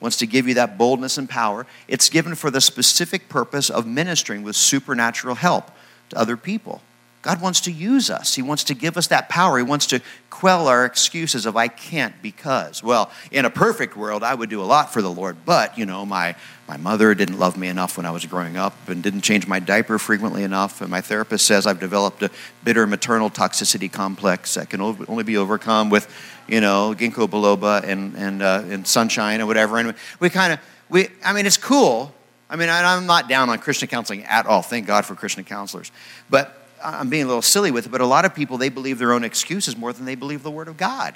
Wants 0.00 0.16
to 0.16 0.26
give 0.26 0.48
you 0.48 0.54
that 0.54 0.78
boldness 0.78 1.18
and 1.18 1.28
power. 1.28 1.66
It's 1.86 2.08
given 2.08 2.34
for 2.34 2.50
the 2.50 2.62
specific 2.62 3.28
purpose 3.28 3.68
of 3.68 3.86
ministering 3.86 4.42
with 4.42 4.56
supernatural 4.56 5.34
help 5.34 5.70
to 6.08 6.18
other 6.18 6.38
people. 6.38 6.80
God 7.22 7.42
wants 7.42 7.60
to 7.62 7.72
use 7.72 8.08
us. 8.08 8.34
He 8.34 8.40
wants 8.40 8.64
to 8.64 8.74
give 8.74 8.96
us 8.96 9.08
that 9.08 9.28
power. 9.28 9.58
He 9.58 9.62
wants 9.62 9.86
to 9.88 10.00
quell 10.30 10.68
our 10.68 10.86
excuses 10.86 11.44
of 11.44 11.54
I 11.54 11.68
can't 11.68 12.14
because. 12.22 12.82
Well, 12.82 13.10
in 13.30 13.44
a 13.44 13.50
perfect 13.50 13.94
world, 13.94 14.22
I 14.22 14.34
would 14.34 14.48
do 14.48 14.62
a 14.62 14.64
lot 14.64 14.90
for 14.90 15.02
the 15.02 15.10
Lord, 15.10 15.36
but 15.44 15.76
you 15.76 15.84
know, 15.84 16.06
my 16.06 16.34
my 16.66 16.78
mother 16.78 17.14
didn't 17.14 17.38
love 17.38 17.58
me 17.58 17.68
enough 17.68 17.96
when 17.96 18.06
I 18.06 18.10
was 18.10 18.24
growing 18.24 18.56
up 18.56 18.88
and 18.88 19.02
didn't 19.02 19.20
change 19.22 19.46
my 19.46 19.58
diaper 19.58 19.98
frequently 19.98 20.44
enough. 20.44 20.80
And 20.80 20.88
my 20.88 21.00
therapist 21.00 21.44
says 21.44 21.66
I've 21.66 21.80
developed 21.80 22.22
a 22.22 22.30
bitter 22.64 22.86
maternal 22.86 23.28
toxicity 23.28 23.92
complex 23.92 24.54
that 24.54 24.70
can 24.70 24.80
only 24.80 25.24
be 25.24 25.36
overcome 25.36 25.90
with, 25.90 26.08
you 26.48 26.60
know, 26.60 26.94
ginkgo 26.96 27.28
biloba 27.28 27.82
and 27.82 28.14
and 28.14 28.40
uh, 28.40 28.62
and 28.70 28.86
sunshine 28.86 29.42
or 29.42 29.46
whatever. 29.46 29.76
And 29.76 29.94
we 30.20 30.30
kind 30.30 30.54
of 30.54 30.60
we 30.88 31.08
I 31.22 31.34
mean, 31.34 31.44
it's 31.44 31.58
cool. 31.58 32.14
I 32.48 32.56
mean, 32.56 32.70
I'm 32.70 33.06
not 33.06 33.28
down 33.28 33.50
on 33.50 33.58
Christian 33.58 33.88
counseling 33.88 34.24
at 34.24 34.46
all. 34.46 34.62
Thank 34.62 34.86
God 34.86 35.04
for 35.04 35.14
Christian 35.14 35.44
counselors, 35.44 35.92
but 36.30 36.59
I'm 36.82 37.08
being 37.10 37.24
a 37.24 37.26
little 37.26 37.42
silly 37.42 37.70
with 37.70 37.86
it, 37.86 37.92
but 37.92 38.00
a 38.00 38.06
lot 38.06 38.24
of 38.24 38.34
people, 38.34 38.58
they 38.58 38.68
believe 38.68 38.98
their 38.98 39.12
own 39.12 39.24
excuses 39.24 39.76
more 39.76 39.92
than 39.92 40.04
they 40.04 40.14
believe 40.14 40.42
the 40.42 40.50
Word 40.50 40.68
of 40.68 40.76
God. 40.76 41.14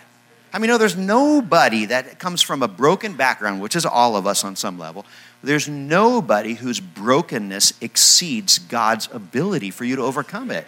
I 0.53 0.59
mean, 0.59 0.69
no, 0.69 0.79
there's 0.79 0.97
nobody 0.97 1.87
that 1.87 2.21
comes 2.21 2.41
from 2.41 2.63
a 2.63 2.69
broken 2.69 3.15
background, 3.15 3.61
which 3.61 3.75
is 3.75 3.85
all 3.85 4.17
of 4.17 4.27
us 4.27 4.45
on 4.45 4.55
some 4.55 4.79
level. 4.79 5.05
There's 5.43 5.69
nobody 5.69 6.55
whose 6.55 6.79
brokenness 6.79 7.75
exceeds 7.81 8.59
God's 8.59 9.09
ability 9.13 9.71
for 9.71 9.85
you 9.85 9.97
to 9.97 10.03
overcome 10.03 10.51
it 10.51 10.65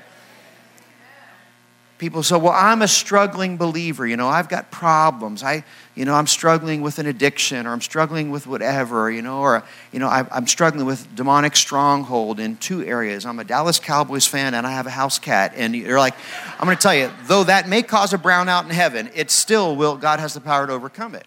people 1.99 2.23
say, 2.23 2.37
well, 2.37 2.53
I'm 2.53 2.83
a 2.83 2.89
struggling 2.89 3.57
believer. 3.57 4.07
You 4.07 4.17
know, 4.17 4.29
I've 4.29 4.49
got 4.49 4.71
problems. 4.71 5.43
I, 5.43 5.65
you 5.95 6.05
know, 6.05 6.15
I'm 6.15 6.27
struggling 6.27 6.83
with 6.83 6.99
an 6.99 7.07
addiction 7.07 7.67
or 7.67 7.73
I'm 7.73 7.81
struggling 7.81 8.31
with 8.31 8.47
whatever, 8.47 9.11
you 9.11 9.23
know, 9.23 9.41
or, 9.41 9.65
you 9.93 9.99
know, 9.99 10.09
I, 10.09 10.27
am 10.37 10.47
struggling 10.47 10.85
with 10.85 11.15
demonic 11.15 11.57
stronghold 11.57 12.39
in 12.39 12.57
two 12.57 12.85
areas. 12.85 13.25
I'm 13.25 13.39
a 13.39 13.45
Dallas 13.45 13.79
Cowboys 13.79 14.27
fan 14.27 14.55
and 14.55 14.67
I 14.67 14.73
have 14.73 14.87
a 14.87 14.91
house 14.91 15.19
cat. 15.19 15.53
And 15.57 15.75
you're 15.75 15.99
like, 15.99 16.15
I'm 16.59 16.67
going 16.67 16.77
to 16.77 16.83
tell 16.83 16.95
you, 16.95 17.11
though 17.25 17.45
that 17.45 17.69
may 17.69 17.83
cause 17.83 18.13
a 18.13 18.19
brownout 18.19 18.65
in 18.65 18.71
heaven, 18.71 19.11
it 19.15 19.31
still 19.31 19.75
will, 19.75 19.97
God 19.97 20.21
has 20.21 20.35
the 20.35 20.41
power 20.41 20.67
to 20.67 20.73
overcome 20.73 21.15
it. 21.15 21.27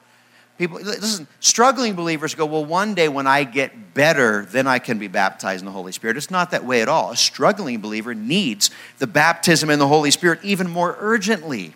People, 0.60 0.82
listen, 0.82 1.26
struggling 1.39 1.95
believers 1.95 2.36
go, 2.36 2.45
well, 2.45 2.65
one 2.65 2.93
day 2.93 3.08
when 3.08 3.28
I 3.28 3.45
get 3.45 3.93
better, 3.93 4.43
then 4.43 4.67
I 4.67 4.78
can 4.78 5.00
be 5.00 5.08
baptized 5.08 5.62
in 5.62 5.65
the 5.65 5.72
Holy 5.72 5.93
Spirit. 5.93 6.17
It's 6.17 6.30
not 6.30 6.52
that 6.52 6.65
way 6.65 6.82
at 6.82 6.89
all. 6.89 7.12
A 7.12 7.15
struggling 7.15 7.80
believer 7.80 8.13
needs 8.13 8.69
the 8.98 9.08
baptism 9.08 9.69
in 9.69 9.80
the 9.80 9.88
Holy 9.88 10.12
Spirit 10.12 10.39
even 10.43 10.69
more 10.69 10.98
urgently. 11.00 11.74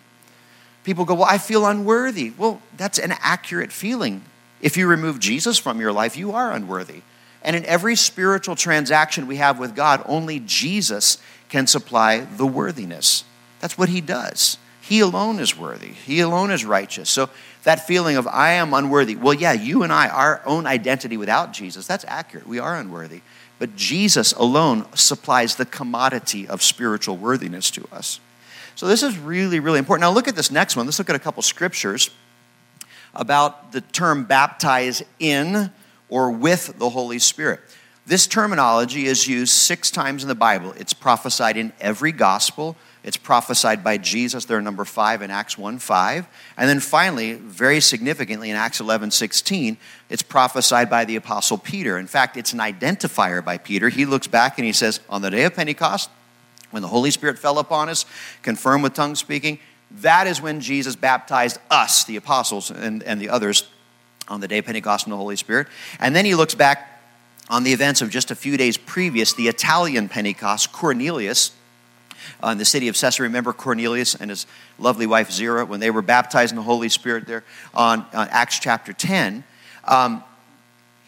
People 0.84 1.06
go, 1.06 1.14
well, 1.14 1.24
I 1.24 1.38
feel 1.38 1.64
unworthy. 1.64 2.34
Well, 2.36 2.60
that's 2.76 2.98
an 2.98 3.14
accurate 3.22 3.72
feeling. 3.72 4.20
If 4.60 4.76
you 4.76 4.86
remove 4.86 5.18
Jesus 5.18 5.56
from 5.58 5.80
your 5.80 5.92
life, 5.92 6.14
you 6.14 6.32
are 6.32 6.52
unworthy. 6.52 7.00
And 7.40 7.56
in 7.56 7.64
every 7.64 7.96
spiritual 7.96 8.54
transaction 8.54 9.26
we 9.26 9.36
have 9.36 9.58
with 9.58 9.74
God, 9.74 10.02
only 10.04 10.40
Jesus 10.40 11.16
can 11.48 11.66
supply 11.66 12.20
the 12.20 12.46
worthiness. 12.46 13.24
That's 13.60 13.78
what 13.78 13.88
he 13.88 14.02
does. 14.02 14.58
He 14.86 15.00
alone 15.00 15.38
is 15.38 15.56
worthy, 15.56 15.92
he 15.92 16.20
alone 16.20 16.50
is 16.50 16.64
righteous. 16.64 17.08
So 17.08 17.30
that 17.62 17.86
feeling 17.86 18.16
of 18.16 18.26
I 18.26 18.52
am 18.52 18.74
unworthy. 18.74 19.16
Well, 19.16 19.32
yeah, 19.32 19.52
you 19.52 19.82
and 19.82 19.90
I, 19.90 20.08
our 20.08 20.42
own 20.44 20.66
identity 20.66 21.16
without 21.16 21.54
Jesus, 21.54 21.86
that's 21.86 22.04
accurate. 22.06 22.46
We 22.46 22.58
are 22.58 22.76
unworthy. 22.76 23.22
But 23.58 23.76
Jesus 23.76 24.32
alone 24.32 24.84
supplies 24.94 25.54
the 25.54 25.64
commodity 25.64 26.46
of 26.46 26.62
spiritual 26.62 27.16
worthiness 27.16 27.70
to 27.70 27.88
us. 27.92 28.20
So 28.74 28.86
this 28.86 29.02
is 29.02 29.16
really, 29.16 29.58
really 29.58 29.78
important. 29.78 30.02
Now 30.02 30.10
look 30.10 30.28
at 30.28 30.36
this 30.36 30.50
next 30.50 30.76
one. 30.76 30.84
Let's 30.84 30.98
look 30.98 31.08
at 31.08 31.16
a 31.16 31.20
couple 31.20 31.42
scriptures 31.42 32.10
about 33.14 33.72
the 33.72 33.80
term 33.80 34.24
baptize 34.24 35.02
in 35.18 35.70
or 36.10 36.30
with 36.30 36.78
the 36.78 36.90
Holy 36.90 37.18
Spirit. 37.18 37.60
This 38.04 38.26
terminology 38.26 39.06
is 39.06 39.26
used 39.26 39.52
six 39.54 39.90
times 39.90 40.22
in 40.22 40.28
the 40.28 40.34
Bible. 40.34 40.74
It's 40.76 40.92
prophesied 40.92 41.56
in 41.56 41.72
every 41.80 42.12
gospel. 42.12 42.76
It's 43.04 43.18
prophesied 43.18 43.84
by 43.84 43.98
Jesus 43.98 44.46
there, 44.46 44.56
are 44.56 44.62
number 44.62 44.86
five 44.86 45.20
in 45.20 45.30
Acts 45.30 45.58
1 45.58 45.78
5. 45.78 46.26
And 46.56 46.68
then 46.68 46.80
finally, 46.80 47.34
very 47.34 47.80
significantly 47.80 48.48
in 48.48 48.56
Acts 48.56 48.80
11 48.80 49.10
16, 49.10 49.76
it's 50.08 50.22
prophesied 50.22 50.88
by 50.88 51.04
the 51.04 51.16
Apostle 51.16 51.58
Peter. 51.58 51.98
In 51.98 52.06
fact, 52.06 52.38
it's 52.38 52.54
an 52.54 52.60
identifier 52.60 53.44
by 53.44 53.58
Peter. 53.58 53.90
He 53.90 54.06
looks 54.06 54.26
back 54.26 54.58
and 54.58 54.64
he 54.64 54.72
says, 54.72 55.00
On 55.10 55.20
the 55.20 55.30
day 55.30 55.44
of 55.44 55.54
Pentecost, 55.54 56.08
when 56.70 56.80
the 56.80 56.88
Holy 56.88 57.10
Spirit 57.10 57.38
fell 57.38 57.58
upon 57.58 57.90
us, 57.90 58.06
confirmed 58.42 58.82
with 58.82 58.94
tongue 58.94 59.14
speaking, 59.16 59.58
That 59.90 60.26
is 60.26 60.40
when 60.40 60.60
Jesus 60.60 60.96
baptized 60.96 61.58
us, 61.70 62.04
the 62.04 62.16
apostles, 62.16 62.70
and, 62.70 63.02
and 63.02 63.20
the 63.20 63.28
others 63.28 63.68
on 64.28 64.40
the 64.40 64.48
day 64.48 64.58
of 64.58 64.64
Pentecost 64.64 65.06
in 65.06 65.10
the 65.10 65.16
Holy 65.18 65.36
Spirit. 65.36 65.68
And 66.00 66.16
then 66.16 66.24
he 66.24 66.34
looks 66.34 66.54
back 66.54 67.02
on 67.50 67.64
the 67.64 67.74
events 67.74 68.00
of 68.00 68.08
just 68.08 68.30
a 68.30 68.34
few 68.34 68.56
days 68.56 68.78
previous, 68.78 69.34
the 69.34 69.48
Italian 69.48 70.08
Pentecost, 70.08 70.72
Cornelius, 70.72 71.52
uh, 72.42 72.48
in 72.48 72.58
the 72.58 72.64
city 72.64 72.88
of 72.88 72.96
Caesarea. 72.96 73.28
Remember 73.28 73.52
Cornelius 73.52 74.14
and 74.14 74.30
his 74.30 74.46
lovely 74.78 75.06
wife 75.06 75.30
Zira 75.30 75.66
when 75.66 75.80
they 75.80 75.90
were 75.90 76.02
baptized 76.02 76.52
in 76.52 76.56
the 76.56 76.62
Holy 76.62 76.88
Spirit 76.88 77.26
there 77.26 77.44
on, 77.74 78.06
Acts 78.12 78.58
chapter 78.58 78.92
10. 78.92 79.44
Um, 79.84 80.24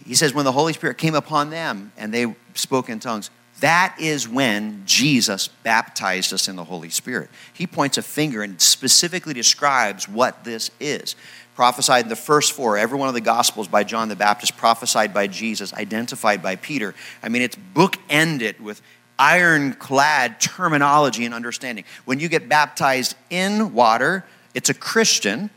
he 0.05 0.15
says, 0.15 0.33
when 0.33 0.45
the 0.45 0.53
Holy 0.53 0.73
Spirit 0.73 0.99
came 0.99 1.15
upon 1.15 1.51
them 1.51 1.93
and 1.97 2.13
they 2.15 2.35
spoke 2.55 2.89
in 2.89 3.01
tongues, 3.01 3.31
that 3.61 3.97
is 3.99 4.29
when 4.29 4.83
Jesus 4.85 5.49
baptized 5.49 6.33
us 6.33 6.47
in 6.47 6.57
the 6.57 6.65
Holy 6.65 6.91
Spirit. 6.91 7.31
He 7.55 7.67
points 7.67 7.97
a 7.97 8.03
finger 8.03 8.43
and 8.43 8.61
specifically 8.61 9.33
describes 9.33 10.09
what 10.09 10.45
this 10.45 10.71
is. 10.79 11.17
Prophesied 11.55 12.05
in 12.05 12.09
the 12.11 12.17
first 12.17 12.53
four, 12.53 12.77
every 12.77 12.99
one 12.99 13.09
of 13.09 13.15
the 13.15 13.21
Gospels 13.23 13.67
by 13.67 13.83
John 13.83 14.11
the 14.11 14.17
Baptist, 14.17 14.59
prophesied 14.59 15.15
by 15.15 15.27
Jesus, 15.27 15.73
identified 15.73 16.43
by 16.43 16.57
Peter. 16.57 16.95
I 17.23 17.31
mean, 17.31 17.41
it's 17.41 17.57
bookended 17.75 18.61
with 18.61 18.83
ironclad 19.19 20.41
terminology 20.41 21.25
and 21.25 21.35
understanding. 21.35 21.85
When 22.05 22.21
you 22.21 22.29
get 22.29 22.49
baptized 22.49 23.15
in 23.31 23.73
water, 23.73 24.25
it's 24.55 24.69
a 24.69 24.75
Christian 24.75 25.51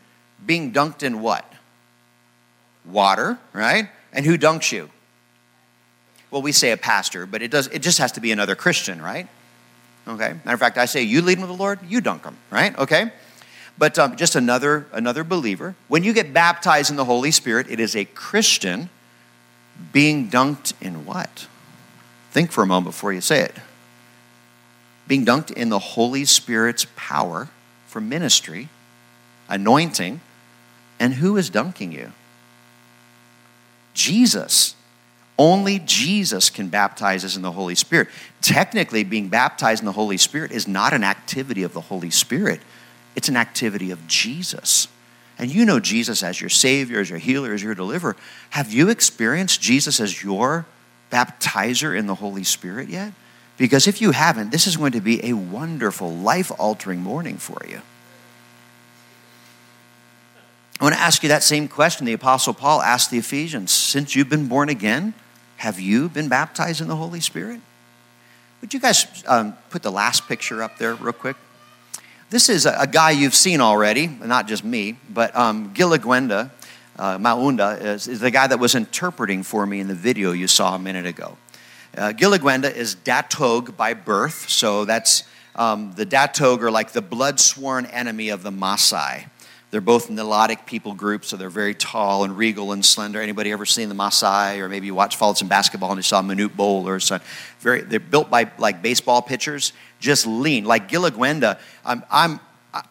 being 0.45 0.71
dunked 0.71 1.03
in 1.03 1.21
what? 1.21 1.45
Water, 2.85 3.37
right? 3.53 3.89
And 4.13 4.25
who 4.25 4.37
dunks 4.37 4.71
you? 4.71 4.89
Well, 6.31 6.41
we 6.41 6.51
say 6.51 6.71
a 6.71 6.77
pastor, 6.77 7.25
but 7.25 7.41
it 7.41 7.51
does 7.51 7.67
it 7.67 7.79
just 7.79 7.97
has 7.97 8.11
to 8.13 8.21
be 8.21 8.31
another 8.31 8.55
Christian, 8.55 9.01
right? 9.01 9.27
Okay. 10.07 10.33
Matter 10.45 10.53
of 10.53 10.59
fact, 10.59 10.77
I 10.77 10.85
say 10.85 11.03
you 11.03 11.21
lead 11.21 11.37
them 11.37 11.43
to 11.43 11.47
the 11.47 11.53
Lord, 11.53 11.79
you 11.87 12.01
dunk 12.01 12.23
them, 12.23 12.37
right? 12.49 12.77
Okay. 12.77 13.11
But 13.77 13.97
um, 13.97 14.15
just 14.15 14.35
another 14.35 14.87
another 14.91 15.23
believer. 15.23 15.75
When 15.87 16.03
you 16.03 16.13
get 16.13 16.33
baptized 16.33 16.89
in 16.89 16.97
the 16.97 17.05
Holy 17.05 17.31
Spirit, 17.31 17.67
it 17.69 17.79
is 17.79 17.95
a 17.95 18.05
Christian 18.05 18.89
being 19.91 20.29
dunked 20.29 20.73
in 20.81 21.05
what? 21.05 21.47
Think 22.31 22.51
for 22.51 22.63
a 22.63 22.67
moment 22.67 22.95
before 22.95 23.13
you 23.13 23.21
say 23.21 23.41
it. 23.41 23.55
Being 25.07 25.25
dunked 25.25 25.51
in 25.51 25.69
the 25.69 25.79
Holy 25.79 26.25
Spirit's 26.25 26.85
power 26.95 27.49
for 27.87 27.99
ministry, 27.99 28.69
anointing, 29.47 30.21
and 30.99 31.15
who 31.15 31.37
is 31.37 31.49
dunking 31.49 31.91
you? 31.91 32.11
Jesus. 33.93 34.75
Only 35.37 35.79
Jesus 35.79 36.49
can 36.49 36.67
baptize 36.67 37.23
us 37.23 37.37
in 37.37 37.41
the 37.41 37.53
Holy 37.53 37.73
Spirit. 37.73 38.09
Technically, 38.41 39.03
being 39.05 39.29
baptized 39.29 39.81
in 39.81 39.85
the 39.85 39.93
Holy 39.93 40.17
Spirit 40.17 40.51
is 40.51 40.67
not 40.67 40.93
an 40.93 41.03
activity 41.03 41.63
of 41.63 41.73
the 41.73 41.81
Holy 41.81 42.09
Spirit, 42.09 42.61
it's 43.15 43.29
an 43.29 43.37
activity 43.37 43.89
of 43.89 44.05
Jesus. 44.07 44.87
And 45.39 45.49
you 45.49 45.65
know 45.65 45.79
Jesus 45.79 46.21
as 46.21 46.41
your 46.41 46.49
Savior, 46.49 46.99
as 46.99 47.09
your 47.09 47.17
healer, 47.17 47.53
as 47.53 47.63
your 47.63 47.73
deliverer. 47.73 48.17
Have 48.49 48.73
you 48.73 48.89
experienced 48.89 49.61
Jesus 49.61 50.01
as 50.01 50.21
your 50.21 50.65
baptizer 51.11 51.97
in 51.97 52.07
the 52.07 52.15
Holy 52.15 52.43
Spirit 52.43 52.89
yet? 52.89 53.13
Because 53.57 53.87
if 53.87 54.01
you 54.01 54.11
haven't, 54.11 54.51
this 54.51 54.67
is 54.67 54.77
going 54.77 54.93
to 54.93 55.01
be 55.01 55.23
a 55.25 55.33
wonderful, 55.33 56.15
life 56.15 56.51
altering 56.57 57.01
morning 57.01 57.37
for 57.37 57.61
you. 57.67 57.81
I 60.79 60.83
want 60.85 60.95
to 60.95 61.01
ask 61.01 61.23
you 61.23 61.29
that 61.29 61.43
same 61.43 61.67
question 61.67 62.05
the 62.05 62.13
Apostle 62.13 62.53
Paul 62.53 62.81
asked 62.81 63.11
the 63.11 63.17
Ephesians 63.17 63.71
Since 63.71 64.15
you've 64.15 64.29
been 64.29 64.47
born 64.47 64.69
again, 64.69 65.13
have 65.57 65.77
you 65.77 66.07
been 66.07 66.29
baptized 66.29 66.79
in 66.79 66.87
the 66.87 66.95
Holy 66.95 67.19
Spirit? 67.19 67.59
Would 68.61 68.73
you 68.73 68.79
guys 68.79 69.05
um, 69.27 69.57
put 69.69 69.83
the 69.83 69.91
last 69.91 70.27
picture 70.27 70.63
up 70.63 70.77
there, 70.77 70.95
real 70.95 71.11
quick? 71.11 71.35
This 72.29 72.47
is 72.47 72.65
a, 72.65 72.75
a 72.79 72.87
guy 72.87 73.11
you've 73.11 73.35
seen 73.35 73.59
already, 73.59 74.07
not 74.07 74.47
just 74.47 74.63
me, 74.63 74.97
but 75.09 75.35
um, 75.35 75.73
Gilagwenda 75.73 76.51
uh, 76.99 77.17
Maunda 77.17 77.81
is, 77.81 78.07
is, 78.09 78.19
the 78.19 78.29
guy 78.29 78.45
that 78.45 78.59
was 78.59 78.75
interpreting 78.75 79.41
for 79.41 79.65
me 79.65 79.79
in 79.79 79.87
the 79.87 79.95
video 79.95 80.33
you 80.33 80.49
saw 80.49 80.75
a 80.75 80.79
minute 80.79 81.05
ago. 81.05 81.37
Uh, 81.97 82.11
Gilagwenda 82.11 82.75
is 82.75 82.95
Datog 82.95 83.77
by 83.77 83.93
birth, 83.93 84.49
so 84.49 84.83
that's 84.83 85.23
um, 85.55 85.93
the 85.95 86.05
Datog 86.05 86.61
are 86.61 86.69
like 86.69 86.91
the 86.91 87.01
blood 87.01 87.39
sworn 87.39 87.85
enemy 87.85 88.29
of 88.29 88.43
the 88.43 88.51
Maasai. 88.51 89.29
They're 89.71 89.81
both 89.81 90.09
Nilotic 90.09 90.65
people 90.65 90.93
groups, 90.93 91.29
so 91.29 91.37
they're 91.37 91.49
very 91.49 91.73
tall 91.73 92.25
and 92.25 92.35
regal 92.35 92.73
and 92.73 92.83
slender. 92.83 93.21
Anybody 93.21 93.51
ever 93.51 93.65
seen 93.65 93.87
the 93.87 93.95
Maasai, 93.95 94.57
or 94.57 94.67
maybe 94.67 94.87
you 94.87 94.95
watched 94.95 95.17
followed 95.17 95.37
some 95.37 95.47
basketball 95.47 95.91
and 95.91 95.99
you 95.99 96.03
saw 96.03 96.21
Manute 96.21 96.55
Bol 96.55 96.87
or 96.87 96.99
son? 96.99 97.21
Very, 97.59 97.81
they're 97.81 97.99
built 97.99 98.29
by 98.29 98.51
like 98.57 98.81
baseball 98.81 99.21
pitchers, 99.21 99.71
just 99.99 100.27
lean. 100.27 100.65
Like 100.65 100.89
Gilagwenda, 100.89 101.59
I'm, 101.85 102.03
I'm, 102.11 102.39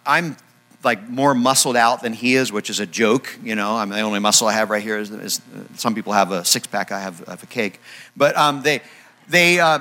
I'm 0.06 0.36
like 0.84 1.08
more 1.08 1.34
muscled 1.34 1.76
out 1.76 2.02
than 2.02 2.12
he 2.12 2.34
is, 2.34 2.52
which 2.52 2.70
is 2.70 2.80
a 2.80 2.86
joke. 2.86 3.36
You 3.42 3.54
know, 3.54 3.76
I 3.76 3.84
mean, 3.84 3.94
the 3.94 4.00
only 4.00 4.20
muscle 4.20 4.46
I 4.46 4.52
have 4.52 4.70
right 4.70 4.82
here 4.82 4.98
is, 4.98 5.10
is 5.10 5.40
some 5.74 5.94
people 5.94 6.12
have 6.12 6.30
a 6.30 6.44
six 6.44 6.66
pack, 6.66 6.92
I 6.92 7.00
have, 7.00 7.26
I 7.26 7.32
have 7.32 7.42
a 7.42 7.46
cake. 7.46 7.80
But 8.16 8.36
um, 8.36 8.62
they, 8.62 8.80
they, 9.28 9.58
uh, 9.58 9.80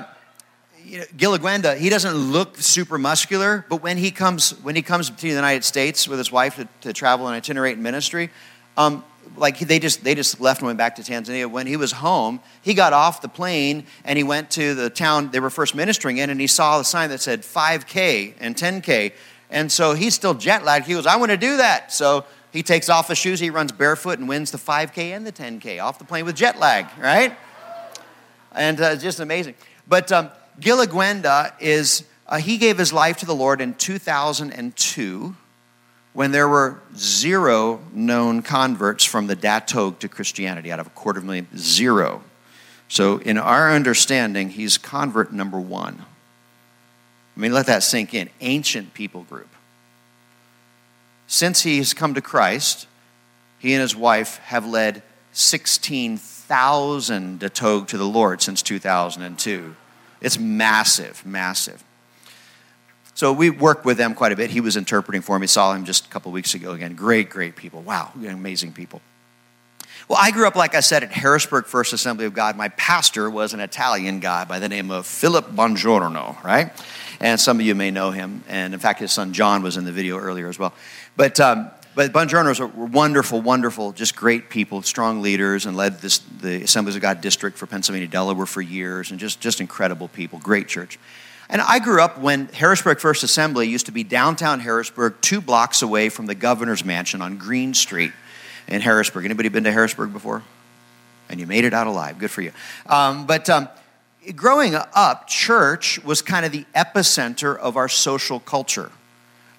you 0.84 0.98
know, 0.98 1.04
Gilagwenda, 1.16 1.76
he 1.76 1.90
doesn't 1.90 2.14
look 2.14 2.56
super 2.56 2.98
muscular, 2.98 3.64
but 3.68 3.82
when 3.82 3.98
he 3.98 4.10
comes 4.10 4.50
when 4.62 4.74
he 4.74 4.82
comes 4.82 5.10
to 5.10 5.16
the 5.16 5.28
United 5.28 5.62
States 5.62 6.08
with 6.08 6.18
his 6.18 6.32
wife 6.32 6.56
to, 6.56 6.68
to 6.80 6.92
travel 6.92 7.26
and 7.26 7.36
itinerate 7.36 7.76
in 7.76 7.82
ministry, 7.82 8.30
um, 8.76 9.04
like 9.36 9.58
they 9.58 9.78
just 9.78 10.02
they 10.02 10.14
just 10.14 10.40
left 10.40 10.60
and 10.60 10.66
went 10.66 10.78
back 10.78 10.96
to 10.96 11.02
Tanzania. 11.02 11.50
When 11.50 11.66
he 11.66 11.76
was 11.76 11.92
home, 11.92 12.40
he 12.62 12.72
got 12.72 12.94
off 12.94 13.20
the 13.20 13.28
plane 13.28 13.84
and 14.04 14.16
he 14.16 14.24
went 14.24 14.50
to 14.52 14.74
the 14.74 14.88
town 14.88 15.30
they 15.30 15.40
were 15.40 15.50
first 15.50 15.74
ministering 15.74 16.18
in, 16.18 16.30
and 16.30 16.40
he 16.40 16.46
saw 16.46 16.78
the 16.78 16.84
sign 16.84 17.10
that 17.10 17.20
said 17.20 17.42
5K 17.42 18.34
and 18.40 18.56
10K, 18.56 19.12
and 19.50 19.70
so 19.70 19.94
he's 19.94 20.14
still 20.14 20.34
jet 20.34 20.64
lagged. 20.64 20.86
He 20.86 20.94
goes, 20.94 21.06
"I 21.06 21.16
want 21.16 21.30
to 21.30 21.36
do 21.36 21.56
that." 21.58 21.92
So 21.92 22.24
he 22.52 22.62
takes 22.62 22.88
off 22.88 23.08
his 23.08 23.18
shoes, 23.18 23.40
he 23.40 23.50
runs 23.50 23.72
barefoot, 23.72 24.18
and 24.18 24.28
wins 24.28 24.50
the 24.50 24.58
5K 24.58 25.14
and 25.14 25.26
the 25.26 25.32
10K 25.32 25.82
off 25.82 25.98
the 25.98 26.04
plane 26.04 26.24
with 26.24 26.36
jet 26.36 26.58
lag, 26.58 26.86
right? 26.98 27.36
And 28.52 28.80
uh, 28.80 28.96
just 28.96 29.20
amazing. 29.20 29.54
But 29.86 30.10
um, 30.10 30.30
Gilagwenda 30.60 31.52
is, 31.60 32.04
uh, 32.26 32.38
he 32.38 32.56
gave 32.56 32.78
his 32.78 32.92
life 32.92 33.18
to 33.18 33.26
the 33.26 33.34
Lord 33.34 33.60
in 33.60 33.74
2002 33.74 35.36
when 36.14 36.32
there 36.32 36.48
were 36.48 36.80
zero 36.96 37.80
known 37.92 38.42
converts 38.42 39.04
from 39.04 39.26
the 39.26 39.36
Datog 39.36 39.98
to 40.00 40.08
Christianity 40.08 40.72
out 40.72 40.80
of 40.80 40.86
a 40.86 40.90
quarter 40.90 41.18
of 41.18 41.24
a 41.24 41.26
million, 41.26 41.46
zero. 41.56 42.22
So, 42.88 43.18
in 43.18 43.36
our 43.36 43.70
understanding, 43.70 44.48
he's 44.48 44.78
convert 44.78 45.32
number 45.32 45.60
one. 45.60 46.06
I 47.38 47.40
mean, 47.40 47.52
let 47.52 47.66
that 47.66 47.84
sink 47.84 48.14
in. 48.14 48.28
Ancient 48.40 48.94
people 48.94 49.22
group. 49.22 49.48
Since 51.28 51.62
he's 51.62 51.94
come 51.94 52.14
to 52.14 52.20
Christ, 52.20 52.88
he 53.60 53.74
and 53.74 53.80
his 53.80 53.94
wife 53.94 54.38
have 54.38 54.66
led 54.66 55.04
16,000 55.32 57.38
Datog 57.38 57.86
to 57.86 57.96
the 57.96 58.04
Lord 58.04 58.42
since 58.42 58.60
2002. 58.60 59.76
It's 60.20 60.36
massive, 60.36 61.24
massive. 61.24 61.84
So 63.14 63.32
we 63.32 63.50
worked 63.50 63.84
with 63.84 63.98
them 63.98 64.14
quite 64.14 64.32
a 64.32 64.36
bit. 64.36 64.50
He 64.50 64.60
was 64.60 64.76
interpreting 64.76 65.22
for 65.22 65.38
me. 65.38 65.46
Saw 65.46 65.74
him 65.74 65.84
just 65.84 66.06
a 66.06 66.08
couple 66.08 66.32
weeks 66.32 66.54
ago 66.54 66.72
again. 66.72 66.96
Great, 66.96 67.30
great 67.30 67.54
people. 67.54 67.82
Wow, 67.82 68.10
amazing 68.16 68.72
people. 68.72 69.00
Well, 70.08 70.16
I 70.18 70.30
grew 70.30 70.46
up, 70.46 70.56
like 70.56 70.74
I 70.74 70.80
said, 70.80 71.02
at 71.02 71.12
Harrisburg 71.12 71.66
First 71.66 71.92
Assembly 71.92 72.24
of 72.24 72.32
God. 72.32 72.56
My 72.56 72.70
pastor 72.70 73.28
was 73.28 73.52
an 73.52 73.60
Italian 73.60 74.20
guy 74.20 74.44
by 74.44 74.58
the 74.58 74.66
name 74.66 74.90
of 74.90 75.06
Philip 75.06 75.50
Bongiorno, 75.50 76.42
right? 76.42 76.72
And 77.20 77.38
some 77.38 77.60
of 77.60 77.66
you 77.66 77.74
may 77.74 77.90
know 77.90 78.10
him. 78.10 78.42
And 78.48 78.72
in 78.72 78.80
fact, 78.80 79.00
his 79.00 79.12
son 79.12 79.34
John 79.34 79.62
was 79.62 79.76
in 79.76 79.84
the 79.84 79.92
video 79.92 80.16
earlier 80.16 80.48
as 80.48 80.58
well. 80.58 80.72
But 81.14 81.38
um, 81.40 81.70
but 81.94 82.12
Bongiornos 82.12 82.58
were 82.58 82.86
wonderful, 82.86 83.42
wonderful, 83.42 83.92
just 83.92 84.16
great 84.16 84.48
people, 84.48 84.80
strong 84.80 85.20
leaders, 85.20 85.66
and 85.66 85.76
led 85.76 86.00
this, 86.00 86.18
the 86.40 86.62
Assemblies 86.62 86.96
of 86.96 87.02
God 87.02 87.20
district 87.20 87.58
for 87.58 87.66
Pennsylvania, 87.66 88.08
Delaware 88.08 88.46
for 88.46 88.62
years, 88.62 89.10
and 89.10 89.20
just, 89.20 89.40
just 89.40 89.60
incredible 89.60 90.08
people, 90.08 90.38
great 90.38 90.68
church. 90.68 90.98
And 91.50 91.60
I 91.60 91.80
grew 91.80 92.00
up 92.00 92.16
when 92.18 92.46
Harrisburg 92.48 93.00
First 93.00 93.24
Assembly 93.24 93.66
used 93.66 93.86
to 93.86 93.92
be 93.92 94.04
downtown 94.04 94.60
Harrisburg, 94.60 95.16
two 95.20 95.40
blocks 95.40 95.82
away 95.82 96.08
from 96.08 96.26
the 96.26 96.36
governor's 96.36 96.84
mansion 96.84 97.20
on 97.20 97.36
Green 97.36 97.74
Street 97.74 98.12
in 98.68 98.80
Harrisburg. 98.80 99.24
Anybody 99.24 99.48
been 99.48 99.64
to 99.64 99.72
Harrisburg 99.72 100.12
before? 100.12 100.42
And 101.28 101.40
you 101.40 101.46
made 101.46 101.64
it 101.64 101.74
out 101.74 101.86
alive. 101.86 102.18
Good 102.18 102.30
for 102.30 102.42
you. 102.42 102.52
Um, 102.86 103.26
but 103.26 103.50
um, 103.50 103.68
growing 104.34 104.74
up, 104.74 105.26
church 105.26 106.02
was 106.04 106.22
kind 106.22 106.46
of 106.46 106.52
the 106.52 106.64
epicenter 106.74 107.58
of 107.58 107.76
our 107.76 107.88
social 107.88 108.40
culture. 108.40 108.90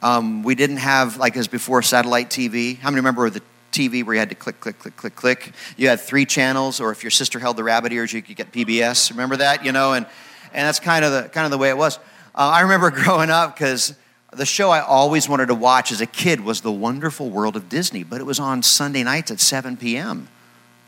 Um, 0.01 0.43
we 0.43 0.55
didn't 0.55 0.77
have, 0.77 1.17
like 1.17 1.35
as 1.35 1.47
before, 1.47 1.81
satellite 1.81 2.29
TV. 2.29 2.77
How 2.77 2.89
many 2.89 2.97
remember 2.99 3.29
the 3.29 3.41
TV 3.71 4.03
where 4.03 4.15
you 4.15 4.19
had 4.19 4.29
to 4.29 4.35
click, 4.35 4.59
click, 4.59 4.79
click, 4.79 4.95
click, 4.95 5.15
click? 5.15 5.51
You 5.75 5.89
had 5.89 5.99
three 5.99 6.25
channels, 6.25 6.79
or 6.79 6.91
if 6.91 7.03
your 7.03 7.11
sister 7.11 7.37
held 7.37 7.57
the 7.57 7.63
rabbit 7.63 7.91
ears, 7.91 8.13
you 8.13 8.21
could 8.21 8.35
get 8.35 8.51
PBS. 8.51 9.11
Remember 9.11 9.35
that? 9.37 9.65
You 9.65 9.71
know, 9.71 9.93
and, 9.93 10.05
and 10.53 10.67
that's 10.67 10.79
kind 10.79 11.03
of 11.03 11.11
the, 11.11 11.29
kind 11.29 11.45
of 11.45 11.51
the 11.51 11.57
way 11.57 11.69
it 11.69 11.77
was. 11.77 11.97
Uh, 12.33 12.49
I 12.49 12.61
remember 12.61 12.89
growing 13.03 13.29
up 13.29 13.55
because 13.55 13.93
the 14.31 14.45
show 14.45 14.69
I 14.69 14.81
always 14.81 15.27
wanted 15.27 15.47
to 15.47 15.55
watch 15.55 15.91
as 15.91 16.01
a 16.01 16.05
kid 16.05 16.41
was 16.41 16.61
The 16.61 16.71
Wonderful 16.71 17.29
World 17.29 17.55
of 17.55 17.69
Disney, 17.69 18.03
but 18.03 18.21
it 18.21 18.25
was 18.25 18.39
on 18.39 18.61
Sunday 18.61 19.03
nights 19.03 19.31
at 19.31 19.39
7 19.39 19.77
p.m. 19.77 20.27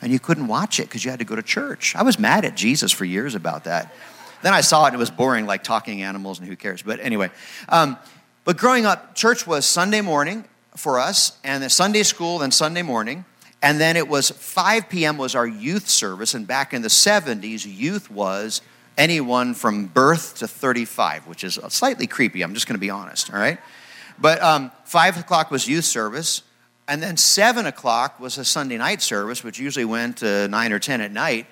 And 0.02 0.12
you 0.12 0.20
couldn't 0.20 0.48
watch 0.48 0.80
it 0.80 0.84
because 0.84 1.04
you 1.04 1.12
had 1.12 1.20
to 1.20 1.26
go 1.26 1.36
to 1.36 1.44
church. 1.44 1.96
I 1.96 2.04
was 2.04 2.20
mad 2.20 2.46
at 2.46 2.56
Jesus 2.56 2.92
for 2.92 3.06
years 3.06 3.36
about 3.36 3.64
that. 3.66 3.94
Then 4.42 4.54
I 4.54 4.62
saw 4.62 4.86
it 4.86 4.88
and 4.88 4.96
it 4.96 5.00
was 5.00 5.12
boring, 5.12 5.46
like 5.46 5.64
talking 5.64 6.02
animals 6.02 6.40
and 6.40 6.48
who 6.48 6.56
cares. 6.56 6.82
But 6.82 7.00
anyway, 7.00 7.30
um, 7.70 7.98
But 8.44 8.58
growing 8.58 8.86
up, 8.86 9.14
church 9.16 9.46
was 9.46 9.66
Sunday 9.66 10.02
morning 10.02 10.46
for 10.76 11.00
us, 11.00 11.38
and 11.44 11.62
then 11.62 11.70
Sunday 11.70 12.04
school, 12.04 12.40
then 12.40 12.52
Sunday 12.52 12.82
morning. 12.82 13.26
And 13.62 13.80
then 13.80 13.96
it 13.96 14.08
was 14.08 14.32
5 14.32 14.90
p.m. 14.90 15.18
was 15.18 15.36
our 15.36 15.46
youth 15.46 15.88
service. 15.88 16.34
And 16.34 16.48
back 16.48 16.74
in 16.74 16.82
the 16.82 16.88
70s, 16.88 17.66
youth 17.66 18.10
was 18.10 18.62
anyone 18.98 19.54
from 19.54 19.86
birth 19.86 20.38
to 20.40 20.48
35, 20.48 21.28
which 21.28 21.44
is 21.44 21.60
slightly 21.70 22.08
creepy. 22.08 22.42
I'm 22.42 22.54
just 22.54 22.68
going 22.68 22.76
to 22.76 22.82
be 22.82 22.90
honest, 22.90 23.34
all 23.34 23.40
right? 23.40 23.60
But 24.20 24.42
um, 24.42 24.72
5 24.86 25.20
o'clock 25.20 25.52
was 25.52 25.68
youth 25.68 25.86
service. 25.86 26.44
And 26.88 27.02
then 27.02 27.16
7 27.18 27.66
o'clock 27.66 28.20
was 28.20 28.38
a 28.38 28.46
Sunday 28.46 28.78
night 28.78 29.02
service, 29.02 29.44
which 29.44 29.60
usually 29.60 29.86
went 29.86 30.18
to 30.18 30.48
9 30.48 30.74
or 30.74 30.80
10 30.80 31.02
at 31.02 31.12
night. 31.12 31.48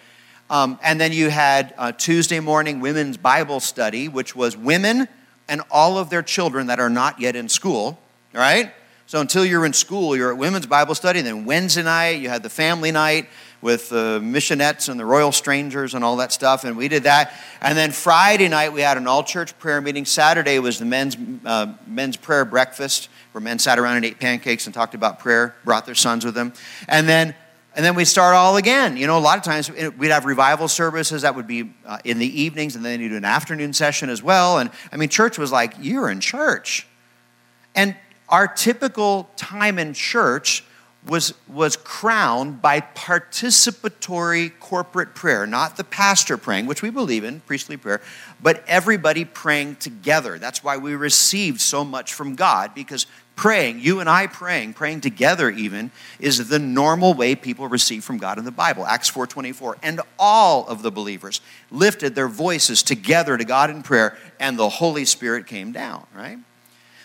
Um, 0.50 0.80
and 0.84 1.00
then 1.00 1.14
you 1.14 1.30
had 1.30 1.74
uh, 1.78 1.92
Tuesday 1.92 2.40
morning 2.40 2.80
women's 2.80 3.18
Bible 3.18 3.60
study, 3.60 4.08
which 4.08 4.36
was 4.36 4.58
women 4.58 5.08
and 5.48 5.62
all 5.72 5.98
of 5.98 6.10
their 6.10 6.24
children 6.24 6.68
that 6.68 6.80
are 6.80 6.90
not 6.90 7.20
yet 7.20 7.36
in 7.36 7.50
school, 7.50 8.00
all 8.34 8.42
right? 8.42 8.74
So 9.06 9.20
until 9.22 9.44
you're 9.46 9.66
in 9.66 9.74
school, 9.74 10.16
you're 10.16 10.32
at 10.32 10.38
women's 10.38 10.68
Bible 10.68 10.94
study. 10.94 11.20
And 11.20 11.28
then 11.28 11.46
Wednesday 11.46 11.84
night, 11.84 12.20
you 12.20 12.30
had 12.30 12.44
the 12.44 12.50
family 12.50 12.92
night 12.92 13.28
with 13.62 13.90
the 13.90 14.20
missionettes 14.24 14.90
and 14.90 15.00
the 15.00 15.06
royal 15.06 15.34
rangers 15.46 15.94
and 15.94 16.04
all 16.04 16.18
that 16.18 16.32
stuff. 16.32 16.64
And 16.64 16.78
we 16.78 16.88
did 16.88 17.04
that. 17.04 17.34
And 17.62 17.78
then 17.78 17.92
Friday 17.92 18.48
night, 18.48 18.72
we 18.72 18.82
had 18.82 18.98
an 18.98 19.08
all 19.08 19.24
church 19.24 19.58
prayer 19.60 19.82
meeting. 19.82 20.06
Saturday 20.06 20.60
was 20.60 20.80
the 20.80 20.86
men's, 20.86 21.18
uh, 21.46 21.74
men's 21.86 22.18
prayer 22.18 22.46
breakfast 22.46 23.10
where 23.32 23.42
men 23.42 23.60
sat 23.60 23.78
around 23.78 23.98
and 23.98 24.06
ate 24.06 24.20
pancakes 24.20 24.66
and 24.66 24.74
talked 24.74 24.96
about 24.96 25.20
prayer, 25.20 25.56
brought 25.66 25.86
their 25.86 25.96
sons 25.96 26.26
with 26.26 26.36
them. 26.36 26.54
And 26.88 27.08
then 27.08 27.36
and 27.76 27.86
then 27.86 27.96
we 27.96 28.04
start 28.04 28.36
all 28.36 28.58
again. 28.58 28.98
You 28.98 29.08
know, 29.08 29.18
a 29.18 29.22
lot 29.22 29.38
of 29.38 29.44
times 29.44 29.72
we'd 29.72 30.12
have 30.12 30.26
revival 30.26 30.68
services 30.68 31.22
that 31.22 31.36
would 31.36 31.48
be 31.48 31.72
uh, 31.86 32.00
in 32.04 32.18
the 32.18 32.42
evenings, 32.42 32.76
and 32.76 32.84
then 32.84 33.00
you 33.00 33.10
do 33.10 33.16
an 33.16 33.24
afternoon 33.24 33.74
session 33.74 34.10
as 34.10 34.24
well. 34.24 34.58
And 34.58 34.72
I 34.92 34.98
mean, 34.98 35.08
church 35.08 35.38
was 35.38 35.52
like, 35.52 35.76
you're 35.80 36.10
in 36.10 36.20
church. 36.20 36.88
And 37.76 37.96
our 38.28 38.48
typical 38.48 39.30
time 39.36 39.80
in 39.80 39.94
church 39.94 40.64
was, 41.08 41.34
was 41.48 41.78
crowned 41.78 42.62
by 42.62 42.82
participatory 42.82 44.52
corporate 44.60 45.16
prayer, 45.16 45.48
not 45.48 45.78
the 45.78 45.84
pastor 45.84 46.38
praying, 46.38 46.66
which 46.66 46.82
we 46.82 46.90
believe 46.90 47.24
in, 47.24 47.40
priestly 47.42 47.78
prayer, 47.78 48.02
but 48.42 48.64
everybody 48.68 49.24
praying 49.24 49.78
together. 49.78 50.38
That's 50.38 50.64
why 50.64 50.78
we 50.78 50.96
received 50.96 51.62
so 51.62 51.86
much 51.86 52.14
from 52.14 52.36
God, 52.36 52.76
because 52.76 53.06
praying, 53.38 53.80
you 53.80 54.02
and 54.02 54.10
I 54.10 54.28
praying, 54.28 54.74
praying 54.74 55.00
together 55.00 55.50
even, 55.50 55.92
is 56.20 56.50
the 56.50 56.60
normal 56.60 57.14
way 57.14 57.36
people 57.36 57.70
receive 57.70 58.04
from 58.04 58.18
God 58.18 58.38
in 58.38 58.44
the 58.44 58.52
Bible. 58.52 58.86
Acts 58.86 59.10
4.24. 59.10 59.76
And 59.82 60.02
all 60.20 60.68
of 60.68 60.82
the 60.82 60.92
believers 60.92 61.40
lifted 61.72 62.16
their 62.16 62.28
voices 62.28 62.84
together 62.84 63.38
to 63.38 63.46
God 63.46 63.70
in 63.70 63.82
prayer, 63.82 64.18
and 64.40 64.60
the 64.60 64.68
Holy 64.68 65.06
Spirit 65.06 65.48
came 65.48 65.72
down, 65.72 66.06
right? 66.14 66.40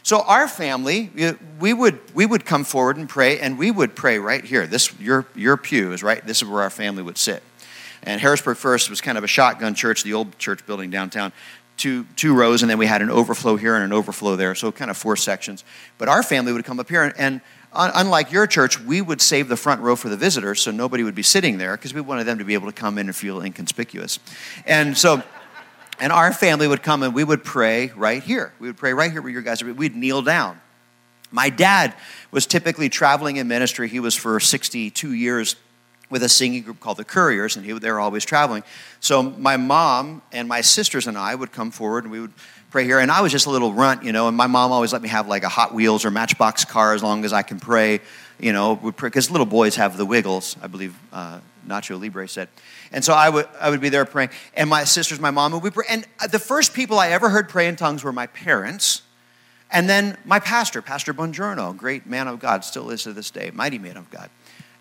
So 0.04 0.20
our 0.20 0.46
family, 0.48 1.10
we 1.58 1.72
would 1.72 1.98
we 2.14 2.26
would 2.26 2.44
come 2.44 2.64
forward 2.64 2.98
and 2.98 3.08
pray, 3.08 3.40
and 3.40 3.58
we 3.58 3.70
would 3.70 3.96
pray 3.96 4.18
right 4.18 4.44
here. 4.44 4.66
This 4.66 4.96
your 5.00 5.26
your 5.34 5.56
pew 5.56 5.92
is 5.92 6.02
right. 6.02 6.24
This 6.26 6.42
is 6.42 6.48
where 6.48 6.62
our 6.62 6.68
family 6.68 7.02
would 7.02 7.16
sit. 7.16 7.42
And 8.02 8.20
Harrisburg 8.20 8.58
First 8.58 8.90
was 8.90 9.00
kind 9.00 9.16
of 9.16 9.24
a 9.24 9.26
shotgun 9.26 9.74
church, 9.74 10.02
the 10.02 10.12
old 10.12 10.38
church 10.38 10.64
building 10.66 10.90
downtown. 10.90 11.32
Two, 11.76 12.04
two 12.14 12.36
rows, 12.36 12.62
and 12.62 12.70
then 12.70 12.78
we 12.78 12.86
had 12.86 13.02
an 13.02 13.10
overflow 13.10 13.56
here 13.56 13.74
and 13.74 13.82
an 13.82 13.92
overflow 13.92 14.36
there, 14.36 14.54
so 14.54 14.70
kind 14.70 14.92
of 14.92 14.96
four 14.96 15.16
sections. 15.16 15.64
But 15.98 16.08
our 16.08 16.22
family 16.22 16.52
would 16.52 16.64
come 16.64 16.78
up 16.78 16.88
here, 16.88 17.02
and, 17.02 17.14
and 17.18 17.40
unlike 17.72 18.30
your 18.30 18.46
church, 18.46 18.78
we 18.78 19.00
would 19.02 19.20
save 19.20 19.48
the 19.48 19.56
front 19.56 19.80
row 19.80 19.96
for 19.96 20.08
the 20.08 20.16
visitors 20.16 20.60
so 20.60 20.70
nobody 20.70 21.02
would 21.02 21.16
be 21.16 21.24
sitting 21.24 21.58
there 21.58 21.76
because 21.76 21.92
we 21.92 22.00
wanted 22.00 22.24
them 22.24 22.38
to 22.38 22.44
be 22.44 22.54
able 22.54 22.68
to 22.68 22.72
come 22.72 22.96
in 22.96 23.06
and 23.06 23.16
feel 23.16 23.40
inconspicuous. 23.40 24.20
And 24.66 24.96
so 24.96 25.24
and 26.00 26.12
our 26.12 26.32
family 26.32 26.66
would 26.66 26.82
come 26.82 27.02
and 27.02 27.14
we 27.14 27.24
would 27.24 27.44
pray 27.44 27.92
right 27.96 28.22
here. 28.22 28.52
We 28.58 28.68
would 28.68 28.76
pray 28.76 28.92
right 28.92 29.10
here 29.10 29.22
where 29.22 29.32
your 29.32 29.42
guys 29.42 29.62
are. 29.62 29.72
We'd 29.72 29.96
kneel 29.96 30.22
down. 30.22 30.60
My 31.30 31.50
dad 31.50 31.94
was 32.30 32.46
typically 32.46 32.88
traveling 32.88 33.36
in 33.36 33.48
ministry. 33.48 33.88
He 33.88 34.00
was 34.00 34.14
for 34.14 34.38
62 34.38 35.12
years 35.12 35.56
with 36.10 36.22
a 36.22 36.28
singing 36.28 36.62
group 36.62 36.80
called 36.80 36.98
the 36.98 37.04
Couriers, 37.04 37.56
and 37.56 37.64
he, 37.64 37.72
they 37.72 37.90
were 37.90 37.98
always 37.98 38.24
traveling. 38.24 38.62
So 39.00 39.22
my 39.22 39.56
mom 39.56 40.22
and 40.32 40.48
my 40.48 40.60
sisters 40.60 41.06
and 41.06 41.18
I 41.18 41.34
would 41.34 41.50
come 41.50 41.70
forward 41.70 42.04
and 42.04 42.12
we 42.12 42.20
would 42.20 42.32
pray 42.70 42.84
here. 42.84 42.98
And 42.98 43.10
I 43.10 43.20
was 43.20 43.32
just 43.32 43.46
a 43.46 43.50
little 43.50 43.72
runt, 43.72 44.04
you 44.04 44.12
know, 44.12 44.28
and 44.28 44.36
my 44.36 44.46
mom 44.46 44.70
always 44.72 44.92
let 44.92 45.02
me 45.02 45.08
have 45.08 45.26
like 45.28 45.44
a 45.44 45.48
Hot 45.48 45.74
Wheels 45.74 46.04
or 46.04 46.10
Matchbox 46.10 46.64
car 46.64 46.92
as 46.94 47.02
long 47.02 47.24
as 47.24 47.32
I 47.32 47.42
can 47.42 47.58
pray, 47.58 48.00
you 48.38 48.52
know, 48.52 48.76
because 48.76 49.30
little 49.30 49.46
boys 49.46 49.76
have 49.76 49.96
the 49.96 50.06
wiggles, 50.06 50.56
I 50.62 50.66
believe 50.66 50.96
uh, 51.12 51.40
Nacho 51.66 52.00
Libre 52.00 52.28
said. 52.28 52.48
And 52.92 53.04
so 53.04 53.12
I 53.12 53.28
would, 53.28 53.48
I 53.60 53.70
would 53.70 53.80
be 53.80 53.88
there 53.88 54.04
praying. 54.04 54.30
And 54.54 54.68
my 54.70 54.84
sisters, 54.84 55.20
my 55.20 55.30
mom 55.30 55.52
would 55.52 55.62
be 55.62 55.70
praying. 55.70 56.04
And 56.22 56.30
the 56.30 56.38
first 56.38 56.74
people 56.74 56.98
I 56.98 57.08
ever 57.08 57.28
heard 57.28 57.48
pray 57.48 57.68
in 57.68 57.76
tongues 57.76 58.04
were 58.04 58.12
my 58.12 58.26
parents. 58.28 59.02
And 59.70 59.88
then 59.88 60.16
my 60.24 60.38
pastor, 60.38 60.82
Pastor 60.82 61.12
Bongiorno, 61.12 61.76
great 61.76 62.06
man 62.06 62.28
of 62.28 62.38
God, 62.38 62.64
still 62.64 62.90
is 62.90 63.02
to 63.04 63.12
this 63.12 63.30
day, 63.30 63.50
mighty 63.52 63.78
man 63.78 63.96
of 63.96 64.10
God. 64.10 64.30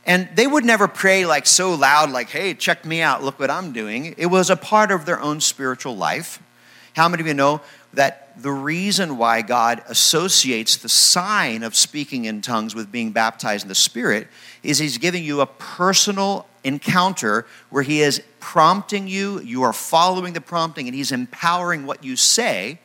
And 0.06 0.30
they 0.36 0.46
would 0.48 0.66
never 0.66 0.88
pray 0.88 1.26
like 1.26 1.48
so 1.48 1.74
loud, 1.74 2.12
like, 2.12 2.30
hey, 2.30 2.54
check 2.54 2.86
me 2.86 3.02
out, 3.02 3.24
look 3.24 3.40
what 3.40 3.50
I'm 3.50 3.72
doing. 3.72 4.14
It 4.18 4.26
was 4.26 4.50
a 4.50 4.56
part 4.56 4.92
of 4.92 5.06
their 5.06 5.20
own 5.20 5.40
spiritual 5.40 5.96
life. 5.96 6.42
How 6.96 7.08
many 7.08 7.22
of 7.22 7.28
you 7.28 7.34
know 7.34 7.62
that 7.94 8.42
the 8.42 8.52
reason 8.52 9.18
why 9.18 9.42
God 9.42 9.82
associates 9.88 10.78
the 10.78 10.90
sign 10.90 11.64
of 11.64 11.76
speaking 11.76 12.26
in 12.26 12.42
tongues 12.42 12.76
with 12.76 12.92
being 12.92 13.12
baptized 13.12 13.64
in 13.64 13.70
the 13.70 13.76
Spirit 13.76 14.28
is 14.62 14.80
He's 14.80 14.98
giving 14.98 15.24
you 15.24 15.42
a 15.42 15.46
personal 15.46 16.48
encounter 16.64 17.46
where 17.70 17.84
He 17.84 18.02
is 18.02 18.22
prompting 18.40 19.08
you, 19.08 19.40
you 19.42 19.64
are 19.64 19.74
following 19.74 20.34
the 20.34 20.42
prompting, 20.42 20.88
and 20.88 20.96
He's 20.96 21.12
empowering 21.12 21.86
what 21.86 22.04
you 22.04 22.16
say. 22.16 22.80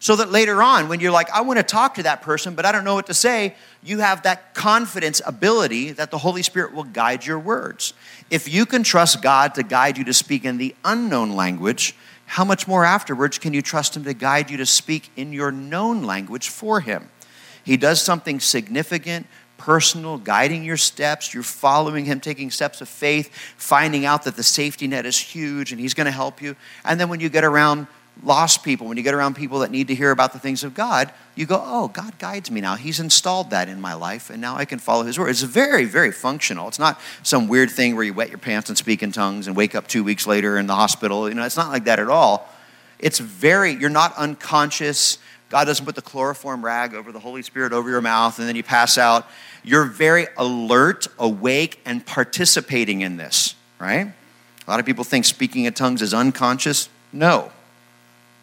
So 0.00 0.14
that 0.16 0.30
later 0.30 0.62
on, 0.62 0.88
when 0.88 1.00
you're 1.00 1.12
like, 1.12 1.28
I 1.30 1.40
want 1.40 1.58
to 1.58 1.64
talk 1.64 1.94
to 1.94 2.04
that 2.04 2.22
person, 2.22 2.54
but 2.54 2.64
I 2.64 2.70
don't 2.70 2.84
know 2.84 2.94
what 2.94 3.06
to 3.06 3.14
say, 3.14 3.56
you 3.82 3.98
have 3.98 4.22
that 4.22 4.54
confidence 4.54 5.20
ability 5.26 5.90
that 5.92 6.12
the 6.12 6.18
Holy 6.18 6.42
Spirit 6.42 6.72
will 6.72 6.84
guide 6.84 7.26
your 7.26 7.38
words. 7.38 7.94
If 8.30 8.48
you 8.48 8.64
can 8.64 8.84
trust 8.84 9.22
God 9.22 9.56
to 9.56 9.64
guide 9.64 9.98
you 9.98 10.04
to 10.04 10.14
speak 10.14 10.44
in 10.44 10.56
the 10.56 10.76
unknown 10.84 11.32
language, 11.34 11.96
how 12.26 12.44
much 12.44 12.68
more 12.68 12.84
afterwards 12.84 13.38
can 13.38 13.52
you 13.52 13.62
trust 13.62 13.96
Him 13.96 14.04
to 14.04 14.14
guide 14.14 14.50
you 14.50 14.56
to 14.58 14.66
speak 14.66 15.10
in 15.16 15.32
your 15.32 15.50
known 15.50 16.04
language 16.04 16.48
for 16.48 16.80
Him? 16.80 17.08
He 17.64 17.76
does 17.76 18.00
something 18.00 18.38
significant 18.38 19.26
personal, 19.58 20.16
guiding 20.16 20.64
your 20.64 20.78
steps. 20.78 21.34
You're 21.34 21.42
following 21.42 22.06
Him, 22.06 22.20
taking 22.20 22.50
steps 22.50 22.80
of 22.80 22.88
faith, 22.88 23.34
finding 23.58 24.06
out 24.06 24.22
that 24.24 24.36
the 24.36 24.42
safety 24.42 24.86
net 24.86 25.04
is 25.04 25.18
huge 25.18 25.72
and 25.72 25.80
He's 25.80 25.92
going 25.92 26.06
to 26.06 26.10
help 26.10 26.40
you. 26.40 26.56
And 26.84 26.98
then 26.98 27.10
when 27.10 27.20
you 27.20 27.28
get 27.28 27.44
around 27.44 27.88
lost 28.22 28.64
people, 28.64 28.86
when 28.86 28.96
you 28.96 29.02
get 29.02 29.14
around 29.14 29.36
people 29.36 29.60
that 29.60 29.70
need 29.70 29.88
to 29.88 29.94
hear 29.94 30.10
about 30.10 30.32
the 30.32 30.38
things 30.38 30.64
of 30.64 30.74
God, 30.74 31.12
you 31.34 31.46
go, 31.46 31.62
oh, 31.64 31.88
God 31.88 32.18
guides 32.18 32.50
me 32.50 32.60
now. 32.60 32.74
He's 32.74 33.00
installed 33.00 33.50
that 33.50 33.68
in 33.68 33.80
my 33.80 33.94
life, 33.94 34.30
and 34.30 34.40
now 34.40 34.56
I 34.56 34.64
can 34.64 34.78
follow 34.78 35.04
His 35.04 35.18
word. 35.18 35.28
It's 35.28 35.42
very, 35.42 35.84
very 35.84 36.10
functional. 36.10 36.68
It's 36.68 36.78
not 36.78 37.00
some 37.22 37.48
weird 37.48 37.70
thing 37.70 37.94
where 37.94 38.04
you 38.04 38.14
wet 38.14 38.30
your 38.30 38.38
pants 38.38 38.68
and 38.68 38.78
speak 38.78 39.02
in 39.02 39.12
tongues 39.12 39.46
and 39.46 39.56
wake 39.56 39.74
up 39.74 39.86
two 39.86 40.02
weeks 40.02 40.26
later 40.26 40.58
in 40.58 40.66
the 40.66 40.74
hospital. 40.74 41.28
You 41.28 41.34
know, 41.34 41.44
it's 41.44 41.56
not 41.56 41.70
like 41.70 41.84
that 41.84 41.98
at 41.98 42.08
all. 42.08 42.48
It's 42.98 43.18
very, 43.18 43.72
you're 43.72 43.90
not 43.90 44.16
unconscious. 44.16 45.18
God 45.50 45.64
doesn't 45.64 45.84
put 45.84 45.94
the 45.94 46.02
chloroform 46.02 46.64
rag 46.64 46.94
over 46.94 47.10
the 47.10 47.18
Holy 47.18 47.42
Spirit 47.42 47.72
over 47.72 47.88
your 47.88 48.02
mouth 48.02 48.38
and 48.38 48.46
then 48.46 48.56
you 48.56 48.62
pass 48.62 48.98
out. 48.98 49.26
You're 49.64 49.84
very 49.84 50.26
alert, 50.36 51.08
awake, 51.18 51.80
and 51.84 52.04
participating 52.04 53.00
in 53.00 53.16
this, 53.16 53.54
right? 53.78 54.12
A 54.66 54.70
lot 54.70 54.78
of 54.80 54.86
people 54.86 55.04
think 55.04 55.24
speaking 55.24 55.64
in 55.64 55.72
tongues 55.72 56.02
is 56.02 56.12
unconscious. 56.12 56.90
No. 57.12 57.50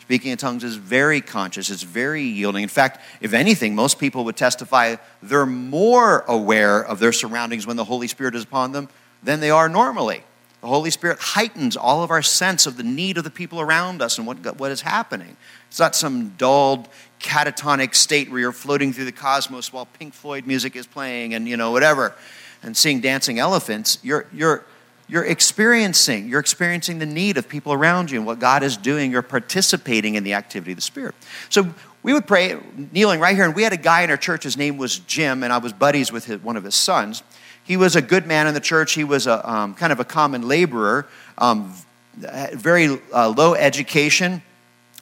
Speaking 0.02 0.32
in 0.32 0.38
tongues 0.38 0.64
is 0.64 0.76
very 0.76 1.22
conscious, 1.22 1.70
it's 1.70 1.82
very 1.84 2.24
yielding. 2.24 2.64
In 2.64 2.70
fact, 2.70 3.02
if 3.22 3.34
anything, 3.34 3.74
most 3.74 3.98
people 3.98 4.24
would 4.26 4.36
testify 4.36 4.98
they're 5.22 5.48
more 5.48 6.20
aware 6.28 6.84
of 6.84 7.00
their 7.00 7.12
surroundings 7.12 7.66
when 7.66 7.76
the 7.76 7.84
Holy 7.84 8.08
Spirit 8.08 8.36
is 8.36 8.44
upon 8.44 8.72
them 8.72 8.90
than 9.24 9.40
they 9.40 9.50
are 9.50 9.68
normally. 9.68 10.24
The 10.66 10.70
Holy 10.70 10.90
Spirit 10.90 11.20
heightens 11.20 11.78
all 11.78 12.02
of 12.02 12.10
our 12.10 12.24
sense 12.24 12.66
of 12.66 12.76
the 12.76 12.82
need 12.82 13.20
of 13.20 13.24
the 13.24 13.30
people 13.30 13.62
around 13.62 14.02
us 14.02 14.18
and 14.18 14.26
what, 14.26 14.58
what 14.58 14.72
is 14.72 14.82
happening. 14.82 15.38
It's 15.68 15.78
not 15.78 15.94
some 15.96 16.30
dulled, 16.40 16.90
catatonic 17.20 17.94
state 17.94 18.32
where 18.32 18.40
you're 18.40 18.52
floating 18.52 18.92
through 18.92 19.06
the 19.06 19.12
cosmos 19.12 19.72
while 19.72 19.86
Pink 19.86 20.16
Floyd 20.16 20.48
music 20.48 20.76
is 20.76 20.88
playing 20.88 21.36
and, 21.36 21.48
you 21.48 21.56
know, 21.56 21.70
whatever, 21.70 22.16
and 22.64 22.76
seeing 22.76 23.00
dancing 23.00 23.38
elephants. 23.38 24.00
You're, 24.02 24.26
you're, 24.34 24.66
you're 25.08 25.26
experiencing, 25.26 26.30
you're 26.30 26.40
experiencing 26.40 26.98
the 26.98 27.06
need 27.06 27.38
of 27.38 27.48
people 27.48 27.72
around 27.72 28.10
you 28.10 28.18
and 28.18 28.26
what 28.26 28.40
God 28.40 28.64
is 28.64 28.76
doing. 28.76 29.12
You're 29.12 29.22
participating 29.22 30.16
in 30.16 30.24
the 30.24 30.34
activity 30.34 30.72
of 30.72 30.78
the 30.78 30.82
Spirit. 30.82 31.14
So 31.50 31.76
we 32.02 32.12
would 32.12 32.26
pray, 32.26 32.58
kneeling 32.92 33.20
right 33.20 33.36
here, 33.36 33.46
and 33.46 33.54
we 33.54 33.62
had 33.62 33.74
a 33.74 33.78
guy 33.78 34.02
in 34.02 34.10
our 34.10 34.18
church, 34.18 34.42
his 34.42 34.58
name 34.58 34.78
was 34.78 34.98
Jim, 34.98 35.44
and 35.44 35.54
I 35.54 35.60
was 35.60 35.74
buddies 35.74 36.12
with 36.12 36.26
his, 36.26 36.42
one 36.42 36.58
of 36.58 36.64
his 36.64 36.74
sons. 36.74 37.22
He 37.66 37.78
was 37.78 37.96
a 37.96 38.02
good 38.02 38.26
man 38.26 38.48
in 38.48 38.54
the 38.54 38.60
church. 38.60 38.94
He 38.94 39.04
was 39.04 39.28
a 39.28 39.50
um, 39.50 39.74
kind 39.76 39.92
of 39.92 40.00
a 40.00 40.06
common 40.06 40.48
laborer, 40.48 41.08
um, 41.38 41.74
very 42.16 43.00
uh, 43.14 43.30
low 43.30 43.56
education 43.56 44.42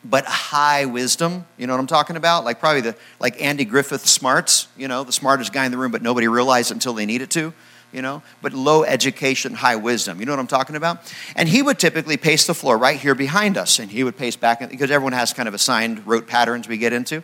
but 0.04 0.26
high 0.26 0.86
wisdom. 0.86 1.46
You 1.58 1.68
know 1.68 1.74
what 1.74 1.80
I'm 1.80 1.88
talking 1.88 2.16
about? 2.16 2.44
Like 2.44 2.60
probably 2.60 2.82
the 2.82 2.96
like 3.20 3.42
Andy 3.42 3.66
Griffith 3.66 4.06
smarts. 4.06 4.68
You 4.78 4.88
know, 4.88 5.04
the 5.04 5.12
smartest 5.12 5.54
guy 5.54 5.66
in 5.66 5.72
the 5.72 5.78
room, 5.78 5.92
but 5.92 6.02
nobody 6.02 6.28
realized 6.28 6.72
until 6.72 6.94
they 6.94 7.06
needed 7.06 7.32
to. 7.32 7.54
You 7.92 8.02
know, 8.02 8.24
but 8.42 8.54
low 8.54 8.84
education, 8.84 9.54
high 9.54 9.76
wisdom. 9.76 10.20
You 10.20 10.26
know 10.26 10.32
what 10.32 10.40
I'm 10.40 10.48
talking 10.48 10.76
about? 10.76 11.14
And 11.36 11.48
he 11.48 11.62
would 11.62 11.78
typically 11.78 12.18
pace 12.18 12.48
the 12.48 12.56
floor 12.56 12.76
right 12.76 13.00
here 13.00 13.14
behind 13.14 13.56
us, 13.56 13.78
and 13.78 13.92
he 13.92 14.04
would 14.04 14.18
pace 14.18 14.36
back 14.36 14.68
because 14.68 14.90
everyone 14.90 15.14
has 15.14 15.32
kind 15.32 15.48
of 15.48 15.54
assigned 15.54 16.08
rote 16.08 16.28
patterns 16.28 16.68
we 16.68 16.78
get 16.78 16.92
into. 16.92 17.22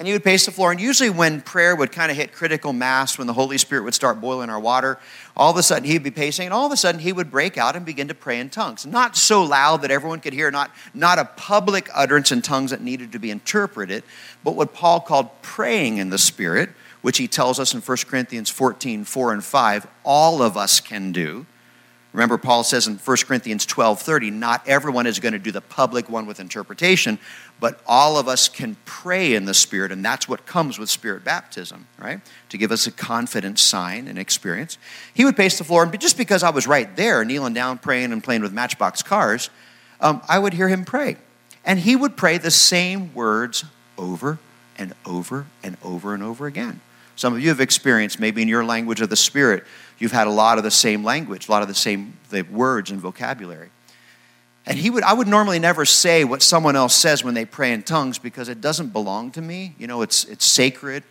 And 0.00 0.06
he 0.06 0.14
would 0.14 0.24
pace 0.24 0.46
the 0.46 0.50
floor. 0.50 0.72
And 0.72 0.80
usually, 0.80 1.10
when 1.10 1.42
prayer 1.42 1.76
would 1.76 1.92
kind 1.92 2.10
of 2.10 2.16
hit 2.16 2.32
critical 2.32 2.72
mass, 2.72 3.18
when 3.18 3.26
the 3.26 3.34
Holy 3.34 3.58
Spirit 3.58 3.82
would 3.82 3.92
start 3.92 4.18
boiling 4.18 4.48
our 4.48 4.58
water, 4.58 4.98
all 5.36 5.50
of 5.50 5.58
a 5.58 5.62
sudden 5.62 5.84
he'd 5.84 6.02
be 6.02 6.10
pacing, 6.10 6.46
and 6.46 6.54
all 6.54 6.64
of 6.64 6.72
a 6.72 6.76
sudden 6.78 7.02
he 7.02 7.12
would 7.12 7.30
break 7.30 7.58
out 7.58 7.76
and 7.76 7.84
begin 7.84 8.08
to 8.08 8.14
pray 8.14 8.40
in 8.40 8.48
tongues. 8.48 8.86
Not 8.86 9.14
so 9.14 9.42
loud 9.42 9.82
that 9.82 9.90
everyone 9.90 10.20
could 10.20 10.32
hear, 10.32 10.50
not, 10.50 10.70
not 10.94 11.18
a 11.18 11.26
public 11.26 11.90
utterance 11.94 12.32
in 12.32 12.40
tongues 12.40 12.70
that 12.70 12.80
needed 12.80 13.12
to 13.12 13.18
be 13.18 13.30
interpreted, 13.30 14.02
but 14.42 14.56
what 14.56 14.72
Paul 14.72 15.00
called 15.00 15.28
praying 15.42 15.98
in 15.98 16.08
the 16.08 16.16
Spirit, 16.16 16.70
which 17.02 17.18
he 17.18 17.28
tells 17.28 17.60
us 17.60 17.74
in 17.74 17.82
1 17.82 17.98
Corinthians 18.06 18.48
14 18.48 19.04
4 19.04 19.32
and 19.34 19.44
5, 19.44 19.86
all 20.02 20.40
of 20.40 20.56
us 20.56 20.80
can 20.80 21.12
do. 21.12 21.44
Remember, 22.12 22.38
Paul 22.38 22.64
says 22.64 22.88
in 22.88 22.96
1 22.96 23.16
Corinthians 23.18 23.64
12 23.64 24.00
30, 24.00 24.30
not 24.32 24.66
everyone 24.66 25.06
is 25.06 25.20
going 25.20 25.32
to 25.32 25.38
do 25.38 25.52
the 25.52 25.60
public 25.60 26.08
one 26.08 26.26
with 26.26 26.40
interpretation, 26.40 27.18
but 27.60 27.80
all 27.86 28.18
of 28.18 28.26
us 28.26 28.48
can 28.48 28.76
pray 28.84 29.34
in 29.34 29.44
the 29.44 29.54
Spirit, 29.54 29.92
and 29.92 30.04
that's 30.04 30.28
what 30.28 30.44
comes 30.44 30.78
with 30.78 30.90
Spirit 30.90 31.22
baptism, 31.22 31.86
right? 31.98 32.20
To 32.48 32.58
give 32.58 32.72
us 32.72 32.86
a 32.86 32.90
confident 32.90 33.60
sign 33.60 34.08
and 34.08 34.18
experience. 34.18 34.76
He 35.14 35.24
would 35.24 35.36
pace 35.36 35.58
the 35.58 35.64
floor, 35.64 35.84
and 35.84 36.00
just 36.00 36.16
because 36.16 36.42
I 36.42 36.50
was 36.50 36.66
right 36.66 36.94
there, 36.96 37.24
kneeling 37.24 37.54
down, 37.54 37.78
praying, 37.78 38.12
and 38.12 38.24
playing 38.24 38.42
with 38.42 38.52
matchbox 38.52 39.02
cars, 39.04 39.48
um, 40.00 40.20
I 40.28 40.38
would 40.38 40.54
hear 40.54 40.68
him 40.68 40.84
pray. 40.84 41.16
And 41.64 41.78
he 41.78 41.94
would 41.94 42.16
pray 42.16 42.38
the 42.38 42.50
same 42.50 43.14
words 43.14 43.64
over 43.96 44.38
and 44.76 44.94
over 45.06 45.46
and 45.62 45.76
over 45.84 46.14
and 46.14 46.22
over 46.22 46.46
again. 46.46 46.80
Some 47.14 47.34
of 47.34 47.40
you 47.40 47.50
have 47.50 47.60
experienced, 47.60 48.18
maybe 48.18 48.40
in 48.40 48.48
your 48.48 48.64
language 48.64 49.02
of 49.02 49.10
the 49.10 49.16
Spirit, 49.16 49.64
you've 50.00 50.10
had 50.10 50.26
a 50.26 50.30
lot 50.30 50.58
of 50.58 50.64
the 50.64 50.70
same 50.72 51.04
language, 51.04 51.48
a 51.48 51.52
lot 51.52 51.62
of 51.62 51.68
the 51.68 51.74
same 51.74 52.14
the 52.30 52.42
words 52.42 52.90
and 52.90 53.00
vocabulary. 53.00 53.70
And 54.66 54.78
he 54.78 54.90
would, 54.90 55.02
I 55.04 55.12
would 55.12 55.28
normally 55.28 55.58
never 55.58 55.84
say 55.84 56.24
what 56.24 56.42
someone 56.42 56.76
else 56.76 56.94
says 56.94 57.24
when 57.24 57.34
they 57.34 57.44
pray 57.44 57.72
in 57.72 57.82
tongues 57.82 58.18
because 58.18 58.48
it 58.48 58.60
doesn't 58.60 58.92
belong 58.92 59.30
to 59.32 59.40
me. 59.40 59.74
You 59.78 59.86
know, 59.86 60.02
it's, 60.02 60.24
it's 60.24 60.44
sacred. 60.44 61.02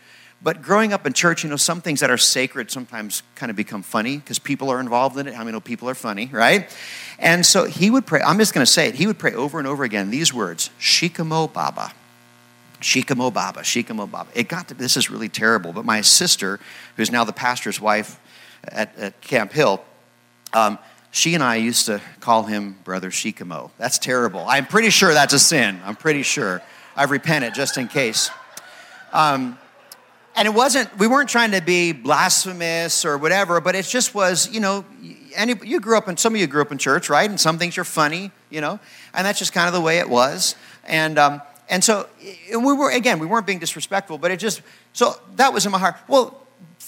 But 0.42 0.62
growing 0.62 0.92
up 0.92 1.06
in 1.06 1.12
church, 1.12 1.44
you 1.44 1.50
know, 1.50 1.56
some 1.56 1.80
things 1.80 2.00
that 2.00 2.10
are 2.10 2.16
sacred 2.16 2.70
sometimes 2.70 3.22
kind 3.34 3.50
of 3.50 3.56
become 3.56 3.82
funny 3.82 4.16
because 4.16 4.38
people 4.38 4.70
are 4.70 4.80
involved 4.80 5.18
in 5.18 5.26
it. 5.26 5.34
How 5.34 5.42
I 5.42 5.44
many 5.44 5.52
know 5.52 5.60
people 5.60 5.88
are 5.90 5.94
funny, 5.94 6.30
right? 6.32 6.74
And 7.18 7.44
so 7.44 7.64
he 7.64 7.90
would 7.90 8.06
pray, 8.06 8.22
I'm 8.22 8.38
just 8.38 8.54
going 8.54 8.64
to 8.64 8.70
say 8.70 8.88
it, 8.88 8.94
he 8.94 9.06
would 9.06 9.18
pray 9.18 9.34
over 9.34 9.58
and 9.58 9.68
over 9.68 9.84
again 9.84 10.10
these 10.10 10.32
words 10.32 10.70
Shikamo 10.80 11.52
Baba. 11.52 11.92
Shikamo 12.80 13.30
Baba, 13.30 13.60
Shikamo 13.60 14.10
Baba. 14.10 14.30
It 14.34 14.48
got 14.48 14.68
to, 14.68 14.74
this 14.74 14.96
is 14.96 15.10
really 15.10 15.28
terrible, 15.28 15.74
but 15.74 15.84
my 15.84 16.00
sister, 16.00 16.58
who's 16.96 17.12
now 17.12 17.24
the 17.24 17.32
pastor's 17.32 17.78
wife 17.78 18.18
at, 18.68 18.96
at 18.98 19.20
Camp 19.20 19.52
Hill, 19.52 19.82
um, 20.52 20.78
she 21.10 21.34
and 21.34 21.42
I 21.42 21.56
used 21.56 21.86
to 21.86 22.00
call 22.20 22.44
him 22.44 22.76
Brother 22.84 23.10
Shikamo. 23.10 23.70
That's 23.78 23.98
terrible. 23.98 24.44
I'm 24.46 24.66
pretty 24.66 24.90
sure 24.90 25.12
that's 25.12 25.32
a 25.32 25.38
sin. 25.38 25.80
I'm 25.84 25.96
pretty 25.96 26.22
sure. 26.22 26.62
I've 26.96 27.10
repented 27.10 27.54
just 27.54 27.76
in 27.78 27.88
case. 27.88 28.30
Um, 29.12 29.58
and 30.36 30.46
it 30.46 30.54
wasn't, 30.54 30.96
we 30.98 31.06
weren't 31.06 31.28
trying 31.28 31.50
to 31.52 31.60
be 31.60 31.92
blasphemous 31.92 33.04
or 33.04 33.18
whatever, 33.18 33.60
but 33.60 33.74
it 33.74 33.84
just 33.86 34.14
was, 34.14 34.48
you 34.50 34.60
know, 34.60 34.84
any, 35.34 35.54
you 35.64 35.80
grew 35.80 35.96
up 35.96 36.08
in, 36.08 36.16
some 36.16 36.34
of 36.34 36.40
you 36.40 36.46
grew 36.46 36.62
up 36.62 36.70
in 36.70 36.78
church, 36.78 37.10
right? 37.10 37.28
And 37.28 37.40
some 37.40 37.58
things 37.58 37.76
are 37.78 37.84
funny, 37.84 38.30
you 38.48 38.60
know, 38.60 38.78
and 39.12 39.26
that's 39.26 39.38
just 39.38 39.52
kind 39.52 39.66
of 39.66 39.74
the 39.74 39.80
way 39.80 39.98
it 39.98 40.08
was. 40.08 40.54
And, 40.84 41.18
um, 41.18 41.42
and 41.68 41.82
so 41.82 42.08
we 42.50 42.72
were, 42.72 42.90
again, 42.90 43.18
we 43.18 43.26
weren't 43.26 43.46
being 43.46 43.58
disrespectful, 43.58 44.18
but 44.18 44.30
it 44.30 44.38
just, 44.38 44.62
so 44.92 45.14
that 45.36 45.52
was 45.52 45.66
in 45.66 45.72
my 45.72 45.78
heart. 45.78 45.96
Well, 46.08 46.39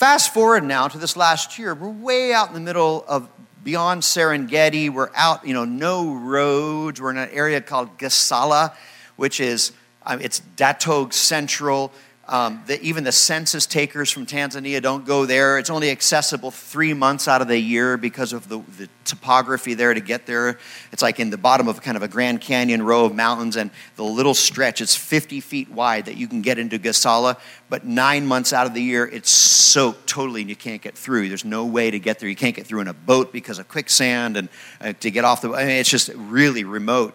fast 0.03 0.35
forward 0.35 0.65
now 0.65 0.89
to 0.89 0.99
this 0.99 1.17
last 1.17 1.61
year, 1.61 1.77
we're 1.77 1.89
way 1.89 2.33
out 2.33 2.49
in 2.49 2.55
the 2.55 2.61
middle 2.61 3.05
of 3.07 3.29
beyond 3.63 4.03
Serengeti. 4.03 4.91
We're 4.91 5.13
out, 5.15 5.47
you 5.47 5.55
know, 5.55 5.65
no 5.65 6.13
roads. 6.13 7.01
We're 7.01 7.13
in 7.13 7.19
an 7.19 7.29
area 7.31 7.61
called 7.61 7.99
Gasala, 7.99 8.75
which 9.15 9.39
is, 9.39 9.71
um, 10.05 10.21
it's 10.21 10.43
Datog 10.57 11.13
Central. 11.13 11.93
Um, 12.33 12.63
the, 12.67 12.81
even 12.81 13.05
the 13.05 13.13
census 13.13 13.67
takers 13.67 14.11
from 14.11 14.25
Tanzania 14.25 14.81
don't 14.81 15.05
go 15.05 15.27
there. 15.27 15.59
It's 15.59 15.69
only 15.69 15.91
accessible 15.91 16.51
three 16.51 16.95
months 16.95 17.29
out 17.29 17.43
of 17.43 17.49
the 17.49 17.59
year 17.59 17.99
because 17.99 18.33
of 18.33 18.49
the, 18.49 18.61
the, 18.79 18.89
topography 19.05 19.75
there 19.75 19.93
to 19.93 20.01
get 20.01 20.25
there. 20.25 20.59
It's 20.93 21.03
like 21.03 21.21
in 21.21 21.29
the 21.29 21.37
bottom 21.37 21.69
of 21.69 21.83
kind 21.83 21.97
of 21.97 22.03
a 22.03 22.09
Grand 22.09 22.41
Canyon 22.41 22.83
row 22.83 23.05
of 23.05 23.15
mountains, 23.15 23.57
and 23.57 23.71
the 23.97 24.05
little 24.05 24.33
stretch, 24.33 24.81
is 24.81 24.97
50 24.97 25.41
feet 25.41 25.71
wide 25.71 26.07
that 26.07 26.17
you 26.17 26.27
can 26.27 26.41
get 26.41 26.59
into 26.59 26.79
Gasala. 26.79 27.39
But 27.69 27.85
nine 27.85 28.25
months 28.25 28.55
out 28.55 28.67
of 28.67 28.73
the 28.73 28.83
year, 28.83 29.05
it's 29.07 29.31
soaked 29.31 30.07
totally 30.07 30.41
and 30.41 30.49
you 30.49 30.57
can't 30.57 30.81
get 30.81 30.97
through. 30.97 31.29
There's 31.29 31.45
no 31.45 31.67
way 31.67 31.91
to 31.91 31.99
get 31.99 32.19
there. 32.19 32.31
You 32.31 32.37
can't 32.37 32.57
get 32.57 32.67
through 32.67 32.81
in 32.81 32.89
a 32.89 32.95
boat 32.95 33.31
because 33.31 33.59
of 33.59 33.69
quicksand 33.69 34.39
and 34.39 34.49
uh, 34.81 34.95
to 35.01 35.11
get 35.11 35.27
off 35.27 35.43
the, 35.43 35.53
I 35.53 35.67
mean, 35.67 35.77
it's 35.77 35.91
just 35.91 36.09
really 36.15 36.65
remote 36.65 37.15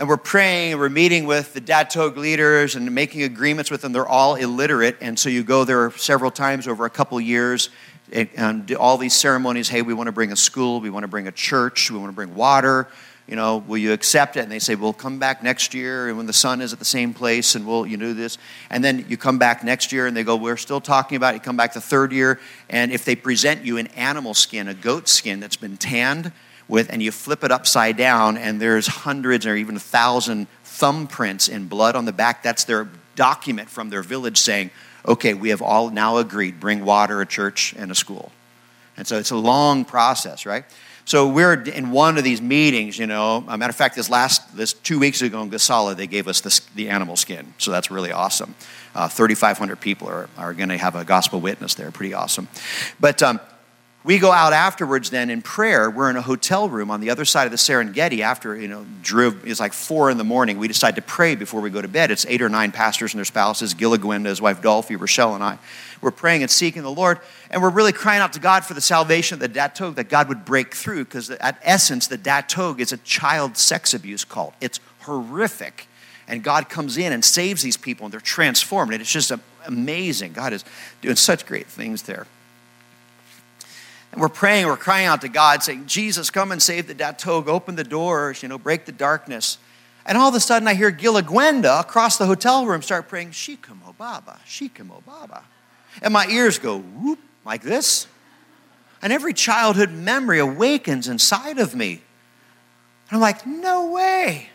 and 0.00 0.08
we're 0.08 0.16
praying 0.16 0.72
and 0.72 0.80
we're 0.80 0.88
meeting 0.88 1.26
with 1.26 1.52
the 1.52 1.60
Datog 1.60 2.16
leaders 2.16 2.74
and 2.74 2.90
making 2.94 3.22
agreements 3.22 3.70
with 3.70 3.82
them. 3.82 3.92
They're 3.92 4.08
all 4.08 4.34
illiterate, 4.34 4.96
and 5.02 5.18
so 5.18 5.28
you 5.28 5.44
go 5.44 5.64
there 5.64 5.90
several 5.90 6.30
times 6.30 6.66
over 6.66 6.86
a 6.86 6.90
couple 6.90 7.20
years 7.20 7.68
and 8.10 8.64
do 8.64 8.76
all 8.76 8.96
these 8.96 9.14
ceremonies. 9.14 9.68
Hey, 9.68 9.82
we 9.82 9.92
want 9.92 10.06
to 10.06 10.12
bring 10.12 10.32
a 10.32 10.36
school, 10.36 10.80
we 10.80 10.88
want 10.88 11.04
to 11.04 11.08
bring 11.08 11.28
a 11.28 11.32
church, 11.32 11.90
we 11.90 11.98
want 11.98 12.08
to 12.08 12.14
bring 12.14 12.34
water. 12.34 12.88
You 13.28 13.36
know, 13.36 13.58
will 13.58 13.76
you 13.76 13.92
accept 13.92 14.38
it? 14.38 14.40
And 14.40 14.50
they 14.50 14.58
say, 14.58 14.74
we'll 14.74 14.94
come 14.94 15.18
back 15.18 15.42
next 15.42 15.74
year, 15.74 16.08
and 16.08 16.16
when 16.16 16.24
the 16.24 16.32
sun 16.32 16.62
is 16.62 16.72
at 16.72 16.78
the 16.78 16.84
same 16.86 17.12
place, 17.12 17.54
and 17.54 17.66
we'll 17.66 17.86
you 17.86 17.98
do 17.98 18.14
this. 18.14 18.38
And 18.70 18.82
then 18.82 19.04
you 19.06 19.18
come 19.18 19.38
back 19.38 19.62
next 19.62 19.92
year, 19.92 20.06
and 20.06 20.16
they 20.16 20.24
go, 20.24 20.34
we're 20.34 20.56
still 20.56 20.80
talking 20.80 21.16
about 21.16 21.34
it. 21.34 21.36
You 21.36 21.40
come 21.42 21.58
back 21.58 21.74
the 21.74 21.80
third 21.80 22.10
year, 22.10 22.40
and 22.70 22.90
if 22.90 23.04
they 23.04 23.16
present 23.16 23.66
you 23.66 23.76
an 23.76 23.88
animal 23.88 24.32
skin, 24.32 24.66
a 24.66 24.74
goat 24.74 25.08
skin 25.08 25.40
that's 25.40 25.56
been 25.56 25.76
tanned 25.76 26.32
with, 26.70 26.90
and 26.90 27.02
you 27.02 27.12
flip 27.12 27.44
it 27.44 27.50
upside 27.50 27.96
down, 27.96 28.36
and 28.36 28.60
there's 28.60 28.86
hundreds 28.86 29.46
or 29.46 29.56
even 29.56 29.76
a 29.76 29.80
thousand 29.80 30.46
thumbprints 30.64 31.48
in 31.50 31.66
blood 31.66 31.96
on 31.96 32.04
the 32.04 32.12
back. 32.12 32.42
That's 32.42 32.64
their 32.64 32.88
document 33.16 33.68
from 33.68 33.90
their 33.90 34.02
village 34.02 34.38
saying, 34.38 34.70
okay, 35.06 35.34
we 35.34 35.50
have 35.50 35.60
all 35.60 35.90
now 35.90 36.16
agreed, 36.18 36.60
bring 36.60 36.84
water, 36.84 37.20
a 37.20 37.26
church, 37.26 37.74
and 37.76 37.90
a 37.90 37.94
school. 37.94 38.32
And 38.96 39.06
so 39.06 39.18
it's 39.18 39.30
a 39.30 39.36
long 39.36 39.84
process, 39.84 40.46
right? 40.46 40.64
So 41.04 41.28
we're 41.28 41.54
in 41.54 41.90
one 41.90 42.18
of 42.18 42.24
these 42.24 42.40
meetings, 42.40 42.98
you 42.98 43.06
know. 43.06 43.44
A 43.48 43.58
matter 43.58 43.70
of 43.70 43.76
fact, 43.76 43.96
this 43.96 44.08
last, 44.08 44.56
this 44.56 44.72
two 44.72 44.98
weeks 44.98 45.22
ago 45.22 45.42
in 45.42 45.50
Gasala, 45.50 45.96
they 45.96 46.06
gave 46.06 46.28
us 46.28 46.40
this, 46.40 46.60
the 46.76 46.88
animal 46.88 47.16
skin. 47.16 47.52
So 47.58 47.70
that's 47.70 47.90
really 47.90 48.12
awesome. 48.12 48.54
Uh, 48.94 49.08
3,500 49.08 49.80
people 49.80 50.08
are, 50.08 50.28
are 50.36 50.54
going 50.54 50.68
to 50.68 50.76
have 50.76 50.94
a 50.94 51.04
gospel 51.04 51.40
witness 51.40 51.74
there. 51.74 51.90
Pretty 51.90 52.14
awesome. 52.14 52.48
But 53.00 53.22
um, 53.22 53.40
we 54.02 54.18
go 54.18 54.32
out 54.32 54.54
afterwards 54.54 55.10
then 55.10 55.28
in 55.28 55.42
prayer. 55.42 55.90
We're 55.90 56.08
in 56.08 56.16
a 56.16 56.22
hotel 56.22 56.70
room 56.70 56.90
on 56.90 57.00
the 57.00 57.10
other 57.10 57.26
side 57.26 57.44
of 57.44 57.50
the 57.50 57.58
serengeti 57.58 58.20
after 58.20 58.56
you 58.56 58.66
know 58.66 58.86
drew 59.02 59.38
it's 59.44 59.60
like 59.60 59.74
four 59.74 60.10
in 60.10 60.16
the 60.16 60.24
morning. 60.24 60.58
We 60.58 60.68
decide 60.68 60.96
to 60.96 61.02
pray 61.02 61.34
before 61.34 61.60
we 61.60 61.68
go 61.68 61.82
to 61.82 61.88
bed. 61.88 62.10
It's 62.10 62.24
eight 62.26 62.40
or 62.40 62.48
nine 62.48 62.72
pastors 62.72 63.12
and 63.12 63.18
their 63.18 63.26
spouses 63.26 63.74
gila 63.74 63.98
gwenda 63.98 64.30
his 64.30 64.40
wife 64.40 64.62
dolphy 64.62 64.98
rochelle 64.98 65.34
and 65.34 65.44
i. 65.44 65.58
We're 66.00 66.12
praying 66.12 66.42
and 66.42 66.50
seeking 66.50 66.82
the 66.82 66.90
lord 66.90 67.20
and 67.50 67.60
we're 67.60 67.70
really 67.70 67.92
crying 67.92 68.22
out 68.22 68.32
to 68.32 68.40
god 68.40 68.64
for 68.64 68.72
the 68.72 68.80
salvation 68.80 69.34
of 69.34 69.40
the 69.40 69.50
datog 69.50 69.96
that 69.96 70.08
god 70.08 70.28
would 70.28 70.46
break 70.46 70.74
through 70.74 71.04
because 71.04 71.28
at 71.28 71.58
essence 71.62 72.06
the 72.06 72.18
datog 72.18 72.80
is 72.80 72.92
a 72.92 72.98
child 72.98 73.58
sex 73.58 73.92
abuse 73.92 74.24
cult. 74.24 74.54
It's 74.62 74.80
horrific. 75.00 75.88
And 76.26 76.42
god 76.42 76.70
comes 76.70 76.96
in 76.96 77.12
and 77.12 77.22
saves 77.22 77.60
these 77.60 77.76
people 77.76 78.06
and 78.06 78.14
they're 78.14 78.20
transformed 78.20 78.94
and 78.94 79.02
it's 79.02 79.12
just 79.12 79.30
amazing. 79.66 80.32
God 80.32 80.54
is 80.54 80.64
doing 81.02 81.16
such 81.16 81.44
great 81.44 81.66
things 81.66 82.04
there 82.04 82.26
and 84.12 84.20
we're 84.20 84.28
praying, 84.28 84.66
we're 84.66 84.76
crying 84.76 85.06
out 85.06 85.20
to 85.20 85.28
God, 85.28 85.62
saying, 85.62 85.86
Jesus, 85.86 86.30
come 86.30 86.50
and 86.50 86.60
save 86.60 86.86
the 86.88 86.94
Datog, 86.94 87.46
open 87.46 87.76
the 87.76 87.84
doors, 87.84 88.42
you 88.42 88.48
know, 88.48 88.58
break 88.58 88.84
the 88.84 88.92
darkness. 88.92 89.58
And 90.04 90.18
all 90.18 90.28
of 90.28 90.34
a 90.34 90.40
sudden, 90.40 90.66
I 90.66 90.74
hear 90.74 90.90
Gila 90.90 91.22
Gwenda 91.22 91.78
across 91.78 92.16
the 92.16 92.26
hotel 92.26 92.66
room 92.66 92.82
start 92.82 93.08
praying, 93.08 93.30
Shikamo 93.30 93.96
Baba, 93.96 94.40
Shikamo 94.46 95.04
Baba. 95.04 95.44
And 96.02 96.12
my 96.12 96.26
ears 96.26 96.58
go 96.58 96.78
whoop, 96.78 97.20
like 97.44 97.62
this. 97.62 98.06
And 99.02 99.12
every 99.12 99.32
childhood 99.32 99.90
memory 99.92 100.40
awakens 100.40 101.08
inside 101.08 101.58
of 101.58 101.74
me. 101.74 102.02
And 103.10 103.16
I'm 103.16 103.20
like, 103.20 103.46
no 103.46 103.90
way. 103.90 104.50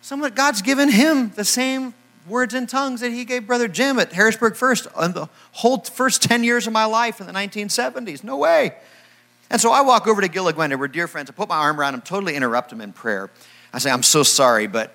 Someone, 0.00 0.32
God's 0.34 0.62
given 0.62 0.90
him 0.90 1.32
the 1.34 1.44
same 1.44 1.94
words 2.28 2.54
in 2.54 2.66
tongues 2.66 3.00
that 3.00 3.12
he 3.12 3.24
gave 3.24 3.46
Brother 3.46 3.68
Jim 3.68 3.98
at 3.98 4.12
Harrisburg 4.12 4.56
First 4.56 4.86
on 4.94 5.12
the 5.12 5.28
whole 5.52 5.78
first 5.78 6.22
10 6.22 6.44
years 6.44 6.66
of 6.66 6.72
my 6.72 6.84
life 6.84 7.20
in 7.20 7.26
the 7.26 7.32
1970s. 7.32 8.24
No 8.24 8.36
way. 8.36 8.74
And 9.50 9.60
so 9.60 9.70
I 9.70 9.82
walk 9.82 10.06
over 10.08 10.20
to 10.20 10.28
Gila 10.28 10.54
Gwenda, 10.54 10.76
we're 10.76 10.88
dear 10.88 11.06
friends. 11.06 11.30
I 11.30 11.32
put 11.32 11.48
my 11.48 11.56
arm 11.56 11.78
around 11.78 11.94
him, 11.94 12.00
totally 12.00 12.34
interrupt 12.34 12.72
him 12.72 12.80
in 12.80 12.92
prayer. 12.92 13.30
I 13.72 13.78
say, 13.78 13.90
I'm 13.90 14.02
so 14.02 14.22
sorry, 14.22 14.66
but 14.66 14.92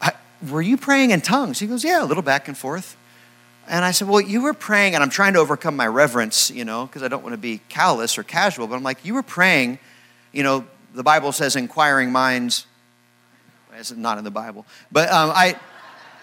I, 0.00 0.12
were 0.48 0.62
you 0.62 0.76
praying 0.76 1.10
in 1.10 1.20
tongues? 1.20 1.58
He 1.58 1.66
goes, 1.66 1.84
Yeah, 1.84 2.02
a 2.02 2.06
little 2.06 2.22
back 2.22 2.48
and 2.48 2.56
forth. 2.56 2.96
And 3.68 3.84
I 3.84 3.90
said, 3.90 4.08
Well, 4.08 4.20
you 4.20 4.42
were 4.42 4.54
praying, 4.54 4.94
and 4.94 5.02
I'm 5.02 5.10
trying 5.10 5.34
to 5.34 5.38
overcome 5.38 5.76
my 5.76 5.86
reverence, 5.86 6.50
you 6.50 6.64
know, 6.64 6.86
because 6.86 7.02
I 7.02 7.08
don't 7.08 7.22
want 7.22 7.34
to 7.34 7.38
be 7.38 7.60
callous 7.68 8.16
or 8.16 8.22
casual, 8.22 8.66
but 8.66 8.76
I'm 8.76 8.82
like, 8.82 9.04
You 9.04 9.14
were 9.14 9.22
praying, 9.22 9.78
you 10.32 10.42
know, 10.42 10.64
the 10.94 11.02
Bible 11.02 11.32
says 11.32 11.56
inquiring 11.56 12.10
minds. 12.10 12.66
It's 13.76 13.92
not 13.92 14.18
in 14.18 14.24
the 14.24 14.30
Bible. 14.30 14.66
But 14.90 15.10
um, 15.10 15.30
I, 15.30 15.58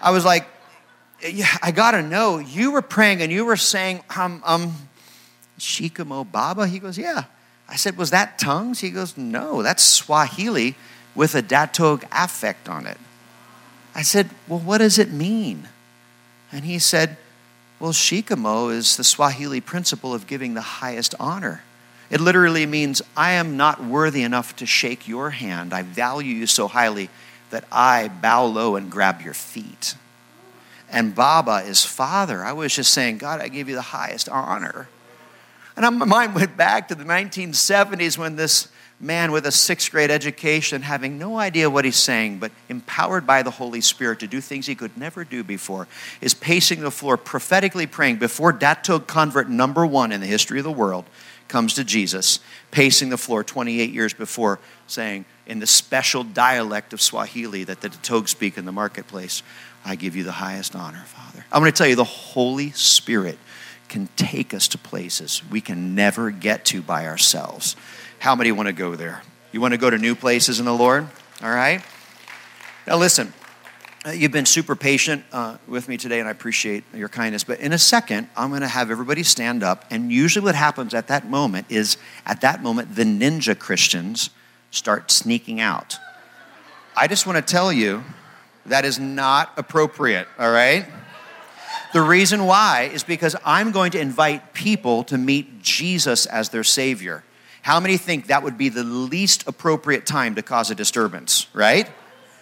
I 0.00 0.10
was 0.10 0.24
like, 0.24 0.46
yeah, 1.22 1.56
I 1.62 1.70
gotta 1.70 2.02
know. 2.02 2.38
You 2.38 2.70
were 2.70 2.82
praying 2.82 3.22
and 3.22 3.32
you 3.32 3.44
were 3.44 3.56
saying, 3.56 4.02
um, 4.16 4.42
um, 4.44 4.74
Shikamo 5.58 6.30
Baba? 6.30 6.66
He 6.66 6.78
goes, 6.78 6.96
yeah. 6.96 7.24
I 7.68 7.76
said, 7.76 7.96
was 7.96 8.10
that 8.10 8.38
tongues? 8.38 8.80
He 8.80 8.90
goes, 8.90 9.16
no, 9.16 9.62
that's 9.62 9.82
Swahili 9.82 10.76
with 11.14 11.34
a 11.34 11.42
Datog 11.42 12.04
affect 12.12 12.68
on 12.68 12.86
it. 12.86 12.98
I 13.94 14.02
said, 14.02 14.30
well, 14.46 14.60
what 14.60 14.78
does 14.78 14.98
it 14.98 15.10
mean? 15.10 15.68
And 16.52 16.64
he 16.64 16.78
said, 16.78 17.16
Well, 17.78 17.92
shikamo 17.92 18.72
is 18.72 18.96
the 18.96 19.04
Swahili 19.04 19.60
principle 19.60 20.14
of 20.14 20.26
giving 20.26 20.54
the 20.54 20.60
highest 20.60 21.14
honor. 21.20 21.62
It 22.10 22.20
literally 22.20 22.64
means, 22.64 23.02
I 23.16 23.32
am 23.32 23.56
not 23.56 23.84
worthy 23.84 24.22
enough 24.22 24.56
to 24.56 24.66
shake 24.66 25.06
your 25.06 25.30
hand. 25.30 25.74
I 25.74 25.82
value 25.82 26.34
you 26.34 26.46
so 26.46 26.66
highly 26.66 27.10
that 27.50 27.64
I 27.70 28.08
bow 28.08 28.44
low 28.44 28.76
and 28.76 28.90
grab 28.90 29.22
your 29.22 29.34
feet. 29.34 29.94
And 30.90 31.14
Baba 31.14 31.62
is 31.66 31.84
father. 31.84 32.44
I 32.44 32.52
was 32.52 32.74
just 32.74 32.92
saying, 32.92 33.18
God, 33.18 33.40
I 33.40 33.48
give 33.48 33.68
you 33.68 33.74
the 33.74 33.82
highest 33.82 34.28
honor. 34.28 34.88
And 35.76 35.98
my 35.98 36.06
mind 36.06 36.34
went 36.34 36.56
back 36.56 36.88
to 36.88 36.94
the 36.94 37.04
1970s 37.04 38.18
when 38.18 38.36
this 38.36 38.68
man 39.00 39.30
with 39.30 39.46
a 39.46 39.52
sixth 39.52 39.90
grade 39.92 40.10
education, 40.10 40.82
having 40.82 41.18
no 41.18 41.38
idea 41.38 41.70
what 41.70 41.84
he's 41.84 41.96
saying, 41.96 42.38
but 42.38 42.50
empowered 42.68 43.26
by 43.26 43.42
the 43.42 43.50
Holy 43.50 43.80
Spirit 43.80 44.18
to 44.20 44.26
do 44.26 44.40
things 44.40 44.66
he 44.66 44.74
could 44.74 44.96
never 44.96 45.24
do 45.24 45.44
before, 45.44 45.86
is 46.20 46.34
pacing 46.34 46.80
the 46.80 46.90
floor, 46.90 47.16
prophetically 47.16 47.86
praying 47.86 48.16
before 48.16 48.52
Datog 48.52 49.06
convert 49.06 49.48
number 49.48 49.86
one 49.86 50.10
in 50.10 50.20
the 50.20 50.26
history 50.26 50.58
of 50.58 50.64
the 50.64 50.72
world 50.72 51.04
comes 51.48 51.74
to 51.74 51.84
Jesus, 51.84 52.40
pacing 52.70 53.08
the 53.08 53.16
floor 53.16 53.42
28 53.42 53.90
years 53.90 54.12
before, 54.12 54.58
saying, 54.86 55.24
in 55.46 55.58
the 55.58 55.66
special 55.66 56.22
dialect 56.22 56.92
of 56.92 57.00
Swahili 57.00 57.64
that 57.64 57.80
the 57.80 57.88
Datog 57.88 58.28
speak 58.28 58.58
in 58.58 58.66
the 58.66 58.72
marketplace, 58.72 59.42
I 59.84 59.96
give 59.96 60.14
you 60.14 60.24
the 60.24 60.32
highest 60.32 60.76
honor, 60.76 61.04
Father. 61.06 61.44
I'm 61.50 61.62
going 61.62 61.72
to 61.72 61.76
tell 61.76 61.86
you, 61.86 61.96
the 61.96 62.04
Holy 62.04 62.70
Spirit 62.72 63.38
can 63.88 64.08
take 64.16 64.52
us 64.52 64.68
to 64.68 64.78
places 64.78 65.42
we 65.50 65.62
can 65.62 65.94
never 65.94 66.30
get 66.30 66.66
to 66.66 66.82
by 66.82 67.06
ourselves. 67.06 67.74
How 68.18 68.34
many 68.34 68.52
want 68.52 68.66
to 68.66 68.74
go 68.74 68.94
there? 68.94 69.22
You 69.50 69.62
want 69.62 69.72
to 69.72 69.78
go 69.78 69.88
to 69.88 69.96
new 69.96 70.14
places 70.14 70.60
in 70.60 70.66
the 70.66 70.74
Lord? 70.74 71.08
All 71.42 71.50
right? 71.50 71.82
Now, 72.86 72.98
listen, 72.98 73.32
you've 74.12 74.32
been 74.32 74.46
super 74.46 74.76
patient 74.76 75.24
uh, 75.32 75.56
with 75.66 75.88
me 75.88 75.96
today, 75.96 76.20
and 76.20 76.28
I 76.28 76.30
appreciate 76.30 76.84
your 76.94 77.08
kindness. 77.08 77.44
But 77.44 77.60
in 77.60 77.72
a 77.72 77.78
second, 77.78 78.28
I'm 78.36 78.50
going 78.50 78.60
to 78.60 78.68
have 78.68 78.90
everybody 78.90 79.22
stand 79.22 79.62
up. 79.62 79.84
And 79.90 80.12
usually, 80.12 80.44
what 80.44 80.54
happens 80.54 80.94
at 80.94 81.08
that 81.08 81.28
moment 81.28 81.66
is 81.68 81.96
at 82.26 82.40
that 82.42 82.62
moment, 82.62 82.94
the 82.94 83.04
ninja 83.04 83.58
Christians 83.58 84.30
start 84.70 85.10
sneaking 85.10 85.60
out. 85.60 85.96
I 86.96 87.06
just 87.06 87.26
want 87.26 87.44
to 87.44 87.52
tell 87.52 87.72
you 87.72 88.04
that 88.66 88.84
is 88.84 88.98
not 88.98 89.52
appropriate, 89.56 90.28
all 90.38 90.50
right? 90.50 90.86
The 91.92 92.02
reason 92.02 92.44
why 92.44 92.90
is 92.92 93.02
because 93.02 93.34
I'm 93.44 93.72
going 93.72 93.92
to 93.92 94.00
invite 94.00 94.52
people 94.52 95.04
to 95.04 95.16
meet 95.16 95.62
Jesus 95.62 96.26
as 96.26 96.50
their 96.50 96.64
Savior. 96.64 97.24
How 97.62 97.80
many 97.80 97.96
think 97.96 98.26
that 98.26 98.42
would 98.42 98.58
be 98.58 98.68
the 98.68 98.84
least 98.84 99.46
appropriate 99.48 100.06
time 100.06 100.34
to 100.34 100.42
cause 100.42 100.70
a 100.70 100.74
disturbance, 100.74 101.46
right? 101.54 101.88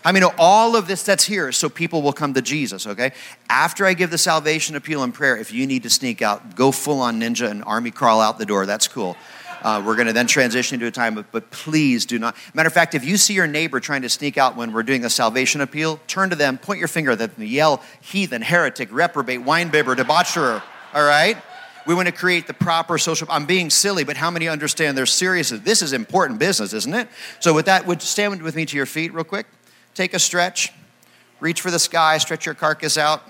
I 0.06 0.12
mean, 0.12 0.22
all 0.38 0.76
of 0.76 0.86
this 0.86 1.02
that's 1.02 1.24
here 1.24 1.50
so 1.50 1.68
people 1.68 2.00
will 2.00 2.12
come 2.12 2.32
to 2.34 2.40
Jesus, 2.40 2.86
okay? 2.86 3.10
After 3.50 3.84
I 3.84 3.92
give 3.92 4.08
the 4.12 4.18
salvation 4.18 4.76
appeal 4.76 5.02
and 5.02 5.12
prayer, 5.12 5.36
if 5.36 5.52
you 5.52 5.66
need 5.66 5.82
to 5.82 5.90
sneak 5.90 6.22
out, 6.22 6.54
go 6.54 6.70
full 6.70 7.00
on 7.00 7.20
ninja 7.20 7.50
and 7.50 7.64
army 7.64 7.90
crawl 7.90 8.20
out 8.20 8.38
the 8.38 8.46
door. 8.46 8.66
That's 8.66 8.86
cool. 8.86 9.16
Uh, 9.62 9.82
we're 9.84 9.96
going 9.96 10.06
to 10.06 10.12
then 10.12 10.28
transition 10.28 10.76
into 10.76 10.86
a 10.86 10.92
time 10.92 11.26
but 11.32 11.50
please 11.50 12.06
do 12.06 12.20
not. 12.20 12.36
Matter 12.54 12.68
of 12.68 12.72
fact, 12.72 12.94
if 12.94 13.04
you 13.04 13.16
see 13.16 13.34
your 13.34 13.48
neighbor 13.48 13.80
trying 13.80 14.02
to 14.02 14.08
sneak 14.08 14.38
out 14.38 14.54
when 14.54 14.72
we're 14.72 14.84
doing 14.84 15.04
a 15.04 15.10
salvation 15.10 15.60
appeal, 15.60 15.98
turn 16.06 16.30
to 16.30 16.36
them, 16.36 16.56
point 16.56 16.78
your 16.78 16.86
finger 16.86 17.10
at 17.10 17.18
them, 17.18 17.32
yell, 17.38 17.82
heathen, 18.00 18.42
heretic, 18.42 18.92
reprobate, 18.92 19.40
winebibber, 19.40 19.96
debaucherer, 19.96 20.62
all 20.94 21.04
right? 21.04 21.36
We 21.84 21.96
want 21.96 22.06
to 22.06 22.12
create 22.12 22.46
the 22.46 22.54
proper 22.54 22.96
social. 22.96 23.26
I'm 23.28 23.46
being 23.46 23.70
silly, 23.70 24.04
but 24.04 24.16
how 24.16 24.30
many 24.30 24.46
understand 24.46 24.96
they're 24.96 25.04
serious? 25.04 25.50
This 25.50 25.82
is 25.82 25.92
important 25.92 26.38
business, 26.38 26.72
isn't 26.72 26.94
it? 26.94 27.08
So, 27.40 27.52
with 27.54 27.66
that, 27.66 27.88
would 27.88 28.02
stand 28.02 28.40
with 28.40 28.54
me 28.54 28.66
to 28.66 28.76
your 28.76 28.86
feet 28.86 29.12
real 29.12 29.24
quick. 29.24 29.46
Take 29.96 30.12
a 30.12 30.18
stretch. 30.18 30.72
Reach 31.40 31.62
for 31.62 31.70
the 31.70 31.78
sky. 31.78 32.18
Stretch 32.18 32.44
your 32.44 32.54
carcass 32.54 32.98
out. 32.98 33.22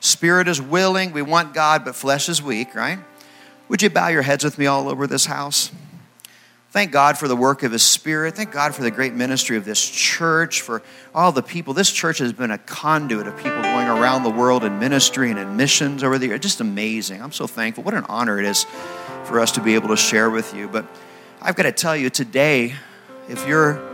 Spirit 0.00 0.48
is 0.48 0.60
willing. 0.60 1.12
We 1.12 1.20
want 1.20 1.52
God, 1.52 1.84
but 1.84 1.94
flesh 1.94 2.28
is 2.30 2.42
weak, 2.42 2.74
right? 2.74 2.98
Would 3.68 3.82
you 3.82 3.90
bow 3.90 4.08
your 4.08 4.22
heads 4.22 4.44
with 4.44 4.58
me 4.58 4.64
all 4.64 4.88
over 4.88 5.06
this 5.06 5.26
house? 5.26 5.70
Thank 6.70 6.90
God 6.90 7.18
for 7.18 7.28
the 7.28 7.36
work 7.36 7.62
of 7.64 7.72
His 7.72 7.82
Spirit. 7.82 8.34
Thank 8.34 8.50
God 8.50 8.74
for 8.74 8.82
the 8.82 8.90
great 8.90 9.12
ministry 9.12 9.58
of 9.58 9.66
this 9.66 9.86
church, 9.86 10.62
for 10.62 10.82
all 11.14 11.30
the 11.32 11.42
people. 11.42 11.74
This 11.74 11.92
church 11.92 12.16
has 12.18 12.32
been 12.32 12.50
a 12.50 12.56
conduit 12.56 13.26
of 13.26 13.36
people 13.36 13.60
going 13.60 13.88
around 13.88 14.22
the 14.22 14.30
world 14.30 14.64
in 14.64 14.78
ministry 14.78 15.28
and 15.28 15.38
in 15.38 15.58
missions 15.58 16.02
over 16.02 16.18
the 16.18 16.28
years. 16.28 16.40
Just 16.40 16.62
amazing. 16.62 17.20
I'm 17.20 17.30
so 17.30 17.46
thankful. 17.46 17.84
What 17.84 17.92
an 17.92 18.06
honor 18.08 18.38
it 18.38 18.46
is 18.46 18.64
for 19.24 19.38
us 19.38 19.52
to 19.52 19.60
be 19.60 19.74
able 19.74 19.88
to 19.88 19.98
share 19.98 20.30
with 20.30 20.54
you. 20.54 20.66
But 20.66 20.86
I've 21.42 21.56
got 21.56 21.64
to 21.64 21.72
tell 21.72 21.94
you 21.94 22.08
today, 22.08 22.74
if 23.28 23.46
you're 23.46 23.91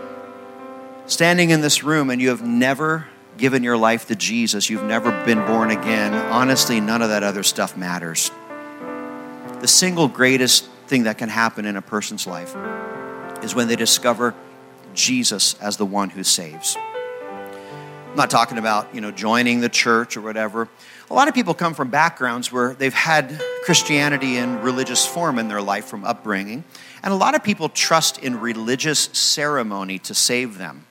standing 1.09 1.49
in 1.51 1.63
this 1.63 1.83
room 1.83 2.11
and 2.11 2.21
you 2.21 2.29
have 2.29 2.47
never 2.47 3.09
given 3.39 3.63
your 3.63 3.77
life 3.77 4.07
to 4.09 4.15
Jesus, 4.15 4.69
you've 4.69 4.85
never 4.85 5.11
been 5.25 5.45
born 5.47 5.71
again, 5.71 6.15
honestly, 6.15 6.81
none 6.81 7.03
of 7.03 7.09
that 7.09 7.23
other 7.23 7.43
stuff 7.43 7.77
matters. 7.77 8.31
The 9.61 9.69
single 9.69 10.07
greatest 10.07 10.67
thing 10.87 11.05
that 11.05 11.19
can 11.19 11.29
happen 11.29 11.65
in 11.65 11.77
a 11.77 11.83
person's 11.83 12.27
life 12.27 12.55
is 13.43 13.55
when 13.55 13.69
they 13.69 13.77
discover 13.77 14.35
Jesus 14.95 15.55
as 15.61 15.77
the 15.77 15.87
one 15.87 16.11
who 16.11 16.23
saves. 16.23 16.77
I'm 16.77 18.17
not 18.17 18.31
talking 18.31 18.59
about, 18.59 18.95
you 18.95 19.01
know, 19.01 19.11
joining 19.11 19.61
the 19.61 19.69
church 19.69 20.17
or 20.17 20.21
whatever. 20.21 20.69
A 21.11 21.15
lot 21.15 21.29
of 21.29 21.35
people 21.35 21.55
come 21.55 21.75
from 21.75 21.89
backgrounds 21.89 22.53
where 22.53 22.75
they've 22.75 22.93
had 22.93 23.41
Christianity 23.65 24.37
in 24.37 24.61
religious 24.61 25.07
form 25.07 25.39
in 25.39 25.49
their 25.49 25.63
life 25.63 25.87
from 25.87 26.05
upbringing, 26.05 26.65
and 27.03 27.13
a 27.13 27.17
lot 27.17 27.35
of 27.35 27.43
people 27.43 27.69
trust 27.69 28.19
in 28.19 28.41
religious 28.41 29.09
ceremony 29.13 29.99
to 30.01 30.15
save 30.15 30.59
them. 30.59 30.85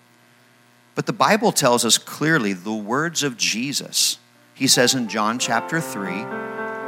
But 0.98 1.06
the 1.06 1.14
Bible 1.14 1.52
tells 1.52 1.86
us 1.86 2.00
clearly 2.00 2.54
the 2.54 2.74
words 2.74 3.22
of 3.22 3.38
Jesus. 3.38 4.18
He 4.56 4.66
says 4.66 4.96
in 4.96 5.08
John 5.10 5.38
chapter 5.38 5.80
3, 5.80 6.24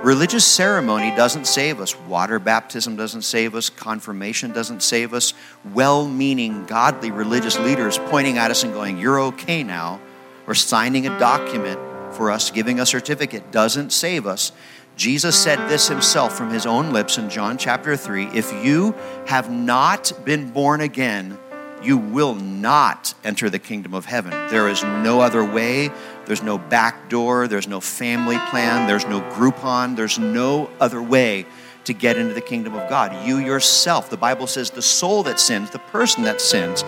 Religious 0.02 0.44
ceremony 0.44 1.16
doesn't 1.16 1.46
save 1.46 1.80
us. 1.80 1.96
Water 1.96 2.40
baptism 2.40 2.96
doesn't 2.96 3.22
save 3.22 3.54
us. 3.54 3.70
Confirmation 3.70 4.52
doesn't 4.52 4.82
save 4.82 5.14
us. 5.14 5.36
Well 5.76 6.08
meaning, 6.08 6.66
godly 6.66 7.12
religious 7.12 7.60
leaders 7.60 8.00
pointing 8.00 8.40
at 8.40 8.50
us 8.50 8.64
and 8.64 8.74
going, 8.74 8.98
You're 8.98 9.22
okay 9.26 9.62
now, 9.62 10.02
or 10.48 10.56
signing 10.56 11.06
a 11.06 11.20
document 11.20 11.80
for 12.16 12.32
us, 12.32 12.50
giving 12.50 12.80
a 12.80 12.88
certificate, 12.88 13.52
doesn't 13.52 13.92
save 13.92 14.26
us. 14.26 14.52
Jesus 14.96 15.38
said 15.38 15.70
this 15.70 15.88
himself 15.88 16.36
from 16.36 16.50
his 16.50 16.66
own 16.66 16.94
lips 16.94 17.20
in 17.20 17.30
John 17.30 17.60
chapter 17.60 17.96
3 17.96 18.30
If 18.34 18.52
you 18.66 18.96
have 19.28 19.52
not 19.52 20.12
been 20.26 20.50
born 20.50 20.82
again, 20.82 21.38
you 21.82 21.98
will 21.98 22.36
not 22.36 23.14
enter 23.24 23.50
the 23.50 23.60
kingdom 23.60 23.94
of 23.94 24.06
heaven. 24.06 24.32
There 24.50 24.68
is 24.68 24.84
no 24.84 25.22
other 25.22 25.44
way. 25.44 25.92
There's 26.26 26.44
no 26.44 26.58
back 26.58 27.10
door. 27.10 27.48
There's 27.48 27.68
no 27.68 27.80
family 27.80 28.38
plan. 28.50 28.88
There's 28.88 29.06
no 29.06 29.22
Groupon. 29.32 29.96
There's 29.96 30.20
no 30.20 30.70
other 30.80 31.02
way 31.02 31.46
to 31.86 31.94
get 31.94 32.18
into 32.18 32.34
the 32.34 32.42
kingdom 32.42 32.76
of 32.76 32.90
God. 32.90 33.26
You 33.28 33.38
yourself, 33.38 34.10
the 34.10 34.18
Bible 34.18 34.48
says, 34.48 34.70
the 34.70 34.82
soul 34.82 35.24
that 35.24 35.40
sins, 35.40 35.72
the 35.72 35.80
person 35.80 36.24
that 36.24 36.42
sins, 36.42 36.84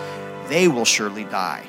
they 0.48 0.68
will 0.68 0.84
surely 0.84 1.24
die. 1.24 1.64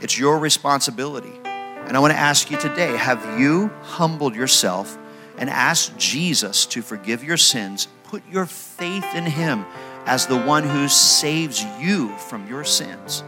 It's 0.00 0.18
your 0.18 0.38
responsibility. 0.38 1.32
And 1.44 1.96
I 1.96 2.00
want 2.00 2.12
to 2.12 2.18
ask 2.18 2.50
you 2.50 2.58
today 2.58 2.96
have 2.96 3.38
you 3.38 3.68
humbled 3.82 4.34
yourself 4.34 4.98
and 5.38 5.48
asked 5.48 5.96
Jesus 5.96 6.66
to 6.66 6.82
forgive 6.82 7.24
your 7.24 7.36
sins? 7.36 7.88
Put 8.04 8.22
your 8.28 8.46
faith 8.46 9.06
in 9.14 9.24
Him 9.24 9.64
as 10.06 10.26
the 10.26 10.36
one 10.36 10.64
who 10.64 10.88
saves 10.88 11.64
you 11.78 12.08
from 12.16 12.46
your 12.46 12.64
sins. 12.64 13.22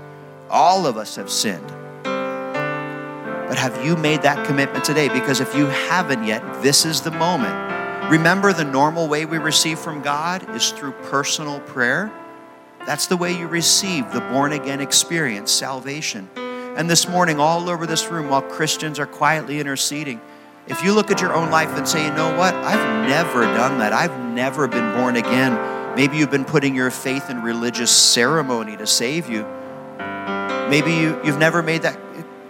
All 0.51 0.87
of 0.87 0.97
us 0.97 1.17
have 1.17 1.31
sinned. 1.31 1.67
But 2.05 3.59
have 3.59 3.85
you 3.85 3.97
made 3.97 4.23
that 4.23 4.47
commitment 4.47 4.85
today? 4.85 5.09
Because 5.09 5.41
if 5.41 5.55
you 5.55 5.67
haven't 5.67 6.25
yet, 6.25 6.43
this 6.63 6.85
is 6.85 7.03
the 7.03 7.11
moment. 7.11 8.11
Remember, 8.11 8.53
the 8.53 8.65
normal 8.65 9.09
way 9.09 9.25
we 9.27 9.39
receive 9.39 9.79
from 9.79 10.03
God 10.03 10.49
is 10.57 10.71
through 10.71 10.93
personal 10.93 11.61
prayer. 11.61 12.11
That's 12.87 13.07
the 13.07 13.17
way 13.17 13.37
you 13.37 13.47
receive 13.47 14.11
the 14.13 14.21
born 14.21 14.53
again 14.53 14.81
experience, 14.81 15.53
salvation. 15.53 16.29
And 16.37 16.89
this 16.89 17.07
morning, 17.07 17.39
all 17.39 17.69
over 17.69 17.87
this 17.87 18.09
room, 18.09 18.29
while 18.29 18.43
Christians 18.43 18.99
are 18.99 19.07
quietly 19.07 19.61
interceding, 19.61 20.21
if 20.67 20.83
you 20.83 20.93
look 20.95 21.11
at 21.11 21.21
your 21.21 21.35
own 21.35 21.51
life 21.51 21.69
and 21.77 21.87
say, 21.87 22.05
you 22.05 22.13
know 22.15 22.37
what, 22.39 22.55
I've 22.55 23.09
never 23.09 23.43
done 23.43 23.79
that, 23.79 23.93
I've 23.93 24.19
never 24.33 24.67
been 24.67 24.95
born 24.95 25.17
again 25.17 25.82
Maybe 25.97 26.17
you've 26.17 26.31
been 26.31 26.45
putting 26.45 26.75
your 26.75 26.91
faith 26.91 27.29
in 27.29 27.43
religious 27.43 27.91
ceremony 27.91 28.77
to 28.77 28.87
save 28.87 29.29
you. 29.29 29.43
Maybe 30.71 30.93
you, 30.93 31.21
you've 31.23 31.39
never 31.39 31.63
made 31.63 31.83
that 31.83 31.99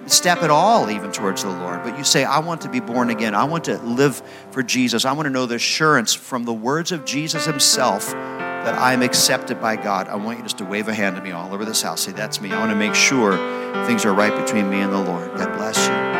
step 0.06 0.42
at 0.42 0.50
all, 0.50 0.90
even 0.90 1.10
towards 1.12 1.42
the 1.42 1.50
Lord, 1.50 1.82
but 1.82 1.98
you 1.98 2.04
say, 2.04 2.24
I 2.24 2.38
want 2.38 2.60
to 2.62 2.68
be 2.68 2.80
born 2.80 3.10
again. 3.10 3.34
I 3.34 3.44
want 3.44 3.64
to 3.64 3.78
live 3.78 4.22
for 4.50 4.62
Jesus. 4.62 5.04
I 5.04 5.12
want 5.12 5.26
to 5.26 5.30
know 5.30 5.46
the 5.46 5.56
assurance 5.56 6.14
from 6.14 6.44
the 6.44 6.52
words 6.52 6.92
of 6.92 7.04
Jesus 7.04 7.46
Himself 7.46 8.12
that 8.12 8.74
I'm 8.74 9.02
accepted 9.02 9.60
by 9.60 9.76
God. 9.76 10.08
I 10.08 10.14
want 10.16 10.38
you 10.38 10.44
just 10.44 10.58
to 10.58 10.64
wave 10.64 10.88
a 10.88 10.94
hand 10.94 11.16
to 11.16 11.22
me 11.22 11.32
all 11.32 11.52
over 11.52 11.64
this 11.64 11.82
house. 11.82 12.02
Say, 12.02 12.12
That's 12.12 12.40
me. 12.40 12.52
I 12.52 12.58
want 12.58 12.70
to 12.70 12.76
make 12.76 12.94
sure 12.94 13.36
things 13.86 14.04
are 14.04 14.14
right 14.14 14.34
between 14.34 14.70
me 14.70 14.80
and 14.80 14.92
the 14.92 15.02
Lord. 15.02 15.36
God 15.36 15.56
bless 15.56 15.88
you 15.88 16.11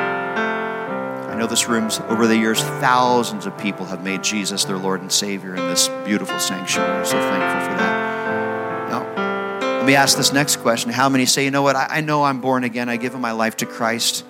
know 1.35 1.47
this 1.47 1.69
room's 1.69 1.99
over 2.01 2.27
the 2.27 2.37
years, 2.37 2.61
thousands 2.61 3.47
of 3.47 3.57
people 3.59 3.87
have 3.87 4.03
made 4.03 4.23
Jesus 4.23 4.65
their 4.65 4.77
Lord 4.77 5.01
and 5.01 5.11
Savior 5.11 5.55
in 5.55 5.67
this 5.69 5.89
beautiful 6.05 6.39
sanctuary. 6.39 6.91
I'm 6.91 7.05
so 7.05 7.13
thankful 7.13 7.71
for 7.71 7.77
that. 7.79 8.89
Now, 8.91 9.79
let 9.79 9.87
me 9.87 9.95
ask 9.95 10.17
this 10.17 10.33
next 10.33 10.57
question. 10.57 10.91
How 10.91 11.09
many 11.09 11.27
say, 11.27 11.45
you 11.45 11.51
know 11.51 11.63
what, 11.63 11.77
I, 11.77 11.87
I 11.91 12.01
know 12.01 12.25
I'm 12.25 12.41
born 12.41 12.65
again, 12.65 12.89
I 12.89 12.97
give 12.97 13.19
my 13.19 13.33
life 13.33 13.57
to 13.59 13.67
Christ, 13.67 14.25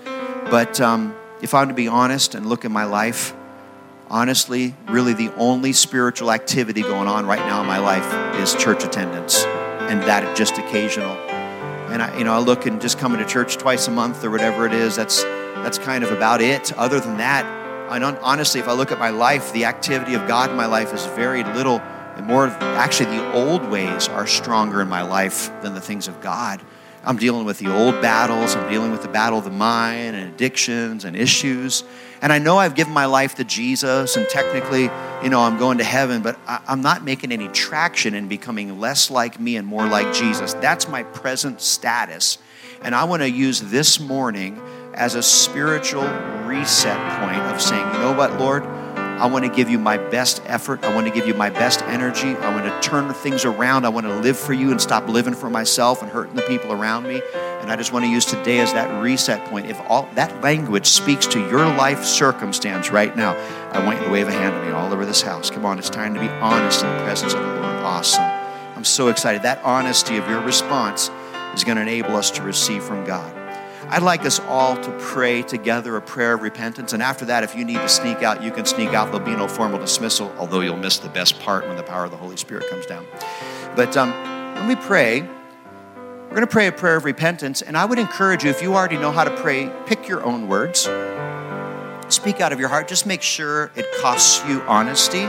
but 0.50 0.80
um, 0.80 1.14
if 1.40 1.54
I'm 1.54 1.68
to 1.68 1.74
be 1.74 1.88
honest 1.88 2.34
and 2.34 2.46
look 2.46 2.64
at 2.64 2.70
my 2.70 2.84
life, 2.84 3.34
honestly, 4.08 4.74
really 4.88 5.14
the 5.14 5.34
only 5.36 5.72
spiritual 5.72 6.30
activity 6.30 6.82
going 6.82 7.08
on 7.08 7.26
right 7.26 7.40
now 7.40 7.62
in 7.62 7.66
my 7.66 7.78
life 7.78 8.36
is 8.36 8.54
church 8.54 8.84
attendance, 8.84 9.44
and 9.44 10.02
that 10.02 10.36
just 10.36 10.58
occasional. 10.58 11.16
And 11.90 12.02
I, 12.02 12.16
you 12.16 12.24
know, 12.24 12.32
I 12.32 12.38
look 12.38 12.64
and 12.66 12.80
just 12.80 12.98
coming 12.98 13.18
to 13.18 13.26
church 13.26 13.56
twice 13.56 13.88
a 13.88 13.90
month 13.90 14.24
or 14.24 14.30
whatever 14.30 14.66
it 14.66 14.72
is. 14.72 14.96
That's 14.96 15.24
that's 15.64 15.78
kind 15.78 16.04
of 16.04 16.10
about 16.12 16.40
it. 16.40 16.72
Other 16.78 17.00
than 17.00 17.18
that, 17.18 17.44
I 17.90 17.98
don't, 17.98 18.18
honestly, 18.18 18.60
if 18.60 18.68
I 18.68 18.72
look 18.72 18.92
at 18.92 18.98
my 18.98 19.10
life, 19.10 19.52
the 19.52 19.64
activity 19.64 20.14
of 20.14 20.26
God 20.26 20.50
in 20.50 20.56
my 20.56 20.66
life 20.66 20.92
is 20.92 21.04
very 21.06 21.44
little. 21.44 21.80
And 21.80 22.26
more, 22.26 22.46
actually, 22.46 23.16
the 23.16 23.32
old 23.32 23.68
ways 23.70 24.08
are 24.08 24.26
stronger 24.26 24.80
in 24.82 24.88
my 24.88 25.02
life 25.02 25.50
than 25.62 25.74
the 25.74 25.80
things 25.80 26.08
of 26.08 26.20
God. 26.20 26.60
I'm 27.04 27.16
dealing 27.16 27.44
with 27.44 27.58
the 27.58 27.74
old 27.74 28.00
battles. 28.00 28.54
I'm 28.54 28.70
dealing 28.70 28.92
with 28.92 29.02
the 29.02 29.08
battle 29.08 29.38
of 29.38 29.44
the 29.44 29.50
mind 29.50 30.14
and 30.14 30.32
addictions 30.32 31.04
and 31.04 31.16
issues. 31.16 31.82
And 32.20 32.32
I 32.32 32.38
know 32.38 32.58
I've 32.58 32.76
given 32.76 32.92
my 32.92 33.06
life 33.06 33.34
to 33.36 33.44
Jesus, 33.44 34.16
and 34.16 34.28
technically, 34.28 34.88
you 35.22 35.28
know, 35.28 35.40
I'm 35.40 35.58
going 35.58 35.78
to 35.78 35.84
heaven, 35.84 36.22
but 36.22 36.38
I'm 36.46 36.80
not 36.80 37.02
making 37.02 37.32
any 37.32 37.48
traction 37.48 38.14
in 38.14 38.28
becoming 38.28 38.78
less 38.78 39.10
like 39.10 39.40
me 39.40 39.56
and 39.56 39.66
more 39.66 39.86
like 39.86 40.14
Jesus. 40.14 40.54
That's 40.54 40.86
my 40.88 41.02
present 41.02 41.60
status. 41.60 42.38
And 42.82 42.94
I 42.94 43.04
want 43.04 43.22
to 43.22 43.30
use 43.30 43.60
this 43.60 43.98
morning 43.98 44.60
as 44.94 45.14
a 45.14 45.22
spiritual 45.22 46.04
reset 46.44 47.20
point 47.20 47.40
of 47.52 47.60
saying, 47.60 47.86
you 47.94 48.00
know 48.00 48.12
what, 48.12 48.38
Lord? 48.38 48.64
I 48.64 49.26
want 49.26 49.44
to 49.44 49.50
give 49.50 49.70
you 49.70 49.78
my 49.78 49.98
best 49.98 50.42
effort. 50.46 50.82
I 50.82 50.92
want 50.92 51.06
to 51.06 51.12
give 51.12 51.28
you 51.28 51.34
my 51.34 51.48
best 51.48 51.82
energy. 51.82 52.34
I 52.34 52.52
want 52.52 52.64
to 52.64 52.88
turn 52.88 53.12
things 53.14 53.44
around. 53.44 53.84
I 53.84 53.88
want 53.88 54.06
to 54.06 54.16
live 54.16 54.36
for 54.36 54.52
you 54.52 54.72
and 54.72 54.80
stop 54.80 55.08
living 55.08 55.34
for 55.34 55.48
myself 55.48 56.02
and 56.02 56.10
hurting 56.10 56.34
the 56.34 56.42
people 56.42 56.72
around 56.72 57.04
me. 57.04 57.22
And 57.34 57.70
I 57.70 57.76
just 57.76 57.92
want 57.92 58.04
to 58.04 58.10
use 58.10 58.24
today 58.24 58.58
as 58.58 58.72
that 58.72 59.00
reset 59.00 59.44
point. 59.48 59.66
If 59.66 59.80
all 59.88 60.08
that 60.14 60.42
language 60.42 60.86
speaks 60.86 61.26
to 61.28 61.38
your 61.38 61.64
life 61.64 62.04
circumstance 62.04 62.90
right 62.90 63.16
now, 63.16 63.36
I 63.70 63.84
want 63.84 64.00
you 64.00 64.06
to 64.06 64.10
wave 64.10 64.26
a 64.26 64.32
hand 64.32 64.56
at 64.56 64.66
me 64.66 64.72
all 64.72 64.92
over 64.92 65.06
this 65.06 65.22
house. 65.22 65.50
Come 65.50 65.64
on, 65.64 65.78
it's 65.78 65.90
time 65.90 66.14
to 66.14 66.20
be 66.20 66.28
honest 66.28 66.82
in 66.82 66.90
the 66.90 67.04
presence 67.04 67.32
of 67.32 67.40
the 67.40 67.46
Lord. 67.46 67.62
Awesome. 67.62 68.24
I'm 68.24 68.84
so 68.84 69.06
excited. 69.06 69.42
That 69.42 69.62
honesty 69.62 70.16
of 70.16 70.28
your 70.28 70.40
response 70.40 71.10
is 71.54 71.62
going 71.62 71.76
to 71.76 71.82
enable 71.82 72.16
us 72.16 72.32
to 72.32 72.42
receive 72.42 72.82
from 72.82 73.04
God. 73.04 73.41
I'd 73.92 74.02
like 74.02 74.24
us 74.24 74.40
all 74.48 74.74
to 74.74 74.90
pray 75.00 75.42
together 75.42 75.96
a 75.96 76.00
prayer 76.00 76.32
of 76.32 76.40
repentance. 76.40 76.94
And 76.94 77.02
after 77.02 77.26
that, 77.26 77.44
if 77.44 77.54
you 77.54 77.62
need 77.62 77.74
to 77.74 77.90
sneak 77.90 78.22
out, 78.22 78.42
you 78.42 78.50
can 78.50 78.64
sneak 78.64 78.94
out. 78.94 79.12
There'll 79.12 79.20
be 79.20 79.36
no 79.36 79.46
formal 79.46 79.78
dismissal, 79.78 80.32
although 80.38 80.60
you'll 80.60 80.78
miss 80.78 80.96
the 80.96 81.10
best 81.10 81.38
part 81.40 81.68
when 81.68 81.76
the 81.76 81.82
power 81.82 82.06
of 82.06 82.10
the 82.10 82.16
Holy 82.16 82.38
Spirit 82.38 82.70
comes 82.70 82.86
down. 82.86 83.04
But 83.76 83.94
um, 83.98 84.12
when 84.54 84.66
we 84.66 84.76
pray, 84.76 85.20
we're 85.20 86.30
going 86.30 86.40
to 86.40 86.46
pray 86.46 86.68
a 86.68 86.72
prayer 86.72 86.96
of 86.96 87.04
repentance. 87.04 87.60
And 87.60 87.76
I 87.76 87.84
would 87.84 87.98
encourage 87.98 88.44
you, 88.44 88.50
if 88.50 88.62
you 88.62 88.74
already 88.74 88.96
know 88.96 89.12
how 89.12 89.24
to 89.24 89.42
pray, 89.42 89.70
pick 89.84 90.08
your 90.08 90.24
own 90.24 90.48
words. 90.48 90.88
Speak 92.08 92.40
out 92.40 92.50
of 92.50 92.58
your 92.58 92.70
heart. 92.70 92.88
Just 92.88 93.04
make 93.04 93.20
sure 93.20 93.72
it 93.76 93.84
costs 94.00 94.42
you 94.48 94.62
honesty. 94.62 95.26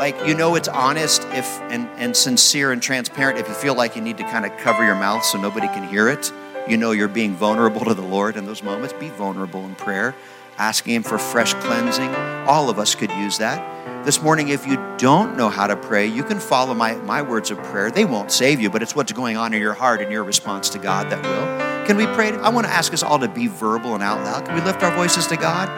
Like 0.00 0.16
you 0.26 0.34
know 0.34 0.56
it's 0.56 0.66
honest 0.66 1.22
if 1.30 1.46
and, 1.70 1.88
and 1.90 2.16
sincere 2.16 2.72
and 2.72 2.82
transparent 2.82 3.38
if 3.38 3.46
you 3.46 3.54
feel 3.54 3.76
like 3.76 3.94
you 3.94 4.02
need 4.02 4.18
to 4.18 4.24
kind 4.24 4.44
of 4.44 4.56
cover 4.58 4.84
your 4.84 4.96
mouth 4.96 5.24
so 5.24 5.40
nobody 5.40 5.68
can 5.68 5.88
hear 5.88 6.08
it 6.08 6.32
you 6.68 6.76
know 6.76 6.90
you're 6.90 7.08
being 7.08 7.34
vulnerable 7.34 7.84
to 7.84 7.94
the 7.94 8.02
Lord 8.02 8.36
in 8.36 8.44
those 8.44 8.62
moments, 8.62 8.92
be 8.92 9.08
vulnerable 9.08 9.64
in 9.64 9.74
prayer, 9.74 10.14
asking 10.58 10.94
Him 10.94 11.02
for 11.02 11.18
fresh 11.18 11.54
cleansing. 11.54 12.14
All 12.46 12.68
of 12.68 12.78
us 12.78 12.94
could 12.94 13.10
use 13.12 13.38
that. 13.38 14.04
This 14.04 14.22
morning, 14.22 14.48
if 14.48 14.66
you 14.66 14.76
don't 14.98 15.36
know 15.36 15.48
how 15.48 15.66
to 15.66 15.76
pray, 15.76 16.06
you 16.06 16.22
can 16.22 16.38
follow 16.38 16.74
my, 16.74 16.94
my 16.96 17.22
words 17.22 17.50
of 17.50 17.58
prayer. 17.64 17.90
They 17.90 18.04
won't 18.04 18.30
save 18.30 18.60
you, 18.60 18.70
but 18.70 18.82
it's 18.82 18.94
what's 18.94 19.12
going 19.12 19.36
on 19.36 19.54
in 19.54 19.60
your 19.60 19.74
heart 19.74 20.00
and 20.00 20.12
your 20.12 20.24
response 20.24 20.70
to 20.70 20.78
God 20.78 21.10
that 21.10 21.22
will. 21.22 21.86
Can 21.86 21.96
we 21.96 22.06
pray? 22.06 22.32
I 22.32 22.50
want 22.50 22.66
to 22.66 22.72
ask 22.72 22.92
us 22.92 23.02
all 23.02 23.18
to 23.18 23.28
be 23.28 23.46
verbal 23.46 23.94
and 23.94 24.02
out 24.02 24.22
loud. 24.24 24.44
Can 24.46 24.54
we 24.54 24.60
lift 24.60 24.82
our 24.82 24.94
voices 24.94 25.26
to 25.28 25.36
God? 25.36 25.68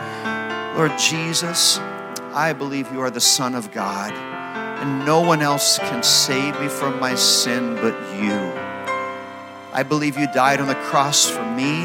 Lord 0.76 0.92
Jesus, 0.98 1.78
I 2.32 2.52
believe 2.52 2.92
you 2.92 3.00
are 3.00 3.10
the 3.10 3.20
Son 3.20 3.54
of 3.54 3.72
God, 3.72 4.12
and 4.12 5.04
no 5.06 5.20
one 5.20 5.40
else 5.40 5.78
can 5.78 6.02
save 6.02 6.60
me 6.60 6.68
from 6.68 6.98
my 7.00 7.14
sin 7.14 7.74
but 7.76 7.94
you. 8.20 8.49
I 9.72 9.84
believe 9.84 10.18
you 10.18 10.26
died 10.32 10.60
on 10.60 10.66
the 10.66 10.74
cross 10.74 11.28
for 11.28 11.44
me, 11.54 11.84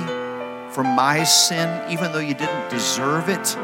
for 0.72 0.84
my 0.84 1.24
sin, 1.24 1.92
even 1.92 2.12
though 2.12 2.20
you 2.20 2.34
didn't 2.34 2.70
deserve 2.70 3.30
it. 3.30 3.56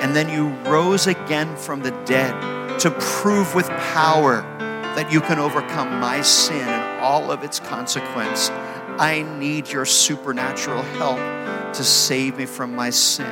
And 0.00 0.14
then 0.14 0.28
you 0.28 0.48
rose 0.70 1.06
again 1.06 1.56
from 1.56 1.80
the 1.80 1.90
dead 2.04 2.78
to 2.80 2.90
prove 2.90 3.54
with 3.54 3.68
power 3.68 4.42
that 4.96 5.10
you 5.10 5.20
can 5.20 5.38
overcome 5.38 5.98
my 5.98 6.20
sin 6.20 6.60
and 6.60 7.00
all 7.00 7.30
of 7.30 7.42
its 7.42 7.58
consequence. 7.58 8.50
I 8.50 9.22
need 9.38 9.68
your 9.68 9.86
supernatural 9.86 10.82
help 10.82 11.18
to 11.74 11.82
save 11.82 12.36
me 12.36 12.46
from 12.46 12.74
my 12.76 12.90
sin. 12.90 13.26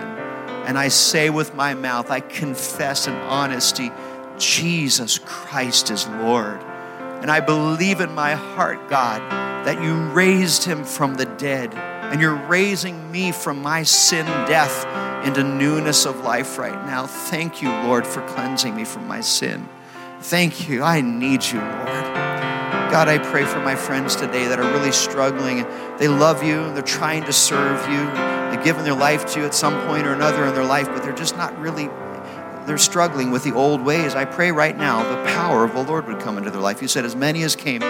And 0.64 0.78
I 0.78 0.88
say 0.88 1.28
with 1.28 1.54
my 1.54 1.74
mouth, 1.74 2.10
I 2.10 2.20
confess 2.20 3.06
in 3.06 3.14
honesty, 3.14 3.90
Jesus 4.38 5.18
Christ 5.18 5.90
is 5.90 6.06
Lord. 6.08 6.60
And 7.20 7.30
I 7.30 7.40
believe 7.40 8.00
in 8.00 8.14
my 8.14 8.32
heart, 8.32 8.88
God, 8.88 9.20
that 9.64 9.82
you 9.82 9.94
raised 10.10 10.64
him 10.64 10.84
from 10.84 11.14
the 11.14 11.26
dead. 11.26 11.74
And 11.74 12.20
you're 12.20 12.34
raising 12.34 13.10
me 13.10 13.32
from 13.32 13.62
my 13.62 13.82
sin 13.82 14.26
death 14.46 14.86
into 15.26 15.42
newness 15.42 16.04
of 16.04 16.20
life 16.20 16.58
right 16.58 16.86
now. 16.86 17.06
Thank 17.06 17.62
you, 17.62 17.70
Lord, 17.70 18.06
for 18.06 18.20
cleansing 18.28 18.74
me 18.74 18.84
from 18.84 19.06
my 19.06 19.20
sin. 19.20 19.68
Thank 20.20 20.68
you. 20.68 20.82
I 20.82 21.00
need 21.00 21.44
you, 21.44 21.60
Lord. 21.60 21.86
God, 22.92 23.08
I 23.08 23.18
pray 23.18 23.44
for 23.44 23.60
my 23.60 23.74
friends 23.74 24.14
today 24.14 24.46
that 24.48 24.60
are 24.60 24.70
really 24.72 24.92
struggling. 24.92 25.64
They 25.96 26.08
love 26.08 26.42
you, 26.42 26.60
and 26.60 26.76
they're 26.76 26.82
trying 26.82 27.24
to 27.24 27.32
serve 27.32 27.88
you, 27.88 28.04
they've 28.50 28.64
given 28.64 28.84
their 28.84 28.94
life 28.94 29.24
to 29.32 29.40
you 29.40 29.46
at 29.46 29.54
some 29.54 29.86
point 29.86 30.06
or 30.06 30.12
another 30.12 30.44
in 30.44 30.54
their 30.54 30.66
life, 30.66 30.88
but 30.88 31.02
they're 31.02 31.14
just 31.14 31.36
not 31.36 31.58
really 31.58 31.88
they're 32.66 32.78
struggling 32.78 33.30
with 33.30 33.44
the 33.44 33.52
old 33.52 33.82
ways, 33.82 34.14
I 34.14 34.24
pray 34.24 34.52
right 34.52 34.76
now 34.76 35.02
the 35.02 35.32
power 35.32 35.64
of 35.64 35.74
the 35.74 35.82
Lord 35.82 36.06
would 36.06 36.20
come 36.20 36.38
into 36.38 36.50
their 36.50 36.60
life. 36.60 36.80
You 36.80 36.88
said, 36.88 37.04
as 37.04 37.16
many 37.16 37.42
as 37.42 37.56
came, 37.56 37.82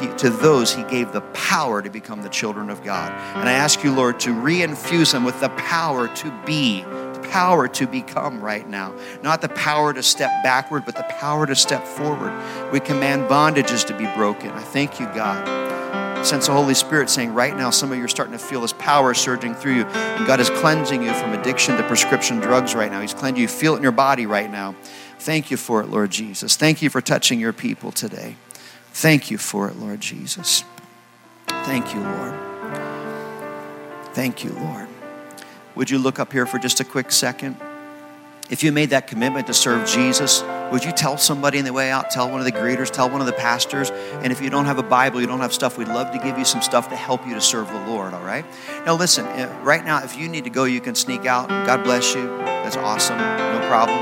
he, 0.00 0.08
to 0.18 0.30
those 0.30 0.74
he 0.74 0.82
gave 0.84 1.12
the 1.12 1.20
power 1.20 1.82
to 1.82 1.90
become 1.90 2.22
the 2.22 2.28
children 2.28 2.70
of 2.70 2.82
God. 2.82 3.12
And 3.36 3.48
I 3.48 3.52
ask 3.52 3.84
you, 3.84 3.92
Lord, 3.92 4.18
to 4.20 4.30
reinfuse 4.30 5.12
them 5.12 5.24
with 5.24 5.38
the 5.40 5.50
power 5.50 6.08
to 6.08 6.42
be, 6.44 6.82
the 6.82 7.28
power 7.30 7.68
to 7.68 7.86
become 7.86 8.40
right 8.40 8.68
now. 8.68 8.94
Not 9.22 9.40
the 9.40 9.48
power 9.50 9.92
to 9.92 10.02
step 10.02 10.30
backward, 10.42 10.84
but 10.84 10.96
the 10.96 11.06
power 11.20 11.46
to 11.46 11.54
step 11.54 11.86
forward. 11.86 12.32
We 12.72 12.80
command 12.80 13.28
bondages 13.28 13.86
to 13.86 13.96
be 13.96 14.06
broken. 14.16 14.50
I 14.50 14.62
thank 14.62 14.98
you, 14.98 15.06
God 15.06 15.60
sense 16.24 16.46
the 16.46 16.52
Holy 16.52 16.74
Spirit 16.74 17.08
saying 17.08 17.32
right 17.32 17.56
now, 17.56 17.70
some 17.70 17.90
of 17.90 17.98
you 17.98 18.04
are 18.04 18.08
starting 18.08 18.32
to 18.32 18.38
feel 18.38 18.60
His 18.62 18.72
power 18.74 19.14
surging 19.14 19.54
through 19.54 19.76
you. 19.76 19.84
And 19.84 20.26
God 20.26 20.40
is 20.40 20.50
cleansing 20.50 21.02
you 21.02 21.12
from 21.14 21.32
addiction 21.32 21.76
to 21.76 21.82
prescription 21.84 22.40
drugs 22.40 22.74
right 22.74 22.90
now. 22.90 23.00
He's 23.00 23.14
cleansing 23.14 23.40
you. 23.40 23.48
Feel 23.48 23.74
it 23.74 23.78
in 23.78 23.82
your 23.82 23.92
body 23.92 24.26
right 24.26 24.50
now. 24.50 24.74
Thank 25.18 25.50
you 25.50 25.56
for 25.56 25.80
it, 25.80 25.88
Lord 25.88 26.10
Jesus. 26.10 26.56
Thank 26.56 26.82
you 26.82 26.90
for 26.90 27.00
touching 27.00 27.40
your 27.40 27.52
people 27.52 27.92
today. 27.92 28.36
Thank 28.92 29.30
you 29.30 29.38
for 29.38 29.68
it, 29.68 29.76
Lord 29.76 30.00
Jesus. 30.00 30.64
Thank 31.46 31.94
you, 31.94 32.00
Lord. 32.00 32.34
Thank 34.12 34.44
you, 34.44 34.50
Lord. 34.50 34.88
Would 35.74 35.90
you 35.90 35.98
look 35.98 36.18
up 36.18 36.32
here 36.32 36.46
for 36.46 36.58
just 36.58 36.80
a 36.80 36.84
quick 36.84 37.12
second? 37.12 37.56
If 38.50 38.64
you 38.64 38.72
made 38.72 38.90
that 38.90 39.06
commitment 39.06 39.46
to 39.46 39.54
serve 39.54 39.86
Jesus, 39.88 40.42
would 40.72 40.84
you 40.84 40.90
tell 40.90 41.16
somebody 41.16 41.60
on 41.60 41.64
the 41.64 41.72
way 41.72 41.90
out? 41.92 42.10
Tell 42.10 42.28
one 42.28 42.40
of 42.40 42.44
the 42.44 42.52
greeters, 42.52 42.90
tell 42.90 43.08
one 43.08 43.20
of 43.20 43.26
the 43.28 43.32
pastors. 43.32 43.90
And 43.90 44.32
if 44.32 44.40
you 44.40 44.50
don't 44.50 44.64
have 44.64 44.78
a 44.78 44.82
Bible, 44.82 45.20
you 45.20 45.28
don't 45.28 45.38
have 45.38 45.52
stuff, 45.52 45.78
we'd 45.78 45.86
love 45.86 46.10
to 46.12 46.18
give 46.18 46.36
you 46.36 46.44
some 46.44 46.60
stuff 46.60 46.88
to 46.88 46.96
help 46.96 47.24
you 47.26 47.34
to 47.34 47.40
serve 47.40 47.68
the 47.68 47.86
Lord, 47.86 48.12
all 48.12 48.24
right? 48.24 48.44
Now, 48.84 48.96
listen, 48.96 49.24
eh, 49.26 49.48
right 49.62 49.84
now, 49.84 50.02
if 50.02 50.16
you 50.16 50.28
need 50.28 50.44
to 50.44 50.50
go, 50.50 50.64
you 50.64 50.80
can 50.80 50.96
sneak 50.96 51.26
out. 51.26 51.48
God 51.48 51.84
bless 51.84 52.14
you. 52.14 52.26
That's 52.38 52.76
awesome. 52.76 53.18
No 53.18 53.64
problem 53.68 53.99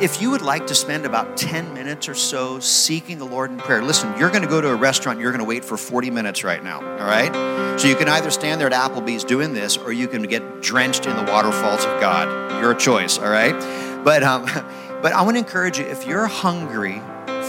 if 0.00 0.22
you 0.22 0.30
would 0.30 0.42
like 0.42 0.66
to 0.68 0.74
spend 0.74 1.04
about 1.06 1.36
10 1.36 1.74
minutes 1.74 2.08
or 2.08 2.14
so 2.14 2.58
seeking 2.60 3.18
the 3.18 3.24
Lord 3.24 3.50
in 3.50 3.58
prayer, 3.58 3.82
listen, 3.82 4.16
you're 4.18 4.30
going 4.30 4.42
to 4.42 4.48
go 4.48 4.60
to 4.60 4.68
a 4.68 4.74
restaurant, 4.74 5.20
you're 5.20 5.32
going 5.32 5.40
to 5.40 5.44
wait 5.44 5.64
for 5.64 5.76
40 5.76 6.10
minutes 6.10 6.44
right 6.44 6.62
now, 6.62 6.80
all 6.80 7.06
right? 7.06 7.80
So 7.80 7.88
you 7.88 7.96
can 7.96 8.08
either 8.08 8.30
stand 8.30 8.60
there 8.60 8.72
at 8.72 8.72
Applebee's 8.72 9.24
doing 9.24 9.54
this 9.54 9.76
or 9.76 9.92
you 9.92 10.08
can 10.08 10.22
get 10.22 10.62
drenched 10.62 11.06
in 11.06 11.16
the 11.16 11.30
waterfalls 11.30 11.84
of 11.84 12.00
God. 12.00 12.60
Your 12.60 12.74
choice, 12.74 13.18
all 13.18 13.30
right? 13.30 13.54
But, 14.04 14.22
um, 14.22 14.44
but 15.02 15.12
I 15.12 15.22
want 15.22 15.36
to 15.36 15.38
encourage 15.38 15.78
you 15.78 15.84
if 15.84 16.06
you're 16.06 16.26
hungry 16.26 17.00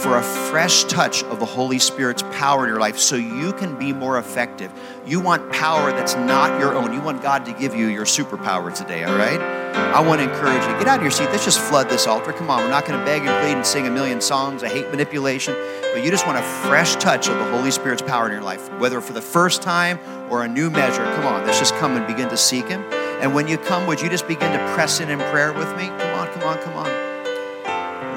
for 0.03 0.17
a 0.17 0.21
fresh 0.21 0.83
touch 0.83 1.23
of 1.23 1.39
the 1.39 1.45
Holy 1.45 1.79
Spirit's 1.79 2.23
power 2.33 2.65
in 2.65 2.69
your 2.69 2.79
life 2.79 2.97
so 2.97 3.15
you 3.15 3.53
can 3.53 3.79
be 3.79 3.93
more 3.93 4.17
effective. 4.17 4.69
You 5.05 5.21
want 5.21 5.49
power 5.53 5.91
that's 5.91 6.15
not 6.15 6.59
your 6.59 6.75
own. 6.75 6.91
You 6.91 6.99
want 6.99 7.21
God 7.21 7.45
to 7.45 7.53
give 7.53 7.73
you 7.73 7.87
your 7.87 8.03
superpower 8.03 8.75
today, 8.75 9.05
all 9.05 9.15
right? 9.15 9.39
I 9.39 10.01
want 10.01 10.19
to 10.19 10.29
encourage 10.29 10.61
you. 10.61 10.77
Get 10.77 10.87
out 10.87 10.97
of 10.97 11.03
your 11.03 11.11
seat. 11.11 11.29
Let's 11.29 11.45
just 11.45 11.59
flood 11.59 11.87
this 11.87 12.05
altar. 12.05 12.33
Come 12.33 12.49
on, 12.49 12.61
we're 12.63 12.69
not 12.69 12.85
going 12.85 12.99
to 12.99 13.05
beg 13.05 13.21
and 13.21 13.29
plead 13.41 13.55
and 13.55 13.65
sing 13.65 13.87
a 13.87 13.91
million 13.91 14.19
songs. 14.19 14.61
I 14.61 14.67
hate 14.67 14.89
manipulation. 14.91 15.55
But 15.93 16.03
you 16.03 16.11
just 16.11 16.27
want 16.27 16.37
a 16.37 16.43
fresh 16.67 16.95
touch 16.97 17.29
of 17.29 17.37
the 17.37 17.45
Holy 17.45 17.71
Spirit's 17.71 18.01
power 18.01 18.25
in 18.25 18.33
your 18.33 18.41
life, 18.41 18.69
whether 18.79 18.99
for 18.99 19.13
the 19.13 19.21
first 19.21 19.61
time 19.61 19.99
or 20.29 20.43
a 20.43 20.49
new 20.49 20.69
measure. 20.69 21.05
Come 21.15 21.25
on, 21.25 21.45
let's 21.45 21.59
just 21.59 21.75
come 21.75 21.95
and 21.95 22.05
begin 22.05 22.27
to 22.27 22.37
seek 22.37 22.67
Him. 22.67 22.83
And 23.21 23.33
when 23.33 23.47
you 23.47 23.57
come, 23.57 23.87
would 23.87 24.01
you 24.01 24.09
just 24.09 24.27
begin 24.27 24.51
to 24.51 24.73
press 24.73 24.99
in 24.99 25.09
in 25.09 25.19
prayer 25.31 25.53
with 25.53 25.69
me? 25.77 25.87
Come 25.87 26.19
on, 26.19 26.27
come 26.33 26.43
on, 26.43 26.57
come 26.61 26.73
on. 26.75 27.02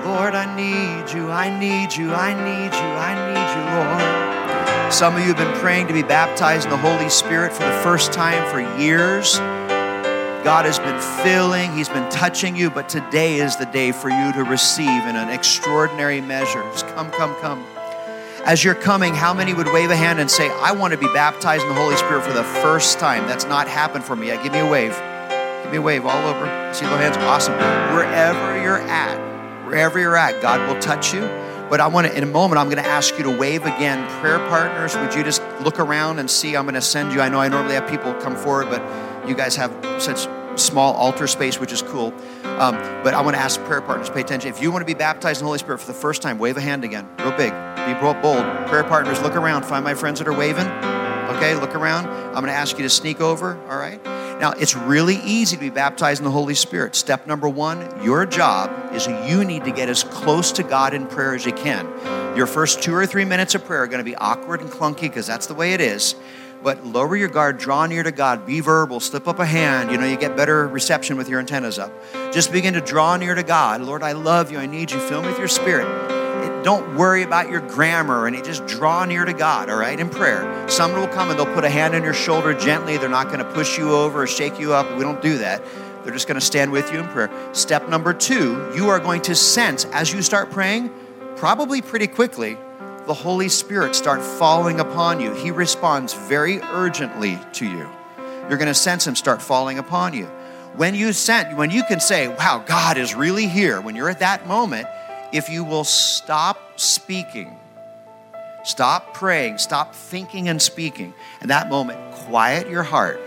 Lord, 0.06 0.36
I 0.36 0.46
need 0.54 1.12
you, 1.12 1.30
I 1.30 1.50
need 1.58 1.96
you, 1.96 2.12
I 2.12 2.32
need 2.32 2.72
you, 2.72 2.90
I 3.10 3.12
need 3.26 3.48
you, 3.56 3.64
Lord. 3.74 4.92
Some 4.92 5.16
of 5.16 5.20
you 5.20 5.34
have 5.34 5.36
been 5.36 5.60
praying 5.60 5.88
to 5.88 5.92
be 5.92 6.02
baptized 6.04 6.64
in 6.64 6.70
the 6.70 6.76
Holy 6.76 7.08
Spirit 7.08 7.52
for 7.52 7.64
the 7.64 7.80
first 7.82 8.12
time 8.12 8.48
for 8.52 8.60
years. 8.80 9.36
God 10.44 10.64
has 10.64 10.78
been 10.78 11.00
filling, 11.24 11.72
He's 11.72 11.88
been 11.88 12.08
touching 12.08 12.54
you, 12.54 12.70
but 12.70 12.88
today 12.88 13.40
is 13.40 13.56
the 13.56 13.66
day 13.66 13.90
for 13.90 14.08
you 14.08 14.32
to 14.34 14.44
receive 14.44 14.86
in 14.86 15.16
an 15.16 15.28
extraordinary 15.28 16.20
measure. 16.20 16.62
Just 16.70 16.86
come, 16.94 17.10
come, 17.10 17.34
come. 17.40 17.66
As 18.44 18.62
you're 18.62 18.76
coming, 18.76 19.12
how 19.12 19.34
many 19.34 19.54
would 19.54 19.66
wave 19.72 19.90
a 19.90 19.96
hand 19.96 20.20
and 20.20 20.30
say, 20.30 20.48
I 20.60 20.70
want 20.70 20.92
to 20.92 20.98
be 20.98 21.08
baptized 21.08 21.64
in 21.64 21.68
the 21.68 21.74
Holy 21.74 21.96
Spirit 21.96 22.24
for 22.24 22.32
the 22.32 22.44
first 22.44 23.00
time? 23.00 23.26
That's 23.26 23.46
not 23.46 23.66
happened 23.66 24.04
for 24.04 24.14
me 24.14 24.28
yet. 24.28 24.44
Give 24.44 24.52
me 24.52 24.60
a 24.60 24.70
wave. 24.70 24.96
Give 25.64 25.72
me 25.72 25.78
a 25.78 25.82
wave 25.82 26.06
all 26.06 26.28
over. 26.28 26.46
See 26.72 26.86
those 26.86 27.00
hands? 27.00 27.16
Awesome. 27.16 27.54
Wherever 27.92 28.62
you're 28.62 28.78
at, 28.82 29.35
wherever 29.66 29.98
you're 29.98 30.16
at, 30.16 30.40
God 30.40 30.66
will 30.68 30.80
touch 30.80 31.12
you. 31.12 31.20
But 31.68 31.80
I 31.80 31.88
want 31.88 32.06
to, 32.06 32.16
in 32.16 32.22
a 32.22 32.26
moment, 32.26 32.60
I'm 32.60 32.68
going 32.68 32.82
to 32.82 32.88
ask 32.88 33.18
you 33.18 33.24
to 33.24 33.36
wave 33.36 33.62
again. 33.62 34.08
Prayer 34.20 34.38
partners, 34.48 34.96
would 34.96 35.14
you 35.14 35.24
just 35.24 35.42
look 35.60 35.80
around 35.80 36.20
and 36.20 36.30
see? 36.30 36.56
I'm 36.56 36.64
going 36.64 36.74
to 36.74 36.80
send 36.80 37.12
you. 37.12 37.20
I 37.20 37.28
know 37.28 37.40
I 37.40 37.48
normally 37.48 37.74
have 37.74 37.88
people 37.88 38.14
come 38.14 38.36
forward, 38.36 38.70
but 38.70 39.28
you 39.28 39.34
guys 39.34 39.56
have 39.56 39.72
such 40.00 40.28
small 40.54 40.94
altar 40.94 41.26
space, 41.26 41.58
which 41.58 41.72
is 41.72 41.82
cool. 41.82 42.14
Um, 42.44 42.76
but 43.02 43.14
I 43.14 43.20
want 43.20 43.34
to 43.36 43.42
ask 43.42 43.60
prayer 43.64 43.82
partners, 43.82 44.08
pay 44.08 44.20
attention. 44.20 44.48
If 44.48 44.62
you 44.62 44.70
want 44.70 44.82
to 44.82 44.86
be 44.86 44.94
baptized 44.94 45.40
in 45.40 45.44
the 45.44 45.48
Holy 45.48 45.58
Spirit 45.58 45.78
for 45.78 45.88
the 45.88 45.98
first 45.98 46.22
time, 46.22 46.38
wave 46.38 46.56
a 46.56 46.60
hand 46.60 46.84
again, 46.84 47.08
real 47.18 47.32
big. 47.32 47.52
Be 47.86 47.94
bold. 48.00 48.44
Prayer 48.68 48.84
partners, 48.84 49.20
look 49.20 49.34
around. 49.34 49.64
Find 49.64 49.84
my 49.84 49.94
friends 49.94 50.20
that 50.20 50.28
are 50.28 50.36
waving. 50.36 50.66
Okay, 51.36 51.54
look 51.56 51.74
around. 51.74 52.06
I'm 52.06 52.34
going 52.34 52.46
to 52.46 52.52
ask 52.52 52.78
you 52.78 52.84
to 52.84 52.90
sneak 52.90 53.20
over, 53.20 53.58
all 53.68 53.76
right? 53.76 54.00
Now, 54.40 54.52
it's 54.52 54.76
really 54.76 55.16
easy 55.24 55.56
to 55.56 55.60
be 55.60 55.70
baptized 55.70 56.20
in 56.20 56.24
the 56.24 56.30
Holy 56.30 56.54
Spirit. 56.54 56.94
Step 56.94 57.26
number 57.26 57.48
one 57.48 58.04
your 58.04 58.26
job 58.26 58.94
is 58.94 59.06
you 59.06 59.44
need 59.44 59.64
to 59.64 59.70
get 59.70 59.88
as 59.88 60.04
close 60.04 60.52
to 60.52 60.62
God 60.62 60.92
in 60.92 61.06
prayer 61.06 61.34
as 61.34 61.46
you 61.46 61.52
can. 61.52 61.86
Your 62.36 62.46
first 62.46 62.82
two 62.82 62.94
or 62.94 63.06
three 63.06 63.24
minutes 63.24 63.54
of 63.54 63.64
prayer 63.64 63.82
are 63.82 63.86
going 63.86 63.98
to 63.98 64.04
be 64.04 64.16
awkward 64.16 64.60
and 64.60 64.70
clunky 64.70 65.02
because 65.02 65.26
that's 65.26 65.46
the 65.46 65.54
way 65.54 65.72
it 65.72 65.80
is. 65.80 66.14
But 66.62 66.84
lower 66.84 67.16
your 67.16 67.28
guard, 67.28 67.58
draw 67.58 67.86
near 67.86 68.02
to 68.02 68.12
God, 68.12 68.44
be 68.44 68.60
verbal, 68.60 69.00
slip 69.00 69.26
up 69.26 69.38
a 69.38 69.46
hand. 69.46 69.90
You 69.90 69.98
know, 69.98 70.06
you 70.06 70.16
get 70.16 70.36
better 70.36 70.66
reception 70.68 71.16
with 71.16 71.28
your 71.28 71.40
antennas 71.40 71.78
up. 71.78 71.92
Just 72.32 72.52
begin 72.52 72.74
to 72.74 72.80
draw 72.80 73.16
near 73.16 73.34
to 73.34 73.42
God. 73.42 73.80
Lord, 73.80 74.02
I 74.02 74.12
love 74.12 74.52
you. 74.52 74.58
I 74.58 74.66
need 74.66 74.90
you. 74.90 74.98
Fill 75.00 75.22
me 75.22 75.28
with 75.28 75.38
your 75.38 75.48
spirit 75.48 76.25
don't 76.62 76.96
worry 76.96 77.22
about 77.22 77.50
your 77.50 77.60
grammar 77.60 78.26
and 78.26 78.36
you 78.36 78.42
just 78.42 78.66
draw 78.66 79.04
near 79.04 79.24
to 79.24 79.32
God, 79.32 79.70
all 79.70 79.78
right, 79.78 79.98
in 79.98 80.08
prayer. 80.08 80.68
Someone 80.68 81.00
will 81.00 81.08
come 81.08 81.30
and 81.30 81.38
they'll 81.38 81.54
put 81.54 81.64
a 81.64 81.68
hand 81.68 81.94
on 81.94 82.02
your 82.02 82.14
shoulder 82.14 82.54
gently. 82.54 82.96
They're 82.96 83.08
not 83.08 83.26
going 83.26 83.38
to 83.38 83.52
push 83.52 83.78
you 83.78 83.92
over 83.92 84.22
or 84.22 84.26
shake 84.26 84.58
you 84.58 84.72
up. 84.72 84.96
We 84.96 85.02
don't 85.02 85.22
do 85.22 85.38
that. 85.38 85.62
They're 86.02 86.12
just 86.12 86.28
going 86.28 86.38
to 86.38 86.46
stand 86.46 86.70
with 86.70 86.92
you 86.92 87.00
in 87.00 87.08
prayer. 87.08 87.30
Step 87.52 87.88
number 87.88 88.14
two, 88.14 88.72
you 88.76 88.88
are 88.88 89.00
going 89.00 89.22
to 89.22 89.34
sense 89.34 89.84
as 89.86 90.12
you 90.12 90.22
start 90.22 90.50
praying, 90.50 90.90
probably 91.36 91.82
pretty 91.82 92.06
quickly, 92.06 92.56
the 93.06 93.14
Holy 93.14 93.48
Spirit 93.48 93.94
start 93.94 94.22
falling 94.22 94.80
upon 94.80 95.20
you. 95.20 95.32
He 95.34 95.50
responds 95.50 96.12
very 96.12 96.60
urgently 96.60 97.38
to 97.54 97.64
you. 97.64 97.88
You're 98.48 98.58
going 98.58 98.66
to 98.66 98.74
sense 98.74 99.06
Him 99.06 99.16
start 99.16 99.42
falling 99.42 99.78
upon 99.78 100.14
you. 100.14 100.26
When 100.76 100.94
you 100.94 101.12
sense, 101.12 101.54
when 101.56 101.70
you 101.70 101.82
can 101.84 102.00
say, 102.00 102.28
wow, 102.28 102.62
God 102.66 102.98
is 102.98 103.14
really 103.14 103.46
here, 103.46 103.80
when 103.80 103.96
you're 103.96 104.10
at 104.10 104.18
that 104.18 104.46
moment, 104.46 104.86
if 105.36 105.50
you 105.50 105.62
will 105.62 105.84
stop 105.84 106.80
speaking, 106.80 107.58
stop 108.64 109.12
praying, 109.12 109.58
stop 109.58 109.94
thinking 109.94 110.48
and 110.48 110.60
speaking, 110.62 111.12
in 111.42 111.48
that 111.48 111.68
moment, 111.68 111.98
quiet 112.12 112.68
your 112.70 112.82
heart 112.82 113.20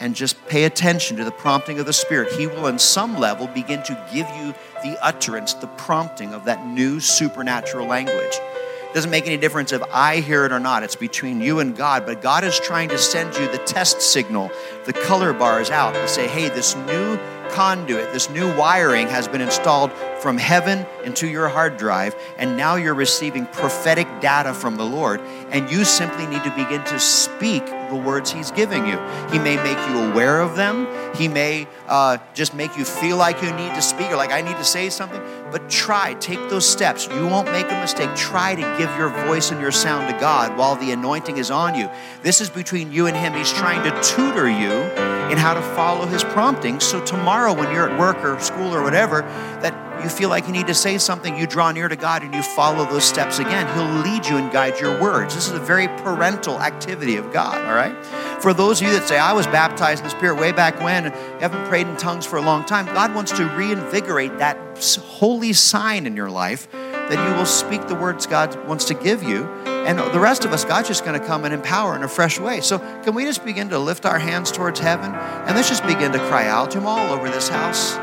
and 0.00 0.14
just 0.14 0.42
pay 0.46 0.64
attention 0.64 1.16
to 1.18 1.24
the 1.24 1.30
prompting 1.30 1.78
of 1.78 1.86
the 1.86 1.92
Spirit, 1.92 2.32
He 2.32 2.46
will, 2.46 2.66
in 2.66 2.78
some 2.78 3.18
level, 3.18 3.46
begin 3.46 3.82
to 3.84 4.06
give 4.12 4.28
you 4.36 4.54
the 4.82 4.98
utterance, 5.02 5.54
the 5.54 5.66
prompting 5.66 6.34
of 6.34 6.46
that 6.46 6.66
new 6.66 6.98
supernatural 6.98 7.86
language. 7.86 8.34
It 8.34 8.94
doesn't 8.94 9.10
make 9.10 9.26
any 9.26 9.36
difference 9.36 9.72
if 9.72 9.82
I 9.92 10.20
hear 10.20 10.44
it 10.44 10.52
or 10.52 10.60
not. 10.60 10.82
It's 10.82 10.96
between 10.96 11.40
you 11.40 11.60
and 11.60 11.76
God. 11.76 12.06
But 12.06 12.22
God 12.22 12.44
is 12.44 12.58
trying 12.58 12.88
to 12.90 12.98
send 12.98 13.36
you 13.36 13.50
the 13.50 13.58
test 13.58 14.00
signal, 14.00 14.50
the 14.84 14.92
color 14.92 15.32
bars 15.32 15.70
out 15.70 15.94
to 15.94 16.08
say, 16.08 16.26
hey, 16.28 16.48
this 16.48 16.76
new 16.76 17.18
conduit, 17.50 18.12
this 18.12 18.30
new 18.30 18.54
wiring 18.56 19.08
has 19.08 19.28
been 19.28 19.40
installed 19.40 19.92
from 20.20 20.38
heaven 20.38 20.86
into 21.04 21.28
your 21.28 21.48
hard 21.48 21.76
drive, 21.76 22.16
and 22.38 22.56
now 22.56 22.76
you're 22.76 22.94
receiving 22.94 23.46
prophetic 23.46 24.06
data 24.20 24.54
from 24.54 24.76
the 24.76 24.84
Lord, 24.84 25.20
and 25.50 25.70
you 25.70 25.84
simply 25.84 26.26
need 26.26 26.42
to 26.44 26.50
begin 26.50 26.82
to 26.84 26.98
speak 26.98 27.64
the 27.66 27.96
words 27.96 28.32
He's 28.32 28.50
giving 28.50 28.86
you. 28.86 28.98
He 29.30 29.38
may 29.38 29.56
make 29.56 29.78
you 29.88 30.10
aware 30.10 30.40
of 30.40 30.56
them, 30.56 30.86
He 31.14 31.28
may 31.28 31.68
uh, 31.88 32.18
just 32.32 32.54
make 32.54 32.76
you 32.76 32.84
feel 32.84 33.16
like 33.16 33.42
you 33.42 33.52
need 33.52 33.74
to 33.74 33.82
speak 33.82 34.10
or 34.10 34.16
like 34.16 34.32
I 34.32 34.40
need 34.40 34.56
to 34.56 34.64
say 34.64 34.88
something, 34.88 35.22
but 35.50 35.68
try, 35.68 36.14
take 36.14 36.48
those 36.48 36.68
steps. 36.68 37.06
You 37.06 37.26
won't 37.26 37.50
make 37.52 37.66
a 37.70 37.80
mistake. 37.80 38.14
Try 38.16 38.54
to 38.54 38.62
give 38.78 38.96
your 38.96 39.10
voice 39.26 39.50
and 39.50 39.60
your 39.60 39.72
sound 39.72 40.12
to 40.12 40.18
God 40.18 40.56
while 40.56 40.76
the 40.76 40.90
anointing 40.92 41.36
is 41.36 41.50
on 41.50 41.74
you. 41.74 41.90
This 42.22 42.40
is 42.40 42.50
between 42.50 42.92
you 42.92 43.06
and 43.06 43.16
Him. 43.16 43.34
He's 43.34 43.52
trying 43.52 43.82
to 43.84 44.02
tutor 44.02 44.48
you 44.48 45.13
in 45.30 45.38
how 45.38 45.54
to 45.54 45.62
follow 45.74 46.06
His 46.06 46.22
prompting. 46.24 46.80
So 46.80 47.04
tomorrow, 47.04 47.52
when 47.52 47.72
you're 47.72 47.88
at 47.88 47.98
work 47.98 48.16
or 48.24 48.38
school 48.40 48.74
or 48.74 48.82
whatever, 48.82 49.22
that 49.62 50.02
you 50.02 50.10
feel 50.10 50.28
like 50.28 50.46
you 50.46 50.52
need 50.52 50.66
to 50.66 50.74
say 50.74 50.98
something, 50.98 51.36
you 51.36 51.46
draw 51.46 51.72
near 51.72 51.88
to 51.88 51.96
God 51.96 52.22
and 52.22 52.34
you 52.34 52.42
follow 52.42 52.84
those 52.84 53.04
steps 53.04 53.38
again. 53.38 53.66
He'll 53.74 54.12
lead 54.12 54.26
you 54.26 54.36
and 54.36 54.52
guide 54.52 54.78
your 54.78 55.00
words. 55.00 55.34
This 55.34 55.46
is 55.46 55.54
a 55.54 55.60
very 55.60 55.88
parental 55.88 56.60
activity 56.60 57.16
of 57.16 57.32
God, 57.32 57.64
all 57.64 57.74
right? 57.74 57.94
For 58.42 58.52
those 58.52 58.80
of 58.80 58.88
you 58.88 58.92
that 58.92 59.08
say, 59.08 59.18
I 59.18 59.32
was 59.32 59.46
baptized 59.46 60.00
in 60.00 60.04
the 60.04 60.10
Spirit 60.10 60.38
way 60.38 60.52
back 60.52 60.80
when, 60.82 61.06
and 61.06 61.14
haven't 61.40 61.66
prayed 61.68 61.86
in 61.86 61.96
tongues 61.96 62.26
for 62.26 62.36
a 62.36 62.42
long 62.42 62.64
time, 62.64 62.86
God 62.86 63.14
wants 63.14 63.32
to 63.32 63.46
reinvigorate 63.56 64.38
that 64.38 64.58
holy 65.00 65.52
sign 65.52 66.06
in 66.06 66.16
your 66.16 66.30
life 66.30 66.68
that 67.08 67.28
you 67.28 67.36
will 67.36 67.46
speak 67.46 67.86
the 67.88 67.94
words 67.94 68.26
God 68.26 68.54
wants 68.66 68.86
to 68.86 68.94
give 68.94 69.22
you. 69.22 69.44
And 69.66 69.98
the 69.98 70.20
rest 70.20 70.44
of 70.44 70.52
us, 70.52 70.64
God's 70.64 70.88
just 70.88 71.04
going 71.04 71.18
to 71.18 71.26
come 71.26 71.44
and 71.44 71.52
empower 71.52 71.94
in 71.94 72.02
a 72.02 72.08
fresh 72.08 72.38
way. 72.38 72.60
So, 72.62 72.78
can 72.78 73.14
we 73.14 73.24
just 73.24 73.44
begin 73.44 73.68
to 73.68 73.78
lift 73.78 74.06
our 74.06 74.18
hands 74.18 74.50
towards 74.50 74.80
heaven 74.80 75.14
and 75.14 75.56
let's 75.56 75.68
just 75.68 75.86
begin 75.86 76.12
to 76.12 76.18
cry 76.30 76.46
out 76.46 76.70
to 76.70 76.78
Him 76.78 76.86
all 76.86 77.12
over 77.12 77.28
this 77.28 77.48
house? 77.48 77.96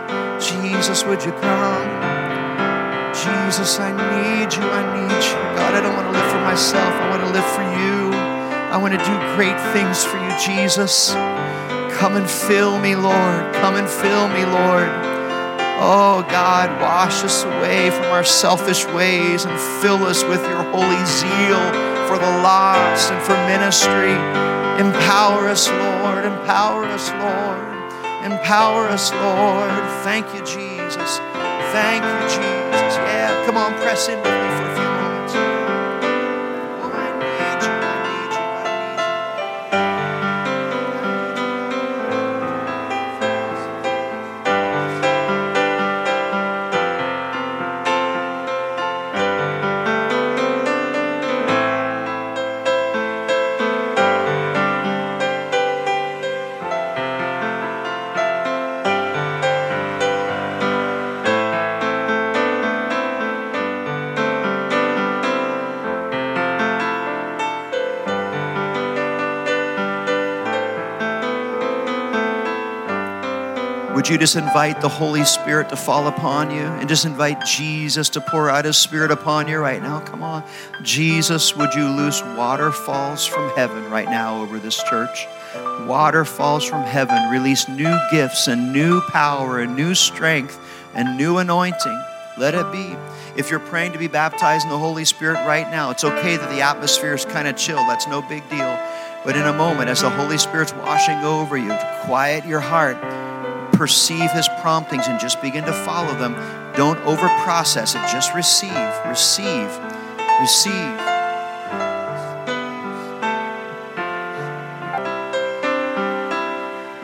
Jesus, 0.46 1.04
would 1.06 1.24
you 1.24 1.32
come? 1.32 2.22
Jesus, 3.14 3.80
I 3.80 3.92
need 3.92 4.54
you. 4.54 4.64
I 4.64 4.82
need 4.96 5.26
you. 5.26 5.38
God, 5.58 5.74
I 5.74 5.82
don't 5.82 5.96
want 5.96 6.08
to 6.08 6.20
live 6.20 6.32
for 6.32 6.42
myself. 6.42 6.94
I 6.94 7.10
want 7.10 7.24
to 7.24 7.30
live 7.30 7.46
for 7.46 7.62
you. 7.62 8.12
I 8.72 8.78
want 8.78 8.94
to 8.94 9.00
do 9.00 9.36
great 9.36 9.60
things 9.74 10.06
for 10.06 10.18
you, 10.18 10.32
Jesus. 10.40 11.12
Come 11.98 12.16
and 12.16 12.30
fill 12.30 12.80
me, 12.80 12.96
Lord. 12.96 13.54
Come 13.56 13.76
and 13.76 13.90
fill 13.90 14.30
me, 14.30 14.46
Lord. 14.46 15.11
Oh 15.84 16.22
God, 16.30 16.80
wash 16.80 17.24
us 17.24 17.44
away 17.44 17.90
from 17.90 18.06
our 18.06 18.24
selfish 18.24 18.86
ways 18.86 19.46
and 19.46 19.60
fill 19.82 20.06
us 20.06 20.24
with 20.24 20.40
your 20.46 20.62
holy 20.70 21.06
zeal 21.10 21.58
for 22.06 22.22
the 22.22 22.34
lost 22.46 23.12
and 23.12 23.20
for 23.26 23.34
ministry. 23.50 24.14
Empower 24.78 25.50
us, 25.50 25.68
Lord. 25.68 26.26
Empower 26.26 26.86
us, 26.86 27.10
Lord. 27.10 28.32
Empower 28.32 28.90
us, 28.90 29.12
Lord. 29.12 29.74
Thank 30.04 30.28
you, 30.36 30.46
Jesus. 30.46 31.18
Thank 31.74 32.04
you, 32.06 32.30
Jesus. 32.30 32.94
Yeah, 33.10 33.44
come 33.48 33.58
on, 33.58 33.74
press 33.82 34.08
in 34.08 34.20
with 34.20 34.28
me 34.28 34.51
you 74.12 74.18
just 74.18 74.36
invite 74.36 74.82
the 74.82 74.90
Holy 74.90 75.24
Spirit 75.24 75.70
to 75.70 75.78
fall 75.78 76.08
upon 76.08 76.52
you 76.52 76.60
and 76.60 76.90
just 76.90 77.06
invite 77.06 77.46
Jesus 77.46 78.10
to 78.10 78.22
pour 78.22 78.50
out 78.50 78.66
His 78.66 78.76
Spirit 78.76 79.10
upon 79.10 79.48
you 79.48 79.58
right 79.58 79.82
now? 79.82 80.02
Come 80.02 80.22
on. 80.22 80.44
Jesus, 80.84 81.56
would 81.56 81.74
you 81.74 81.88
loose 81.88 82.22
waterfalls 82.22 83.26
from 83.26 83.50
heaven 83.56 83.90
right 83.90 84.08
now 84.08 84.42
over 84.42 84.60
this 84.60 84.84
church? 84.84 85.28
Waterfalls 85.88 86.66
from 86.66 86.84
heaven, 86.84 87.30
release 87.30 87.70
new 87.70 87.98
gifts 88.12 88.48
and 88.48 88.74
new 88.74 89.00
power 89.00 89.62
and 89.62 89.78
new 89.78 89.96
strength 89.96 90.60
and 90.94 91.18
new 91.18 91.38
anointing. 91.38 92.04
Let 92.38 92.54
it 92.54 92.70
be. 92.72 92.96
If 93.38 93.50
you're 93.50 93.60
praying 93.60 93.94
to 93.94 94.00
be 94.00 94.08
baptized 94.08 94.66
in 94.66 94.72
the 94.72 94.78
Holy 94.78 95.06
Spirit 95.06 95.46
right 95.48 95.70
now, 95.72 95.90
it's 95.90 96.04
okay 96.04 96.36
that 96.36 96.50
the 96.50 96.62
atmosphere 96.62 97.14
is 97.14 97.24
kind 97.24 97.48
of 97.48 97.56
chill. 97.56 97.78
That's 97.88 98.08
no 98.08 98.22
big 98.22 98.48
deal. 98.50 98.78
But 99.24 99.38
in 99.38 99.44
a 99.44 99.54
moment, 99.54 99.90
as 99.90 100.02
the 100.02 100.10
Holy 100.10 100.38
Spirit's 100.38 100.74
washing 100.74 101.20
over 101.20 101.56
you, 101.56 101.70
to 101.70 102.02
quiet 102.04 102.46
your 102.46 102.60
heart, 102.60 102.98
perceive 103.82 104.30
his 104.30 104.48
promptings 104.62 105.08
and 105.08 105.20
just 105.20 105.42
begin 105.42 105.64
to 105.64 105.74
follow 105.74 106.14
them. 106.20 106.36
Don't 106.76 107.00
over 107.00 107.28
process 107.44 107.96
it. 107.96 108.02
Just 108.12 108.32
receive, 108.36 108.72
receive, 109.08 109.76
receive. 110.40 111.00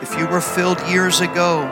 If 0.04 0.20
you 0.20 0.28
were 0.28 0.40
filled 0.40 0.80
years 0.88 1.20
ago, 1.20 1.64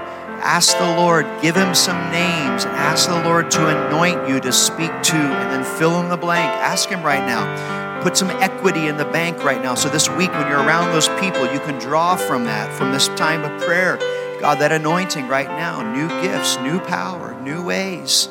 ask 0.42 0.76
the 0.76 0.96
Lord, 0.98 1.28
give 1.40 1.56
him 1.56 1.76
some 1.76 2.10
names, 2.10 2.66
ask 2.66 3.08
the 3.08 3.22
Lord 3.24 3.52
to 3.52 3.88
anoint 3.88 4.28
you 4.28 4.40
to 4.40 4.52
speak 4.52 4.90
to, 5.04 5.16
and 5.16 5.52
then 5.52 5.78
fill 5.78 6.02
in 6.02 6.10
the 6.10 6.18
blank. 6.18 6.50
Ask 6.50 6.90
him 6.90 7.04
right 7.04 7.24
now. 7.28 8.02
Put 8.02 8.18
some 8.18 8.32
equity 8.32 8.88
in 8.88 8.98
the 8.98 9.06
bank 9.06 9.44
right 9.44 9.62
now. 9.62 9.76
So 9.76 9.88
this 9.88 10.10
week, 10.10 10.32
when 10.32 10.48
you're 10.48 10.64
around 10.64 10.94
those 10.94 11.10
people, 11.20 11.46
you 11.54 11.60
can 11.60 11.78
draw 11.78 12.16
from 12.16 12.46
that, 12.46 12.76
from 12.76 12.92
this 12.92 13.08
time 13.10 13.44
of 13.44 13.62
prayer. 13.62 14.00
God, 14.46 14.60
that 14.60 14.72
anointing 14.72 15.28
right 15.28 15.48
now, 15.48 15.82
new 15.92 16.08
gifts, 16.22 16.60
new 16.60 16.80
power, 16.80 17.34
new 17.42 17.66
ways, 17.66 18.30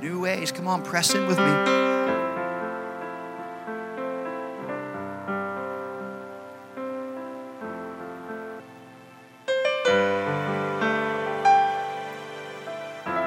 new 0.00 0.20
ways. 0.20 0.52
Come 0.52 0.68
on, 0.68 0.84
press 0.84 1.12
in 1.16 1.26
with 1.26 1.36
me. 1.36 1.44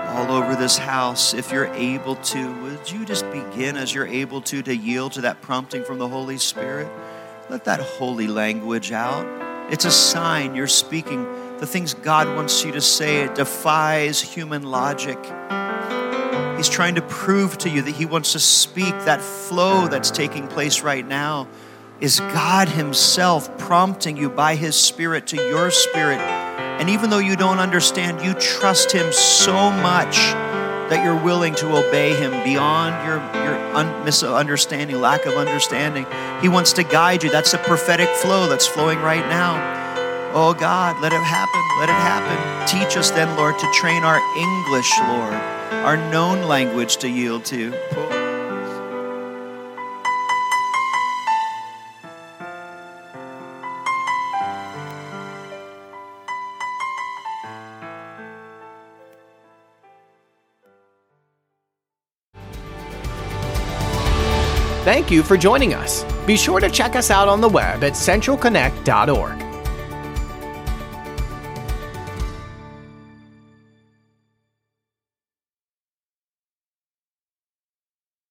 All 0.07 0.31
over 0.31 0.55
this 0.55 0.77
house, 0.77 1.33
if 1.33 1.51
you're 1.51 1.65
able 1.73 2.15
to, 2.15 2.61
would 2.61 2.89
you 2.89 3.03
just 3.03 3.29
begin 3.29 3.75
as 3.75 3.93
you're 3.93 4.07
able 4.07 4.39
to 4.43 4.61
to 4.61 4.73
yield 4.73 5.11
to 5.11 5.21
that 5.21 5.41
prompting 5.41 5.83
from 5.83 5.99
the 5.99 6.07
Holy 6.07 6.37
Spirit? 6.37 6.89
Let 7.49 7.65
that 7.65 7.81
holy 7.81 8.27
language 8.27 8.93
out. 8.93 9.25
It's 9.69 9.83
a 9.83 9.91
sign 9.91 10.55
you're 10.55 10.67
speaking 10.67 11.27
the 11.61 11.65
things 11.67 11.93
God 11.93 12.27
wants 12.35 12.65
you 12.65 12.73
to 12.73 12.81
say. 12.81 13.21
It 13.21 13.35
defies 13.35 14.19
human 14.21 14.63
logic. 14.63 15.17
He's 16.57 16.67
trying 16.67 16.95
to 16.95 17.01
prove 17.01 17.57
to 17.59 17.69
you 17.69 17.81
that 17.83 17.95
He 17.95 18.05
wants 18.05 18.33
to 18.33 18.39
speak 18.39 18.93
that 19.05 19.21
flow 19.21 19.87
that's 19.87 20.11
taking 20.11 20.49
place 20.49 20.81
right 20.81 21.07
now. 21.07 21.47
Is 22.01 22.19
God 22.19 22.67
Himself 22.67 23.57
prompting 23.57 24.17
you 24.17 24.29
by 24.29 24.55
His 24.55 24.75
Spirit 24.75 25.27
to 25.27 25.37
your 25.37 25.71
spirit 25.71 26.19
and 26.81 26.89
even 26.89 27.11
though 27.11 27.19
you 27.19 27.35
don't 27.35 27.59
understand, 27.59 28.25
you 28.25 28.33
trust 28.33 28.91
Him 28.91 29.13
so 29.13 29.69
much 29.69 30.15
that 30.89 31.03
you're 31.03 31.23
willing 31.23 31.53
to 31.55 31.77
obey 31.77 32.15
Him 32.15 32.31
beyond 32.43 33.05
your, 33.05 33.17
your 33.45 33.75
un- 33.75 34.03
misunderstanding, 34.03 34.99
lack 34.99 35.27
of 35.27 35.35
understanding. 35.35 36.07
He 36.41 36.49
wants 36.49 36.73
to 36.73 36.83
guide 36.83 37.21
you. 37.21 37.29
That's 37.29 37.53
a 37.53 37.59
prophetic 37.59 38.09
flow 38.09 38.49
that's 38.49 38.65
flowing 38.65 38.99
right 38.99 39.23
now. 39.29 39.80
Oh 40.33 40.53
God, 40.53 41.01
let 41.01 41.11
it 41.11 41.21
happen. 41.21 41.61
Let 41.77 41.89
it 41.89 41.93
happen. 41.93 42.65
Teach 42.65 42.95
us 42.95 43.11
then, 43.11 43.35
Lord, 43.35 43.59
to 43.59 43.69
train 43.73 44.03
our 44.03 44.19
English, 44.37 44.97
Lord, 44.99 45.33
our 45.83 45.97
known 46.09 46.47
language 46.47 46.97
to 46.97 47.09
yield 47.09 47.43
to. 47.45 47.71
Thank 64.85 65.11
you 65.11 65.23
for 65.23 65.35
joining 65.35 65.73
us. 65.73 66.05
Be 66.25 66.37
sure 66.37 66.61
to 66.61 66.69
check 66.69 66.95
us 66.95 67.11
out 67.11 67.27
on 67.27 67.41
the 67.41 67.49
web 67.49 67.83
at 67.83 67.93
centralconnect.org. 67.93 69.50